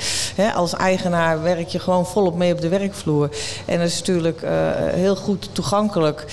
Als 0.55 0.75
eigenaar 0.75 1.43
werk 1.43 1.69
je 1.69 1.79
gewoon 1.79 2.07
volop 2.07 2.37
mee 2.37 2.53
op 2.53 2.61
de 2.61 2.69
werkvloer. 2.69 3.29
En 3.65 3.79
dat 3.79 3.89
is 3.89 3.99
natuurlijk 3.99 4.43
uh, 4.43 4.51
heel 4.77 5.17
goed 5.17 5.49
toegankelijk. 5.53 6.25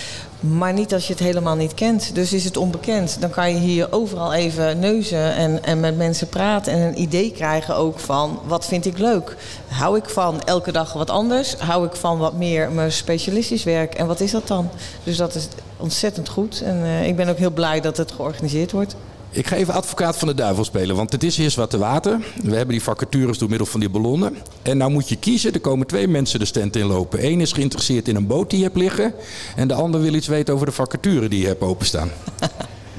Maar 0.41 0.73
niet 0.73 0.93
als 0.93 1.07
je 1.07 1.13
het 1.13 1.21
helemaal 1.21 1.55
niet 1.55 1.73
kent. 1.73 2.15
Dus 2.15 2.33
is 2.33 2.43
het 2.43 2.57
onbekend. 2.57 3.17
Dan 3.19 3.29
kan 3.29 3.53
je 3.53 3.59
hier 3.59 3.91
overal 3.91 4.33
even 4.33 4.79
neuzen 4.79 5.35
en, 5.35 5.63
en 5.63 5.79
met 5.79 5.97
mensen 5.97 6.27
praten. 6.27 6.73
En 6.73 6.79
een 6.79 7.01
idee 7.01 7.31
krijgen 7.31 7.75
ook 7.75 7.99
van 7.99 8.39
wat 8.45 8.65
vind 8.65 8.85
ik 8.85 8.97
leuk. 8.97 9.35
Hou 9.67 9.97
ik 9.97 10.09
van 10.09 10.41
elke 10.41 10.71
dag 10.71 10.93
wat 10.93 11.09
anders? 11.09 11.53
Hou 11.53 11.85
ik 11.85 11.95
van 11.95 12.17
wat 12.17 12.33
meer 12.33 12.71
mijn 12.71 12.91
specialistisch 12.91 13.63
werk? 13.63 13.93
En 13.93 14.07
wat 14.07 14.19
is 14.19 14.31
dat 14.31 14.47
dan? 14.47 14.69
Dus 15.03 15.17
dat 15.17 15.35
is 15.35 15.47
ontzettend 15.77 16.29
goed. 16.29 16.61
En 16.61 16.77
uh, 16.77 17.07
ik 17.07 17.15
ben 17.15 17.29
ook 17.29 17.37
heel 17.37 17.51
blij 17.51 17.81
dat 17.81 17.97
het 17.97 18.11
georganiseerd 18.11 18.71
wordt. 18.71 18.95
Ik 19.33 19.47
ga 19.47 19.55
even 19.55 19.73
advocaat 19.73 20.17
van 20.17 20.27
de 20.27 20.33
duivel 20.33 20.63
spelen, 20.63 20.95
want 20.95 21.11
het 21.11 21.23
is 21.23 21.37
eerst 21.37 21.55
wat 21.55 21.69
te 21.69 21.77
water. 21.77 22.19
We 22.43 22.55
hebben 22.55 22.67
die 22.75 22.83
vacatures 22.83 23.37
door 23.37 23.49
middel 23.49 23.67
van 23.67 23.79
die 23.79 23.89
ballonnen. 23.89 24.37
En 24.61 24.77
nou 24.77 24.91
moet 24.91 25.09
je 25.09 25.15
kiezen, 25.15 25.53
er 25.53 25.59
komen 25.59 25.87
twee 25.87 26.07
mensen 26.07 26.39
de 26.39 26.45
stand 26.45 26.75
inlopen. 26.75 27.25
Eén 27.25 27.41
is 27.41 27.51
geïnteresseerd 27.53 28.07
in 28.07 28.15
een 28.15 28.27
boot 28.27 28.49
die 28.49 28.59
je 28.59 28.65
hebt 28.65 28.77
liggen. 28.77 29.13
En 29.55 29.67
de 29.67 29.73
ander 29.73 30.01
wil 30.01 30.13
iets 30.13 30.27
weten 30.27 30.53
over 30.53 30.65
de 30.65 30.71
vacature 30.71 31.29
die 31.29 31.41
je 31.41 31.47
hebt 31.47 31.61
openstaan. 31.61 32.09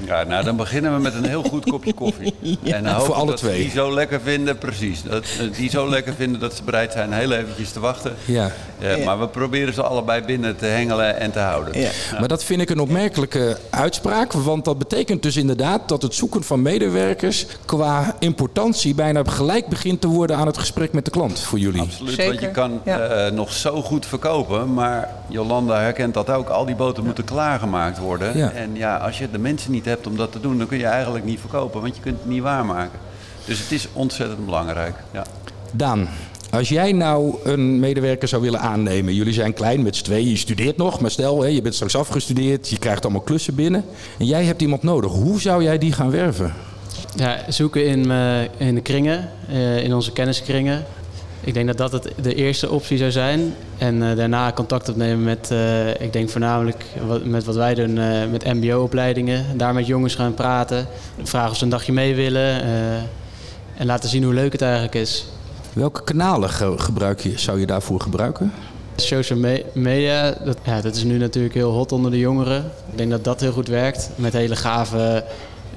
Ja, 0.05 0.23
nou 0.23 0.43
dan 0.43 0.55
beginnen 0.55 0.95
we 0.95 1.01
met 1.01 1.13
een 1.13 1.25
heel 1.25 1.43
goed 1.43 1.69
kopje 1.69 1.93
koffie. 1.93 2.33
ja. 2.61 2.75
En 2.75 2.83
dan 2.83 3.01
Voor 3.01 3.13
alle 3.15 3.25
dat 3.29 3.37
twee. 3.37 3.61
die 3.61 3.69
zo 3.71 3.93
lekker 3.93 4.21
vinden, 4.21 4.57
precies. 4.57 5.03
Dat, 5.03 5.25
die 5.57 5.69
zo 5.69 5.89
lekker 5.89 6.13
vinden 6.13 6.39
dat 6.39 6.53
ze 6.55 6.63
bereid 6.63 6.91
zijn 6.91 7.13
heel 7.13 7.31
eventjes 7.31 7.71
te 7.71 7.79
wachten. 7.79 8.15
Ja. 8.25 8.51
Ja, 8.79 8.97
maar 9.05 9.19
we 9.19 9.27
proberen 9.27 9.73
ze 9.73 9.81
allebei 9.83 10.21
binnen 10.21 10.55
te 10.55 10.65
hengelen 10.65 11.19
en 11.19 11.31
te 11.31 11.39
houden. 11.39 11.79
Ja. 11.79 11.89
Maar 12.19 12.27
dat 12.27 12.43
vind 12.43 12.61
ik 12.61 12.69
een 12.69 12.79
opmerkelijke 12.79 13.57
uitspraak. 13.69 14.33
Want 14.33 14.65
dat 14.65 14.77
betekent 14.77 15.21
dus 15.21 15.35
inderdaad 15.35 15.89
dat 15.89 16.01
het 16.01 16.15
zoeken 16.15 16.43
van 16.43 16.61
medewerkers 16.61 17.45
qua 17.65 18.15
importantie 18.19 18.95
bijna 18.95 19.23
gelijk 19.25 19.67
begint 19.67 20.01
te 20.01 20.07
worden 20.07 20.37
aan 20.37 20.47
het 20.47 20.57
gesprek 20.57 20.93
met 20.93 21.05
de 21.05 21.11
klant 21.11 21.39
voor 21.39 21.59
jullie. 21.59 21.81
Absoluut, 21.81 22.15
Zeker. 22.15 22.27
want 22.27 22.39
je 22.41 22.51
kan 22.51 22.81
ja. 22.85 23.25
uh, 23.25 23.31
nog 23.31 23.53
zo 23.53 23.81
goed 23.81 24.05
verkopen. 24.05 24.73
Maar 24.73 25.09
Jolanda 25.27 25.79
herkent 25.79 26.13
dat 26.13 26.29
ook. 26.29 26.49
Al 26.49 26.65
die 26.65 26.75
boten 26.75 27.03
moeten 27.03 27.23
klaargemaakt 27.23 27.97
worden. 27.97 28.37
Ja. 28.37 28.51
En 28.51 28.75
ja, 28.75 28.97
als 28.97 29.17
je 29.17 29.31
de 29.31 29.37
mensen 29.37 29.71
niet 29.71 29.85
hebt 29.85 30.07
om 30.07 30.17
dat 30.17 30.31
te 30.31 30.39
doen, 30.39 30.57
dan 30.57 30.67
kun 30.67 30.77
je 30.77 30.85
eigenlijk 30.85 31.25
niet 31.25 31.39
verkopen. 31.39 31.81
Want 31.81 31.95
je 31.95 32.01
kunt 32.01 32.17
het 32.19 32.29
niet 32.29 32.41
waarmaken. 32.41 32.99
Dus 33.45 33.59
het 33.59 33.71
is 33.71 33.87
ontzettend 33.93 34.45
belangrijk. 34.45 34.95
Ja. 35.11 35.23
Daan, 35.71 36.07
als 36.53 36.69
jij 36.69 36.91
nou 36.91 37.35
een 37.43 37.79
medewerker 37.79 38.27
zou 38.27 38.41
willen 38.41 38.59
aannemen, 38.59 39.13
jullie 39.13 39.33
zijn 39.33 39.53
klein 39.53 39.83
met 39.83 39.95
z'n 39.95 40.03
tweeën, 40.03 40.29
je 40.29 40.37
studeert 40.37 40.77
nog, 40.77 40.99
maar 40.99 41.11
stel 41.11 41.41
hè, 41.41 41.47
je 41.47 41.61
bent 41.61 41.75
straks 41.75 41.95
afgestudeerd, 41.95 42.69
je 42.69 42.77
krijgt 42.77 43.03
allemaal 43.03 43.21
klussen 43.21 43.55
binnen 43.55 43.85
en 44.19 44.25
jij 44.25 44.43
hebt 44.43 44.61
iemand 44.61 44.83
nodig. 44.83 45.11
Hoe 45.11 45.41
zou 45.41 45.63
jij 45.63 45.77
die 45.77 45.91
gaan 45.91 46.11
werven? 46.11 46.53
Ja, 47.15 47.39
zoeken 47.47 47.85
in, 47.85 48.07
uh, 48.07 48.41
in 48.57 48.75
de 48.75 48.81
kringen, 48.81 49.29
uh, 49.49 49.83
in 49.83 49.93
onze 49.93 50.11
kenniskringen. 50.11 50.83
Ik 51.41 51.53
denk 51.53 51.67
dat 51.67 51.77
dat 51.77 51.91
het 51.91 52.13
de 52.21 52.35
eerste 52.35 52.69
optie 52.69 52.97
zou 52.97 53.11
zijn. 53.11 53.53
En 53.77 53.95
uh, 53.95 54.15
daarna 54.15 54.51
contact 54.51 54.89
opnemen 54.89 55.23
met, 55.23 55.51
ik 55.99 56.13
denk 56.13 56.29
voornamelijk 56.29 56.85
met 57.23 57.43
wat 57.43 57.55
wij 57.55 57.73
doen, 57.73 57.93
met 58.31 58.53
mbo-opleidingen. 58.53 59.45
Daar 59.57 59.73
met 59.73 59.87
jongens 59.87 60.15
gaan 60.15 60.33
praten, 60.33 60.87
vragen 61.23 61.51
of 61.51 61.57
ze 61.57 61.63
een 61.63 61.69
dagje 61.69 61.93
mee 61.93 62.15
willen 62.15 62.61
en 63.77 63.85
laten 63.85 64.09
zien 64.09 64.23
hoe 64.23 64.33
leuk 64.33 64.51
het 64.51 64.61
eigenlijk 64.61 64.95
is. 64.95 65.25
Welke 65.73 66.03
kanalen 66.03 66.49
ge- 66.49 66.77
gebruik 66.77 67.19
je, 67.19 67.39
zou 67.39 67.59
je 67.59 67.65
daarvoor 67.65 67.99
gebruiken? 68.01 68.51
Social 68.95 69.39
me- 69.39 69.65
media, 69.73 70.35
dat, 70.45 70.57
ja, 70.63 70.81
dat 70.81 70.95
is 70.95 71.03
nu 71.03 71.17
natuurlijk 71.17 71.53
heel 71.53 71.71
hot 71.71 71.91
onder 71.91 72.11
de 72.11 72.19
jongeren. 72.19 72.71
Ik 72.91 72.97
denk 72.97 73.09
dat 73.11 73.23
dat 73.23 73.39
heel 73.39 73.51
goed 73.51 73.67
werkt. 73.67 74.09
Met 74.15 74.33
hele 74.33 74.55
gave, 74.55 75.23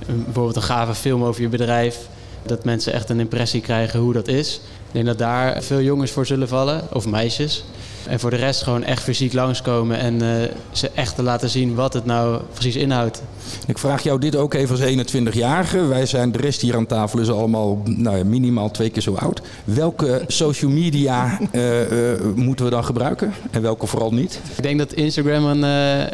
bijvoorbeeld 0.07 0.57
een 0.57 0.63
gave 0.63 0.95
film 0.95 1.25
over 1.25 1.43
je 1.43 1.49
bedrijf. 1.49 1.99
Dat 2.43 2.65
mensen 2.65 2.93
echt 2.93 3.09
een 3.11 3.21
impressie 3.21 3.61
krijgen 3.61 4.01
hoe 4.01 4.13
dat 4.13 4.29
is. 4.29 4.55
Ik 4.87 4.93
denk 4.93 5.07
dat 5.07 5.19
daar 5.19 5.63
veel 5.63 5.81
jongens 5.81 6.11
voor 6.11 6.27
zullen 6.27 6.49
vallen, 6.49 6.83
of 6.93 7.07
meisjes. 7.07 7.65
En 8.07 8.21
voor 8.21 8.31
de 8.31 8.37
rest 8.37 8.63
gewoon 8.63 8.85
echt 8.85 9.03
fysiek 9.03 9.33
langskomen 9.33 9.99
en 9.99 10.23
eh, 10.23 10.49
ze 10.71 10.91
echt 10.95 11.17
te 11.17 11.23
laten 11.23 11.49
zien 11.49 11.75
wat 11.75 11.93
het 11.93 12.05
nou 12.05 12.41
precies 12.53 12.77
inhoudt. 12.77 13.23
Ik 13.67 13.79
vraag 13.79 14.03
jou 14.03 14.21
dit 14.21 14.37
ook 14.37 14.55
even 14.55 14.71
als 14.71 15.15
21-jarige. 15.15 15.87
Wij 15.87 16.07
zijn, 16.07 16.33
de 16.33 16.39
rest 16.39 16.61
hier 16.61 16.77
aan 16.77 16.87
tafel 16.87 17.19
is 17.19 17.31
allemaal 17.31 17.83
nou 17.85 18.17
ja, 18.17 18.25
minimaal 18.25 18.71
twee 18.71 18.91
keer 18.91 19.03
zo 19.03 19.15
oud. 19.15 19.41
Welke 19.65 20.25
social 20.27 20.71
media 20.71 21.41
eh, 21.53 22.13
eh, 22.13 22.21
moeten 22.35 22.65
we 22.65 22.71
dan 22.71 22.85
gebruiken 22.85 23.33
en 23.51 23.63
welke 23.63 23.87
vooral 23.87 24.13
niet? 24.13 24.41
Ik 24.57 24.63
denk 24.63 24.79
dat 24.79 24.93
Instagram 24.93 25.45
een, 25.45 25.63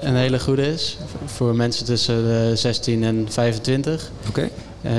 een 0.09 0.17
hele 0.17 0.41
goede 0.41 0.73
is 0.73 0.99
voor 1.25 1.55
mensen 1.55 1.85
tussen 1.85 2.25
de 2.25 2.53
16 2.55 3.05
en 3.05 3.27
25. 3.31 4.11
Oké. 4.29 4.51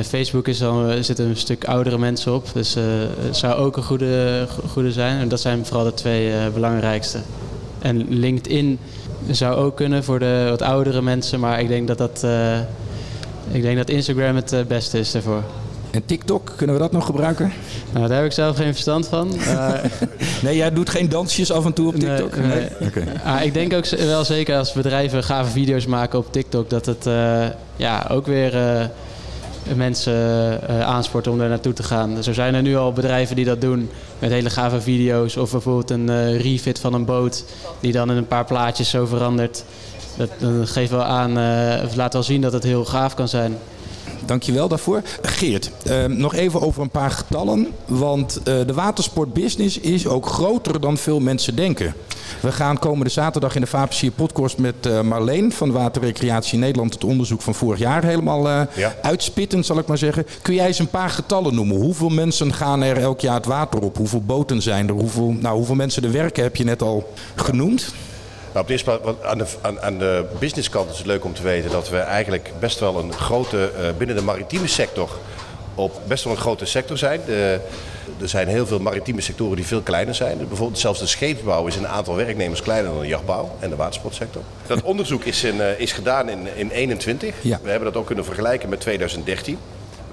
Facebook 0.03 0.47
is 0.47 0.61
er 0.61 1.03
zitten 1.03 1.25
een 1.29 1.37
stuk 1.37 1.65
oudere 1.65 1.97
mensen 1.97 2.33
op, 2.33 2.47
dus 2.53 2.75
eh, 2.75 2.83
het 3.25 3.37
zou 3.37 3.53
ook 3.53 3.77
een 3.77 3.83
goede, 3.83 4.45
go- 4.49 4.67
goede 4.67 4.91
zijn. 4.91 5.19
En 5.19 5.27
dat 5.27 5.39
zijn 5.41 5.65
vooral 5.65 5.85
de 5.85 5.93
twee 5.93 6.31
eh, 6.33 6.37
belangrijkste. 6.53 7.17
En 7.79 8.05
LinkedIn 8.09 8.79
zou 9.31 9.55
ook 9.55 9.75
kunnen 9.75 10.03
voor 10.03 10.19
de 10.19 10.45
wat 10.49 10.61
oudere 10.61 11.01
mensen, 11.01 11.39
maar 11.39 11.59
ik 11.61 11.67
denk 11.67 11.87
dat, 11.87 11.97
dat, 11.97 12.21
eh, 12.23 12.59
ik 13.51 13.61
denk 13.61 13.77
dat 13.77 13.89
Instagram 13.89 14.35
het 14.35 14.53
eh, 14.53 14.59
beste 14.67 14.99
is 14.99 15.11
daarvoor. 15.11 15.43
En 15.91 16.05
TikTok, 16.05 16.53
kunnen 16.55 16.75
we 16.75 16.81
dat 16.81 16.91
nog 16.91 17.05
gebruiken? 17.05 17.51
Nou, 17.91 18.07
daar 18.07 18.17
heb 18.17 18.25
ik 18.25 18.31
zelf 18.31 18.55
geen 18.57 18.73
verstand 18.73 19.07
van. 19.07 19.35
Eh, 19.39 19.69
Nee, 20.43 20.55
jij 20.55 20.71
doet 20.73 20.89
geen 20.89 21.09
dansjes 21.09 21.51
af 21.51 21.65
en 21.65 21.73
toe 21.73 21.87
op 21.87 21.95
Nee, 21.97 22.15
TikTok? 22.15 22.35
nee. 22.35 22.67
Oké. 22.81 23.03
ah, 23.25 23.43
ik 23.43 23.53
denk 23.53 23.73
ook 23.73 23.85
wel 23.89 24.25
zeker 24.25 24.57
als 24.57 24.71
bedrijven 24.73 25.23
gave 25.23 25.51
video's 25.51 25.85
maken 25.85 26.19
op 26.19 26.31
TikTok, 26.31 26.69
dat 26.69 26.85
het 26.85 27.05
eh, 27.07 27.45
ja, 27.75 28.07
ook 28.11 28.25
weer 28.25 28.55
eh, 28.57 28.85
mensen 29.75 30.13
eh, 30.67 30.81
aanspoort 30.81 31.27
om 31.27 31.37
daar 31.37 31.49
naartoe 31.49 31.73
te 31.73 31.83
gaan. 31.83 32.23
Zo 32.23 32.33
zijn 32.33 32.55
er 32.55 32.61
nu 32.61 32.75
al 32.75 32.93
bedrijven 32.93 33.35
die 33.35 33.45
dat 33.45 33.61
doen 33.61 33.89
met 34.19 34.31
hele 34.31 34.49
gave 34.49 34.81
video's. 34.81 35.37
Of 35.37 35.51
bijvoorbeeld 35.51 35.89
een 35.89 36.09
eh, 36.09 36.41
refit 36.41 36.79
van 36.79 36.93
een 36.93 37.05
boot 37.05 37.43
die 37.79 37.91
dan 37.91 38.11
in 38.11 38.17
een 38.17 38.27
paar 38.27 38.45
plaatjes 38.45 38.89
zo 38.89 39.05
verandert. 39.05 39.63
Dat, 40.17 40.29
geeft 40.63 40.91
wel 40.91 41.03
aan, 41.03 41.37
eh, 41.37 41.83
of 41.85 41.95
laat 41.95 42.13
wel 42.13 42.23
zien 42.23 42.41
dat 42.41 42.53
het 42.53 42.63
heel 42.63 42.85
gaaf 42.85 43.13
kan 43.13 43.27
zijn. 43.27 43.57
Dankjewel 44.25 44.67
daarvoor. 44.67 45.01
Geert, 45.21 45.71
eh, 45.83 46.05
nog 46.05 46.35
even 46.35 46.61
over 46.61 46.81
een 46.81 46.89
paar 46.89 47.11
getallen. 47.11 47.67
Want 47.85 48.39
de 48.43 48.73
watersportbusiness 48.73 49.79
is 49.79 50.07
ook 50.07 50.25
groter 50.25 50.79
dan 50.79 50.97
veel 50.97 51.19
mensen 51.19 51.55
denken. 51.55 51.93
We 52.39 52.51
gaan 52.51 52.79
komende 52.79 53.09
zaterdag 53.11 53.55
in 53.55 53.61
de 53.61 53.67
Vapensier 53.67 54.11
podcast 54.11 54.57
met 54.57 54.85
eh, 54.85 55.01
Marleen 55.01 55.51
van 55.51 55.71
Waterrecreatie 55.71 56.59
Nederland 56.59 56.93
het 56.93 57.03
onderzoek 57.03 57.41
van 57.41 57.55
vorig 57.55 57.79
jaar 57.79 58.03
helemaal 58.03 58.49
eh, 58.49 58.61
Ja. 58.73 58.95
uitspitten, 59.01 59.63
zal 59.63 59.77
ik 59.77 59.87
maar 59.87 59.97
zeggen. 59.97 60.25
Kun 60.41 60.53
jij 60.53 60.67
eens 60.67 60.79
een 60.79 60.87
paar 60.87 61.09
getallen 61.09 61.55
noemen? 61.55 61.77
Hoeveel 61.77 62.09
mensen 62.09 62.53
gaan 62.53 62.83
er 62.83 62.97
elk 62.97 63.19
jaar 63.21 63.35
het 63.35 63.45
water 63.45 63.81
op? 63.81 63.97
Hoeveel 63.97 64.21
boten 64.21 64.61
zijn 64.61 64.87
er? 64.87 64.93
Hoeveel, 64.93 65.31
nou, 65.39 65.55
hoeveel 65.55 65.75
mensen 65.75 66.03
er 66.03 66.11
werken 66.11 66.43
heb 66.43 66.55
je 66.55 66.63
net 66.63 66.81
al 66.81 67.13
genoemd. 67.35 67.93
Nou, 68.51 68.59
op 68.59 68.67
de 68.67 68.73
eerste 68.73 68.99
plaats, 69.01 69.21
aan 69.23 69.37
de, 69.37 69.45
aan, 69.61 69.81
aan 69.81 69.97
de 69.97 70.25
businesskant 70.39 70.91
is 70.91 70.97
het 70.97 71.05
leuk 71.07 71.25
om 71.25 71.33
te 71.33 71.41
weten 71.43 71.71
dat 71.71 71.89
we 71.89 71.97
eigenlijk 71.97 72.51
best 72.59 72.79
wel 72.79 72.99
een 72.99 73.13
grote, 73.13 73.71
eh, 73.77 73.83
binnen 73.97 74.15
de 74.15 74.21
maritieme 74.21 74.67
sector, 74.67 75.09
op 75.75 76.01
best 76.07 76.23
wel 76.23 76.33
een 76.33 76.39
grote 76.39 76.65
sector 76.65 76.97
zijn. 76.97 77.19
De, 77.25 77.59
er 78.21 78.29
zijn 78.29 78.47
heel 78.47 78.65
veel 78.65 78.79
maritieme 78.79 79.21
sectoren 79.21 79.55
die 79.55 79.65
veel 79.65 79.81
kleiner 79.81 80.15
zijn. 80.15 80.47
Bijvoorbeeld 80.47 80.79
zelfs 80.79 80.99
de 80.99 81.07
scheepsbouw 81.07 81.67
is 81.67 81.75
een 81.75 81.87
aantal 81.87 82.15
werknemers 82.15 82.61
kleiner 82.61 82.91
dan 82.91 83.01
de 83.01 83.07
jachtbouw 83.07 83.55
en 83.59 83.69
de 83.69 83.75
watersportsector. 83.75 84.41
Dat 84.67 84.81
onderzoek 84.81 85.23
is, 85.23 85.43
in, 85.43 85.61
eh, 85.61 85.79
is 85.79 85.91
gedaan 85.91 86.29
in, 86.29 86.47
in 86.55 86.69
21. 86.69 87.35
Ja. 87.41 87.59
We 87.63 87.69
hebben 87.69 87.91
dat 87.91 88.01
ook 88.01 88.05
kunnen 88.05 88.25
vergelijken 88.25 88.69
met 88.69 88.79
2013. 88.79 89.57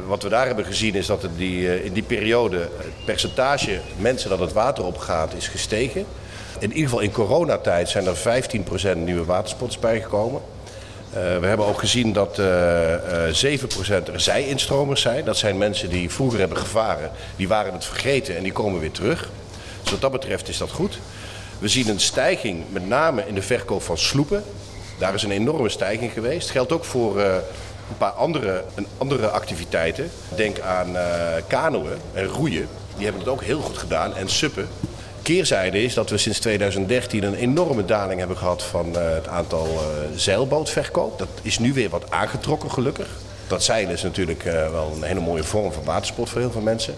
Wat 0.07 0.23
we 0.23 0.29
daar 0.29 0.47
hebben 0.47 0.65
gezien 0.65 0.95
is 0.95 1.07
dat 1.07 1.27
die, 1.37 1.69
eh, 1.69 1.85
in 1.85 1.93
die 1.93 2.03
periode 2.03 2.59
het 2.59 3.05
percentage 3.05 3.81
mensen 3.99 4.31
dat 4.31 4.39
het 4.39 4.53
water 4.53 4.85
opgaat 4.85 5.35
is 5.35 5.49
gestegen. 5.49 6.05
In 6.59 6.69
ieder 6.69 6.85
geval 6.85 7.01
in 7.01 7.13
coronatijd 7.13 7.89
zijn 7.89 8.07
er 8.07 8.17
15% 8.17 9.05
nieuwe 9.05 9.25
watersports 9.25 9.79
bijgekomen. 9.79 10.41
Eh, 11.13 11.39
we 11.39 11.47
hebben 11.47 11.67
ook 11.67 11.79
gezien 11.79 12.13
dat 12.13 12.39
eh 12.39 13.29
eh 13.29 13.35
7% 13.35 14.09
er 14.09 14.21
zij-instromers 14.21 15.01
zijn. 15.01 15.25
Dat 15.25 15.37
zijn 15.37 15.59
mensen 15.59 15.89
die 15.89 16.11
vroeger 16.11 16.39
hebben 16.39 16.59
gevaren, 16.59 17.11
die 17.37 17.49
waren 17.49 17.73
het 17.73 17.85
vergeten 17.85 18.37
en 18.37 18.43
die 18.43 18.53
komen 18.53 18.81
weer 18.81 18.91
terug. 18.91 19.29
Dus 19.83 19.91
wat 19.91 20.01
dat 20.01 20.13
betreft 20.13 20.49
is 20.49 20.59
dat 20.59 20.71
goed. 20.71 20.99
We 21.59 21.69
zien 21.69 21.89
een 21.89 22.01
stijging 22.01 22.65
met 22.69 22.89
name 22.89 23.27
in 23.27 23.35
de 23.35 23.43
verkoop 23.43 23.83
van 23.83 23.99
sloepen. 23.99 24.45
Daar 24.99 25.15
is 25.15 25.23
een 25.23 25.31
enorme 25.31 25.69
stijging 25.69 26.13
geweest. 26.13 26.51
Geldt 26.51 26.73
ook 26.73 26.85
voor 26.85 27.21
eh, 27.21 27.35
een 27.89 27.97
paar 27.99 28.11
andere, 28.11 28.65
een 28.75 28.87
andere 28.99 29.29
activiteiten. 29.29 30.11
Denk 30.35 30.61
aan 30.61 30.97
eh 30.97 31.43
kanoën 31.47 31.99
en 32.13 32.27
roeien. 32.27 32.69
Die 32.95 33.05
hebben 33.05 33.23
het 33.23 33.31
ook 33.31 33.43
heel 33.43 33.61
goed 33.61 33.79
gedaan. 33.79 34.17
En 34.17 34.29
suppen. 34.29 34.69
Keerzijde 35.23 35.83
is 35.83 35.95
dat 35.95 36.11
we 36.11 36.19
sinds 36.19 36.39
2013 36.39 37.23
een 37.23 37.35
enorme 37.35 37.85
daling 37.85 38.19
hebben 38.19 38.37
gehad 38.37 38.63
van 38.63 38.97
eh, 38.97 39.15
het 39.15 39.29
aantal 39.29 39.67
eh, 39.67 40.17
zeilbootverkoop. 40.17 41.19
Dat 41.19 41.29
is 41.43 41.59
nu 41.59 41.73
weer 41.73 41.89
wat 41.89 42.11
aangetrokken 42.11 42.71
gelukkig. 42.71 43.09
Dat 43.47 43.63
zeilen 43.63 43.93
is 43.93 44.03
natuurlijk 44.03 44.45
eh, 44.45 44.71
wel 44.71 44.93
een 44.97 45.03
hele 45.03 45.21
mooie 45.21 45.45
vorm 45.45 45.73
van 45.73 45.85
watersport 45.85 46.29
voor 46.29 46.41
heel 46.41 46.51
veel 46.51 46.61
mensen. 46.61 46.95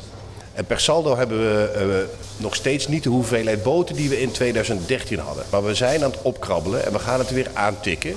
En 0.52 0.64
per 0.64 0.80
saldo 0.80 1.16
hebben 1.16 1.38
we 1.38 2.06
nog 2.36 2.54
steeds 2.54 2.88
niet 2.88 3.02
de 3.02 3.08
hoeveelheid 3.08 3.62
boten 3.62 3.96
die 3.96 4.08
we 4.08 4.20
in 4.20 4.30
2013 4.30 5.18
hadden. 5.18 5.44
Maar 5.50 5.64
we 5.64 5.74
zijn 5.74 6.04
aan 6.04 6.10
het 6.10 6.22
opkrabbelen 6.22 6.84
en 6.84 6.92
we 6.92 6.98
gaan 6.98 7.18
het 7.18 7.30
weer 7.30 7.50
aantikken. 7.52 8.16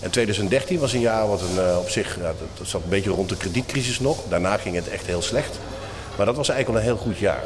En 0.00 0.10
2013 0.10 0.78
was 0.78 0.92
een 0.92 1.00
jaar 1.00 1.28
wat 1.28 1.40
een, 1.40 1.76
op 1.78 1.88
zich, 1.88 2.18
dat, 2.22 2.66
zat 2.66 2.82
een 2.82 2.88
beetje 2.88 3.10
rond 3.10 3.28
de 3.28 3.36
kredietcrisis 3.36 4.00
nog. 4.00 4.18
Daarna 4.28 4.56
ging 4.56 4.74
het 4.74 4.88
echt 4.88 5.06
heel 5.06 5.22
slecht. 5.22 5.58
Maar 6.16 6.26
dat 6.26 6.36
was 6.36 6.48
eigenlijk 6.48 6.78
wel 6.78 6.90
een 6.90 6.96
heel 6.96 7.06
goed 7.06 7.18
jaar. 7.18 7.42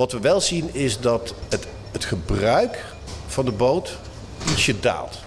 Wat 0.00 0.12
we 0.12 0.20
wel 0.20 0.40
zien 0.40 0.74
is 0.74 1.00
dat 1.00 1.34
het, 1.48 1.66
het 1.92 2.04
gebruik 2.04 2.84
van 3.26 3.44
de 3.44 3.50
boot 3.50 3.98
ietsje 4.50 4.80
daalt. 4.80 5.18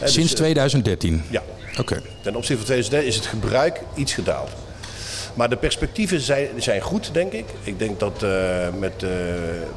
Dus, 0.00 0.12
Sinds 0.12 0.30
eh, 0.32 0.38
2013? 0.38 1.22
Ja. 1.30 1.42
Oké. 1.78 2.02
Ten 2.22 2.34
opzichte 2.34 2.56
van 2.56 2.64
2013 2.64 3.08
is 3.08 3.16
het 3.16 3.26
gebruik 3.26 3.82
iets 3.94 4.14
gedaald. 4.14 4.50
Maar 5.34 5.48
de 5.48 5.56
perspectieven 5.56 6.20
zijn, 6.20 6.48
zijn 6.56 6.80
goed, 6.80 7.14
denk 7.14 7.32
ik. 7.32 7.44
Ik 7.62 7.78
denk 7.78 8.00
dat, 8.00 8.22
eh, 8.22 8.68
met, 8.78 9.02
eh, 9.02 9.10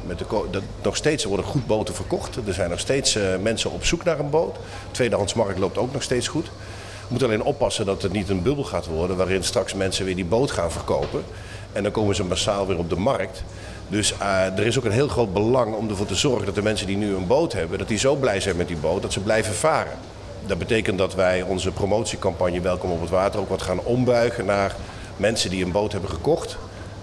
met 0.06 0.18
de, 0.18 0.24
dat 0.50 0.62
nog 0.82 0.96
steeds 0.96 1.22
er 1.22 1.28
worden 1.28 1.46
goed 1.46 1.66
boten 1.66 1.94
verkocht. 1.94 2.36
Er 2.46 2.54
zijn 2.54 2.70
nog 2.70 2.80
steeds 2.80 3.16
eh, 3.16 3.22
mensen 3.42 3.70
op 3.70 3.84
zoek 3.84 4.04
naar 4.04 4.18
een 4.18 4.30
boot. 4.30 4.54
De 4.54 4.60
tweedehandsmarkt 4.90 5.58
loopt 5.58 5.78
ook 5.78 5.92
nog 5.92 6.02
steeds 6.02 6.28
goed. 6.28 6.46
We 6.46 7.06
moeten 7.08 7.28
alleen 7.28 7.42
oppassen 7.42 7.86
dat 7.86 8.02
het 8.02 8.12
niet 8.12 8.28
een 8.28 8.42
bubbel 8.42 8.64
gaat 8.64 8.86
worden... 8.86 9.16
waarin 9.16 9.44
straks 9.44 9.74
mensen 9.74 10.04
weer 10.04 10.16
die 10.16 10.24
boot 10.24 10.50
gaan 10.50 10.72
verkopen. 10.72 11.24
En 11.72 11.82
dan 11.82 11.92
komen 11.92 12.14
ze 12.14 12.24
massaal 12.24 12.66
weer 12.66 12.78
op 12.78 12.90
de 12.90 12.96
markt. 12.96 13.44
Dus 13.88 14.18
eh, 14.18 14.58
er 14.58 14.66
is 14.66 14.78
ook 14.78 14.84
een 14.84 14.90
heel 14.90 15.08
groot 15.08 15.32
belang 15.32 15.74
om 15.74 15.88
ervoor 15.88 16.06
te 16.06 16.14
zorgen 16.14 16.46
dat 16.46 16.54
de 16.54 16.62
mensen 16.62 16.86
die 16.86 16.96
nu 16.96 17.14
een 17.14 17.26
boot 17.26 17.52
hebben... 17.52 17.78
dat 17.78 17.88
die 17.88 17.98
zo 17.98 18.14
blij 18.14 18.40
zijn 18.40 18.56
met 18.56 18.68
die 18.68 18.76
boot 18.76 19.02
dat 19.02 19.12
ze 19.12 19.20
blijven 19.20 19.54
varen. 19.54 19.98
Dat 20.46 20.58
betekent 20.58 20.98
dat 20.98 21.14
wij 21.14 21.42
onze 21.42 21.70
promotiecampagne 21.70 22.60
Welkom 22.60 22.90
op 22.90 23.00
het 23.00 23.10
Water 23.10 23.40
ook 23.40 23.48
wat 23.48 23.62
gaan 23.62 23.80
ombuigen 23.80 24.44
naar 24.44 24.74
mensen 25.16 25.50
die 25.50 25.64
een 25.64 25.72
boot 25.72 25.92
hebben 25.92 26.10
gekocht. 26.10 26.56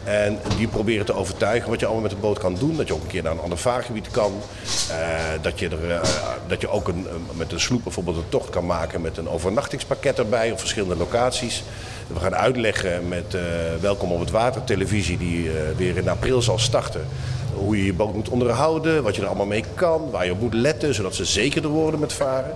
En 0.03 0.39
die 0.57 0.67
proberen 0.67 1.05
te 1.05 1.13
overtuigen 1.13 1.69
wat 1.69 1.79
je 1.79 1.85
allemaal 1.85 2.03
met 2.03 2.11
een 2.11 2.19
boot 2.19 2.39
kan 2.39 2.55
doen. 2.55 2.75
Dat 2.77 2.87
je 2.87 2.93
ook 2.93 3.01
een 3.01 3.07
keer 3.07 3.23
naar 3.23 3.31
een 3.31 3.39
ander 3.39 3.57
vaargebied 3.57 4.11
kan. 4.11 4.33
Eh, 4.89 4.97
dat, 5.41 5.59
je 5.59 5.69
er, 5.69 5.91
eh, 5.91 6.01
dat 6.47 6.61
je 6.61 6.69
ook 6.69 6.87
een, 6.87 7.07
met 7.33 7.51
een 7.51 7.59
sloep 7.59 7.83
bijvoorbeeld 7.83 8.17
een 8.17 8.29
tocht 8.29 8.49
kan 8.49 8.65
maken 8.65 9.01
met 9.01 9.17
een 9.17 9.29
overnachtingspakket 9.29 10.19
erbij 10.19 10.51
op 10.51 10.59
verschillende 10.59 10.95
locaties. 10.95 11.63
We 12.13 12.19
gaan 12.19 12.35
uitleggen 12.35 13.07
met 13.07 13.33
eh, 13.33 13.41
Welkom 13.81 14.11
op 14.11 14.19
het 14.19 14.31
Water 14.31 14.63
televisie 14.63 15.17
die 15.17 15.49
eh, 15.49 15.77
weer 15.77 15.97
in 15.97 16.09
april 16.09 16.41
zal 16.41 16.59
starten. 16.59 17.07
Hoe 17.53 17.77
je 17.77 17.85
je 17.85 17.93
boot 17.93 18.13
moet 18.13 18.29
onderhouden, 18.29 19.03
wat 19.03 19.15
je 19.15 19.21
er 19.21 19.27
allemaal 19.27 19.45
mee 19.45 19.63
kan, 19.75 20.09
waar 20.09 20.25
je 20.25 20.31
op 20.31 20.39
moet 20.39 20.53
letten, 20.53 20.93
zodat 20.93 21.15
ze 21.15 21.25
zekerder 21.25 21.71
worden 21.71 21.99
met 21.99 22.13
varen. 22.13 22.55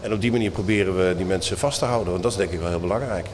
En 0.00 0.12
op 0.12 0.20
die 0.20 0.30
manier 0.32 0.50
proberen 0.50 0.96
we 0.96 1.14
die 1.16 1.26
mensen 1.26 1.58
vast 1.58 1.78
te 1.78 1.84
houden, 1.84 2.10
want 2.10 2.22
dat 2.22 2.32
is 2.32 2.38
denk 2.38 2.50
ik 2.50 2.60
wel 2.60 2.68
heel 2.68 2.80
belangrijk. 2.80 3.26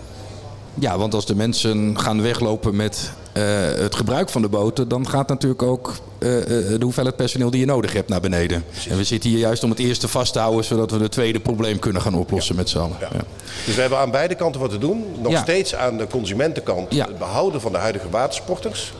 Ja, 0.80 0.98
want 0.98 1.14
als 1.14 1.26
de 1.26 1.34
mensen 1.34 2.00
gaan 2.00 2.22
weglopen 2.22 2.76
met 2.76 3.12
eh, 3.32 3.44
het 3.62 3.94
gebruik 3.94 4.28
van 4.28 4.42
de 4.42 4.48
boten, 4.48 4.88
dan 4.88 5.08
gaat 5.08 5.28
natuurlijk 5.28 5.62
ook 5.62 5.92
eh, 6.18 6.38
eh, 6.38 6.46
de 6.48 6.84
hoeveelheid 6.84 7.16
personeel 7.16 7.50
die 7.50 7.60
je 7.60 7.66
nodig 7.66 7.92
hebt 7.92 8.08
naar 8.08 8.20
beneden. 8.20 8.64
En 8.88 8.96
we 8.96 9.04
zitten 9.04 9.30
hier 9.30 9.38
juist 9.38 9.62
om 9.62 9.70
het 9.70 9.78
eerste 9.78 10.08
vast 10.08 10.32
te 10.32 10.38
houden, 10.38 10.64
zodat 10.64 10.90
we 10.90 10.98
het 10.98 11.12
tweede 11.12 11.40
probleem 11.40 11.78
kunnen 11.78 12.02
gaan 12.02 12.14
oplossen 12.14 12.56
met 12.56 12.68
z'n 12.68 12.78
allen. 12.78 12.96
Ja. 13.00 13.08
Ja. 13.12 13.22
Dus 13.66 13.74
we 13.74 13.80
hebben 13.80 13.98
aan 13.98 14.10
beide 14.10 14.34
kanten 14.34 14.60
wat 14.60 14.70
te 14.70 14.78
doen. 14.78 15.04
Nog 15.18 15.38
steeds 15.38 15.74
aan 15.74 15.96
de 15.96 16.06
consumentenkant 16.06 16.96
het 16.96 17.18
behouden 17.18 17.60
van 17.60 17.72
de 17.72 17.78
huidige 17.78 18.10
watersporters. 18.10 18.92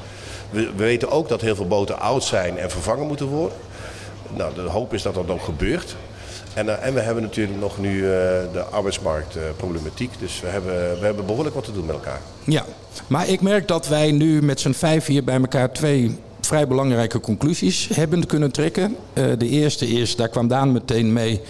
We, 0.51 0.61
we 0.61 0.73
weten 0.77 1.11
ook 1.11 1.29
dat 1.29 1.41
heel 1.41 1.57
veel 1.57 1.67
boten 1.67 2.01
oud 2.01 2.25
zijn 2.25 2.59
en 2.59 2.71
vervangen 2.71 3.07
moeten 3.07 3.27
worden. 3.27 3.59
Nou, 4.37 4.55
de 4.55 4.61
hoop 4.61 4.95
is 4.95 5.03
dat 5.03 5.15
dat 5.15 5.31
ook 5.31 5.43
gebeurt. 5.43 5.97
En, 6.59 6.69
eh, 6.69 6.87
en 6.87 6.95
we 6.95 7.01
hebben 7.01 7.23
natuurlijk 7.23 7.59
nog 7.59 7.79
nu 7.79 7.97
eh, 7.99 8.09
de 8.53 8.65
arbeidsmarktproblematiek. 8.71 10.11
dus 10.19 10.41
we 10.41 10.47
hebben, 10.47 10.99
we 10.99 11.05
hebben 11.05 11.27
behoorlijk 11.27 11.55
wat 11.55 11.65
te 11.65 11.73
doen 11.73 11.87
met 11.87 11.95
elkaar. 11.95 12.21
Ja, 12.45 12.65
maar 13.07 13.29
ik 13.29 13.41
merk 13.41 13.69
dat 13.69 13.89
wij 13.89 14.13
nu 14.13 14.43
met 14.43 14.61
z'n 14.61 14.73
vijf 14.73 15.07
hier 15.07 15.25
bij 15.25 15.41
elkaar 15.41 15.73
twee 15.73 16.19
vrij 16.49 16.67
belangrijke 16.67 17.21
conclusies 17.21 17.89
hebben 17.93 18.27
kunnen 18.27 18.53
trekken. 18.53 18.97
Uh, 19.15 19.25
de 19.39 19.49
eerste 19.49 19.89
is, 19.89 20.17
daar 20.17 20.29
kwam 20.29 20.49
Daan 20.49 20.73
meteen 20.73 21.13
mee, 21.13 21.41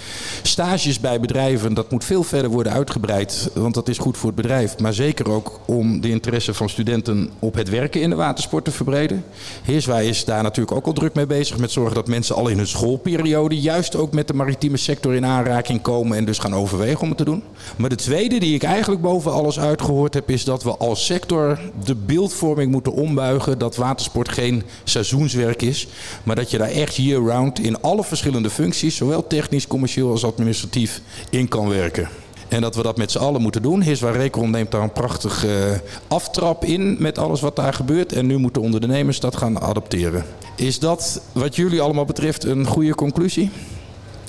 stages 0.42 1.00
bij 1.00 1.20
bedrijven. 1.20 1.74
Dat 1.74 1.90
moet 1.90 2.04
veel 2.04 2.22
verder 2.22 2.50
worden 2.50 2.72
uitgebreid, 2.72 3.50
want 3.54 3.74
dat 3.74 3.88
is 3.88 3.98
goed 3.98 4.16
voor 4.16 4.26
het 4.26 4.36
bedrijf. 4.36 4.78
Maar 4.78 4.94
zeker 4.94 5.30
ook 5.30 5.60
om 5.64 6.00
de 6.00 6.08
interesse 6.08 6.54
van 6.54 6.68
studenten 6.68 7.30
op 7.38 7.54
het 7.54 7.68
werken 7.68 8.00
in 8.00 8.10
de 8.10 8.16
watersport 8.16 8.64
te 8.64 8.70
verbreden. 8.70 9.24
Heerswaai 9.62 10.08
is 10.08 10.24
daar 10.24 10.42
natuurlijk 10.42 10.76
ook 10.76 10.86
al 10.86 10.92
druk 10.92 11.14
mee 11.14 11.26
bezig 11.26 11.58
met 11.58 11.70
zorgen 11.70 11.94
dat 11.94 12.08
mensen 12.08 12.34
al 12.34 12.48
in 12.48 12.56
hun 12.56 12.66
schoolperiode 12.66 13.60
juist 13.60 13.96
ook 13.96 14.12
met 14.12 14.26
de 14.26 14.34
maritieme 14.34 14.76
sector 14.76 15.14
in 15.14 15.26
aanraking 15.26 15.82
komen 15.82 16.16
en 16.16 16.24
dus 16.24 16.38
gaan 16.38 16.54
overwegen 16.54 17.00
om 17.00 17.08
het 17.08 17.18
te 17.18 17.24
doen. 17.24 17.42
Maar 17.76 17.90
de 17.90 17.96
tweede 17.96 18.38
die 18.38 18.54
ik 18.54 18.62
eigenlijk 18.62 19.02
boven 19.02 19.32
alles 19.32 19.58
uitgehoord 19.58 20.14
heb 20.14 20.30
is 20.30 20.44
dat 20.44 20.62
we 20.62 20.76
als 20.76 21.06
sector 21.06 21.58
de 21.84 21.94
beeldvorming 21.94 22.70
moeten 22.70 22.92
ombuigen 22.92 23.58
dat 23.58 23.76
watersport 23.76 24.28
geen 24.28 24.62
seizoenswerk 24.88 25.62
is, 25.62 25.86
maar 26.22 26.36
dat 26.36 26.50
je 26.50 26.58
daar 26.58 26.70
echt 26.70 26.96
year-round 26.96 27.58
in 27.58 27.80
alle 27.80 28.04
verschillende 28.04 28.50
functies, 28.50 28.96
zowel 28.96 29.26
technisch, 29.26 29.66
commercieel 29.66 30.10
als 30.10 30.24
administratief, 30.24 31.00
in 31.30 31.48
kan 31.48 31.68
werken. 31.68 32.08
En 32.48 32.60
dat 32.60 32.74
we 32.74 32.82
dat 32.82 32.96
met 32.96 33.10
z'n 33.10 33.18
allen 33.18 33.42
moeten 33.42 33.62
doen. 33.62 33.82
Hiswa 33.82 34.10
Rekron 34.10 34.50
neemt 34.50 34.70
daar 34.70 34.82
een 34.82 34.92
prachtige 34.92 35.82
aftrap 36.08 36.64
in 36.64 36.96
met 36.98 37.18
alles 37.18 37.40
wat 37.40 37.56
daar 37.56 37.74
gebeurt. 37.74 38.12
En 38.12 38.26
nu 38.26 38.36
moeten 38.36 38.62
ondernemers 38.62 39.20
dat 39.20 39.36
gaan 39.36 39.60
adopteren. 39.60 40.24
Is 40.56 40.78
dat 40.78 41.20
wat 41.32 41.56
jullie 41.56 41.80
allemaal 41.80 42.04
betreft 42.04 42.44
een 42.44 42.66
goede 42.66 42.94
conclusie? 42.94 43.50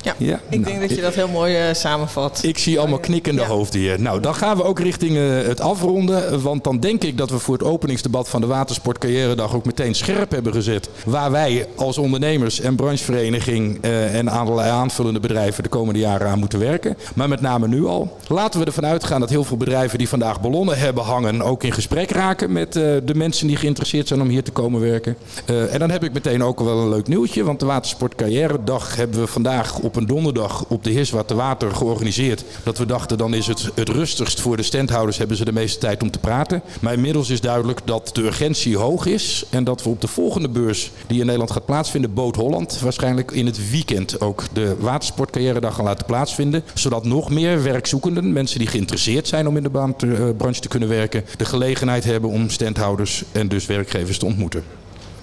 Ja, 0.01 0.15
ja? 0.17 0.39
ik 0.49 0.65
denk 0.65 0.79
dat 0.79 0.89
je 0.89 1.01
dat 1.01 1.13
heel 1.13 1.27
mooi 1.27 1.69
uh, 1.69 1.73
samenvat. 1.73 2.39
Ik 2.43 2.57
zie 2.57 2.79
allemaal 2.79 2.99
knikkende 2.99 3.41
ja. 3.41 3.47
hoofden 3.47 3.79
hier. 3.79 4.01
Nou, 4.01 4.19
dan 4.19 4.35
gaan 4.35 4.57
we 4.57 4.63
ook 4.63 4.79
richting 4.79 5.11
uh, 5.11 5.41
het 5.41 5.61
afronden. 5.61 6.41
Want 6.41 6.63
dan 6.63 6.79
denk 6.79 7.03
ik 7.03 7.17
dat 7.17 7.29
we 7.29 7.39
voor 7.39 7.53
het 7.53 7.63
openingsdebat 7.63 8.29
van 8.29 8.41
de 8.41 8.47
Watersportcarrière-dag 8.47 9.55
ook 9.55 9.65
meteen 9.65 9.95
scherp 9.95 10.31
hebben 10.31 10.53
gezet. 10.53 10.89
Waar 11.05 11.31
wij 11.31 11.67
als 11.75 11.97
ondernemers 11.97 12.59
en 12.59 12.75
branchevereniging 12.75 13.85
uh, 13.85 14.15
en 14.15 14.27
allerlei 14.27 14.69
aanvullende 14.69 15.19
bedrijven 15.19 15.63
de 15.63 15.69
komende 15.69 15.99
jaren 15.99 16.27
aan 16.27 16.39
moeten 16.39 16.59
werken. 16.59 16.97
Maar 17.15 17.29
met 17.29 17.41
name 17.41 17.67
nu 17.67 17.85
al. 17.85 18.17
Laten 18.27 18.59
we 18.59 18.65
ervan 18.65 18.85
uitgaan 18.85 19.19
dat 19.19 19.29
heel 19.29 19.43
veel 19.43 19.57
bedrijven 19.57 19.97
die 19.97 20.09
vandaag 20.09 20.41
ballonnen 20.41 20.77
hebben 20.77 21.03
hangen 21.03 21.41
ook 21.41 21.63
in 21.63 21.71
gesprek 21.71 22.11
raken 22.11 22.51
met 22.51 22.73
de 22.73 23.13
mensen 23.15 23.47
die 23.47 23.55
geïnteresseerd 23.55 24.07
zijn 24.07 24.21
om 24.21 24.27
hier 24.27 24.43
te 24.43 24.51
komen 24.51 24.81
werken. 24.81 25.17
en 25.45 25.79
dan 25.79 25.89
heb 25.89 26.03
ik 26.03 26.13
meteen 26.13 26.43
ook 26.43 26.59
wel 26.59 26.77
een 26.77 26.89
leuk 26.89 27.07
nieuwtje. 27.07 27.43
Want 27.43 27.59
de 27.59 27.65
Watersportcarrière-dag 27.65 28.95
hebben 28.95 29.19
we 29.19 29.27
vandaag 29.27 29.79
op 29.79 29.95
donderdag 30.05 30.65
op 30.67 30.83
de 30.83 30.89
Heerswater 30.89 31.35
Water 31.35 31.75
georganiseerd. 31.75 32.43
Dat 32.63 32.77
we 32.77 32.85
dachten 32.85 33.17
dan 33.17 33.33
is 33.33 33.47
het 33.47 33.69
het 33.75 33.89
rustigst 33.89 34.41
voor 34.41 34.57
de 34.57 34.63
standhouders 34.63 35.17
hebben 35.17 35.37
ze 35.37 35.45
de 35.45 35.51
meeste 35.51 35.79
tijd 35.79 36.01
om 36.01 36.11
te 36.11 36.19
praten. 36.19 36.61
Maar 36.81 36.93
inmiddels 36.93 37.29
is 37.29 37.41
duidelijk 37.41 37.79
dat 37.85 38.09
de 38.13 38.21
urgentie 38.21 38.77
hoog 38.77 39.05
is. 39.05 39.45
En 39.49 39.63
dat 39.63 39.83
we 39.83 39.89
op 39.89 40.01
de 40.01 40.07
volgende 40.07 40.49
beurs 40.49 40.91
die 41.07 41.19
in 41.19 41.25
Nederland 41.25 41.51
gaat 41.51 41.65
plaatsvinden, 41.65 42.13
Boot 42.13 42.35
Holland, 42.35 42.79
waarschijnlijk 42.79 43.31
in 43.31 43.45
het 43.45 43.71
weekend 43.71 44.21
ook 44.21 44.43
de 44.53 44.75
watersportcarrière 44.79 45.71
gaan 45.71 45.85
laten 45.85 46.05
plaatsvinden. 46.05 46.63
Zodat 46.73 47.05
nog 47.05 47.29
meer 47.29 47.63
werkzoekenden, 47.63 48.33
mensen 48.33 48.59
die 48.59 48.67
geïnteresseerd 48.67 49.27
zijn 49.27 49.47
om 49.47 49.57
in 49.57 49.63
de 49.63 49.69
uh, 50.05 50.29
branche 50.37 50.61
te 50.61 50.67
kunnen 50.67 50.89
werken, 50.89 51.25
de 51.37 51.45
gelegenheid 51.45 52.03
hebben 52.03 52.29
om 52.29 52.49
standhouders 52.49 53.23
en 53.31 53.47
dus 53.47 53.65
werkgevers 53.65 54.17
te 54.17 54.25
ontmoeten. 54.25 54.63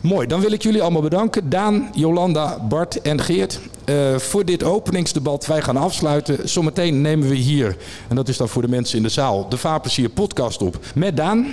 Mooi, 0.00 0.26
dan 0.26 0.40
wil 0.40 0.52
ik 0.52 0.62
jullie 0.62 0.82
allemaal 0.82 1.02
bedanken. 1.02 1.50
Daan, 1.50 1.90
Jolanda, 1.94 2.58
Bart 2.68 3.00
en 3.00 3.20
Geert. 3.20 3.60
Uh, 3.84 4.18
voor 4.18 4.44
dit 4.44 4.62
openingsdebat. 4.62 5.46
Wij 5.46 5.62
gaan 5.62 5.76
afsluiten. 5.76 6.48
Zometeen 6.48 7.00
nemen 7.00 7.28
we 7.28 7.34
hier, 7.34 7.76
en 8.08 8.16
dat 8.16 8.28
is 8.28 8.36
dan 8.36 8.48
voor 8.48 8.62
de 8.62 8.68
mensen 8.68 8.96
in 8.96 9.02
de 9.02 9.08
zaal, 9.08 9.48
de 9.48 9.56
Vaarplezier 9.56 10.08
podcast 10.08 10.62
op 10.62 10.78
met 10.94 11.16
Daan 11.16 11.46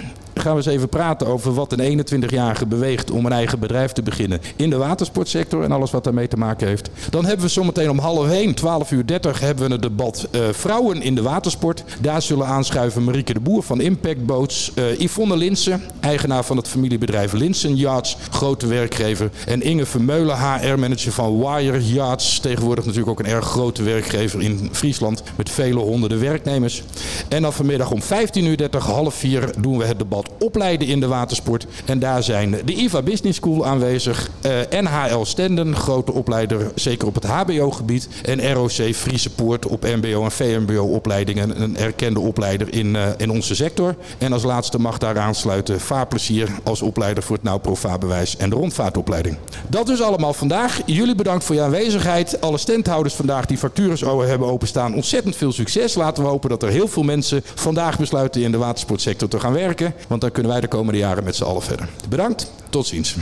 gaan 0.44 0.56
we 0.56 0.58
eens 0.58 0.76
even 0.76 0.90
praten 0.90 1.28
over 1.28 1.54
wat 1.54 1.72
een 1.72 2.06
21-jarige 2.06 2.66
beweegt 2.66 3.12
om 3.12 3.26
een 3.26 3.32
eigen 3.32 3.60
bedrijf 3.60 3.92
te 3.92 4.02
beginnen 4.02 4.42
in 4.56 4.70
de 4.70 4.78
watersportsector 4.78 5.64
en 5.64 5.72
alles 5.72 5.92
wat 5.92 6.04
daarmee 6.04 6.28
te 6.28 6.38
maken 6.38 6.68
heeft. 6.68 6.90
Dan 7.10 7.26
hebben 7.26 7.46
we 7.46 7.52
zometeen 7.52 7.90
om 7.90 8.00
half 8.00 8.30
1, 8.30 8.54
12 8.54 8.92
uur 8.92 9.06
30, 9.06 9.40
hebben 9.40 9.66
we 9.66 9.72
het 9.72 9.82
debat 9.82 10.28
uh, 10.32 10.42
Vrouwen 10.52 11.02
in 11.02 11.16
de 11.16 11.22
watersport. 11.22 11.84
Daar 12.02 12.22
zullen 12.22 12.48
aanschuiven 12.48 13.04
Marieke 13.04 13.34
de 13.34 13.40
Boer 13.40 13.64
van 13.64 13.82
Impact 13.82 14.26
Boats, 14.26 14.72
uh, 14.76 15.00
Yvonne 15.00 15.38
Linsen, 15.38 15.82
eigenaar 16.00 16.44
van 16.44 16.58
het 16.58 16.68
familiebedrijf 16.68 17.32
Linsen 17.32 17.76
Yachts, 17.76 18.18
grote 18.30 18.68
werkgever. 18.68 19.30
En 19.46 19.62
Inge 19.62 19.86
Vermeulen, 19.86 20.38
HR-manager 20.38 21.12
van 21.12 21.40
Wire 21.40 21.94
Yachts, 21.94 22.40
tegenwoordig 22.40 22.86
natuurlijk 22.86 23.12
ook 23.12 23.26
een 23.26 23.34
erg 23.34 23.46
grote 23.46 23.84
werkgever 23.84 24.42
in 24.42 24.70
Friesland 24.72 25.24
met 25.36 25.50
vele 25.50 25.80
honderden 25.80 26.20
werknemers. 26.20 26.84
En 27.28 27.42
dan 27.42 27.54
vanmiddag 27.54 27.92
om 27.92 28.02
15 28.02 28.46
uur 28.46 28.58
30, 28.58 28.86
half 28.86 29.16
4 29.16 29.54
doen 29.60 29.78
we 29.78 29.86
het 29.86 30.00
debat 30.00 30.30
opleiden 30.40 30.88
in 30.88 31.00
de 31.00 31.08
watersport. 31.08 31.68
En 31.86 32.00
daar 32.00 32.24
zijn 32.24 32.56
de 32.66 32.74
IVA 32.74 33.02
Business 33.02 33.38
School 33.38 33.66
aanwezig. 33.66 34.30
Uh, 34.46 34.82
NHL 34.82 35.24
Stenden, 35.24 35.76
grote 35.76 36.12
opleider, 36.12 36.72
zeker 36.76 37.08
op 37.08 37.16
het 37.16 37.26
HBO-gebied. 37.26 38.08
En 38.22 38.54
ROC 38.54 38.72
Friese 38.72 39.30
Poort 39.30 39.66
op 39.66 39.84
MBO 39.84 40.24
en 40.24 40.32
VMBO-opleidingen. 40.32 41.62
Een 41.62 41.78
erkende 41.78 42.20
opleider 42.20 42.74
in, 42.74 42.96
uh, 42.96 43.08
in 43.18 43.32
onze 43.32 43.56
sector. 43.56 43.96
En 44.18 44.34
als 44.34 44.44
laatste 44.44 44.80
mag 44.80 44.98
daar 44.98 45.20
aansluiten 45.20 45.80
Vaarplezier 45.80 46.50
als 46.64 46.82
opleider 46.82 47.24
voor 47.24 47.36
het 47.36 47.46
Nou 47.46 47.60
Pro-Vaarbewijs 47.60 48.38
en 48.38 48.50
de 48.50 48.56
rondvaartopleiding. 48.56 49.38
Dat 49.68 49.88
dus 49.88 50.02
allemaal 50.02 50.34
vandaag. 50.34 50.82
Jullie 50.86 51.16
bedankt 51.16 51.44
voor 51.44 51.56
je 51.56 51.62
aanwezigheid. 51.62 52.42
Alle 52.42 52.58
standhouders 52.58 53.16
vandaag 53.16 53.46
die 53.46 53.58
factures 53.58 54.02
hebben 54.02 54.48
openstaan. 54.48 54.96
Ontzettend 54.96 55.36
veel 55.36 55.52
succes. 55.52 55.96
Laten 55.96 56.24
we 56.24 56.30
hopen 56.30 56.50
dat 56.50 56.64
er 56.64 56.70
heel 56.70 56.88
veel 56.88 57.04
mensen 57.04 57.42
vandaag 57.56 57.98
besluiten 58.00 58.42
in 58.42 58.52
de 58.52 58.58
watersportsector 58.58 59.28
te 59.28 59.40
gaan 59.40 59.54
werken. 59.54 59.94
Want 60.08 60.23
dan 60.24 60.32
kunnen 60.32 60.52
wij 60.52 60.62
de 60.62 60.68
komende 60.68 61.00
jaren 61.00 61.24
met 61.24 61.36
z'n 61.36 61.44
allen 61.44 61.62
verder. 61.62 61.90
Bedankt, 62.10 62.52
tot 62.70 62.88
ziens. 62.88 63.16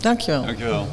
Dankjewel. 0.00 0.44
Dankjewel. 0.44 0.88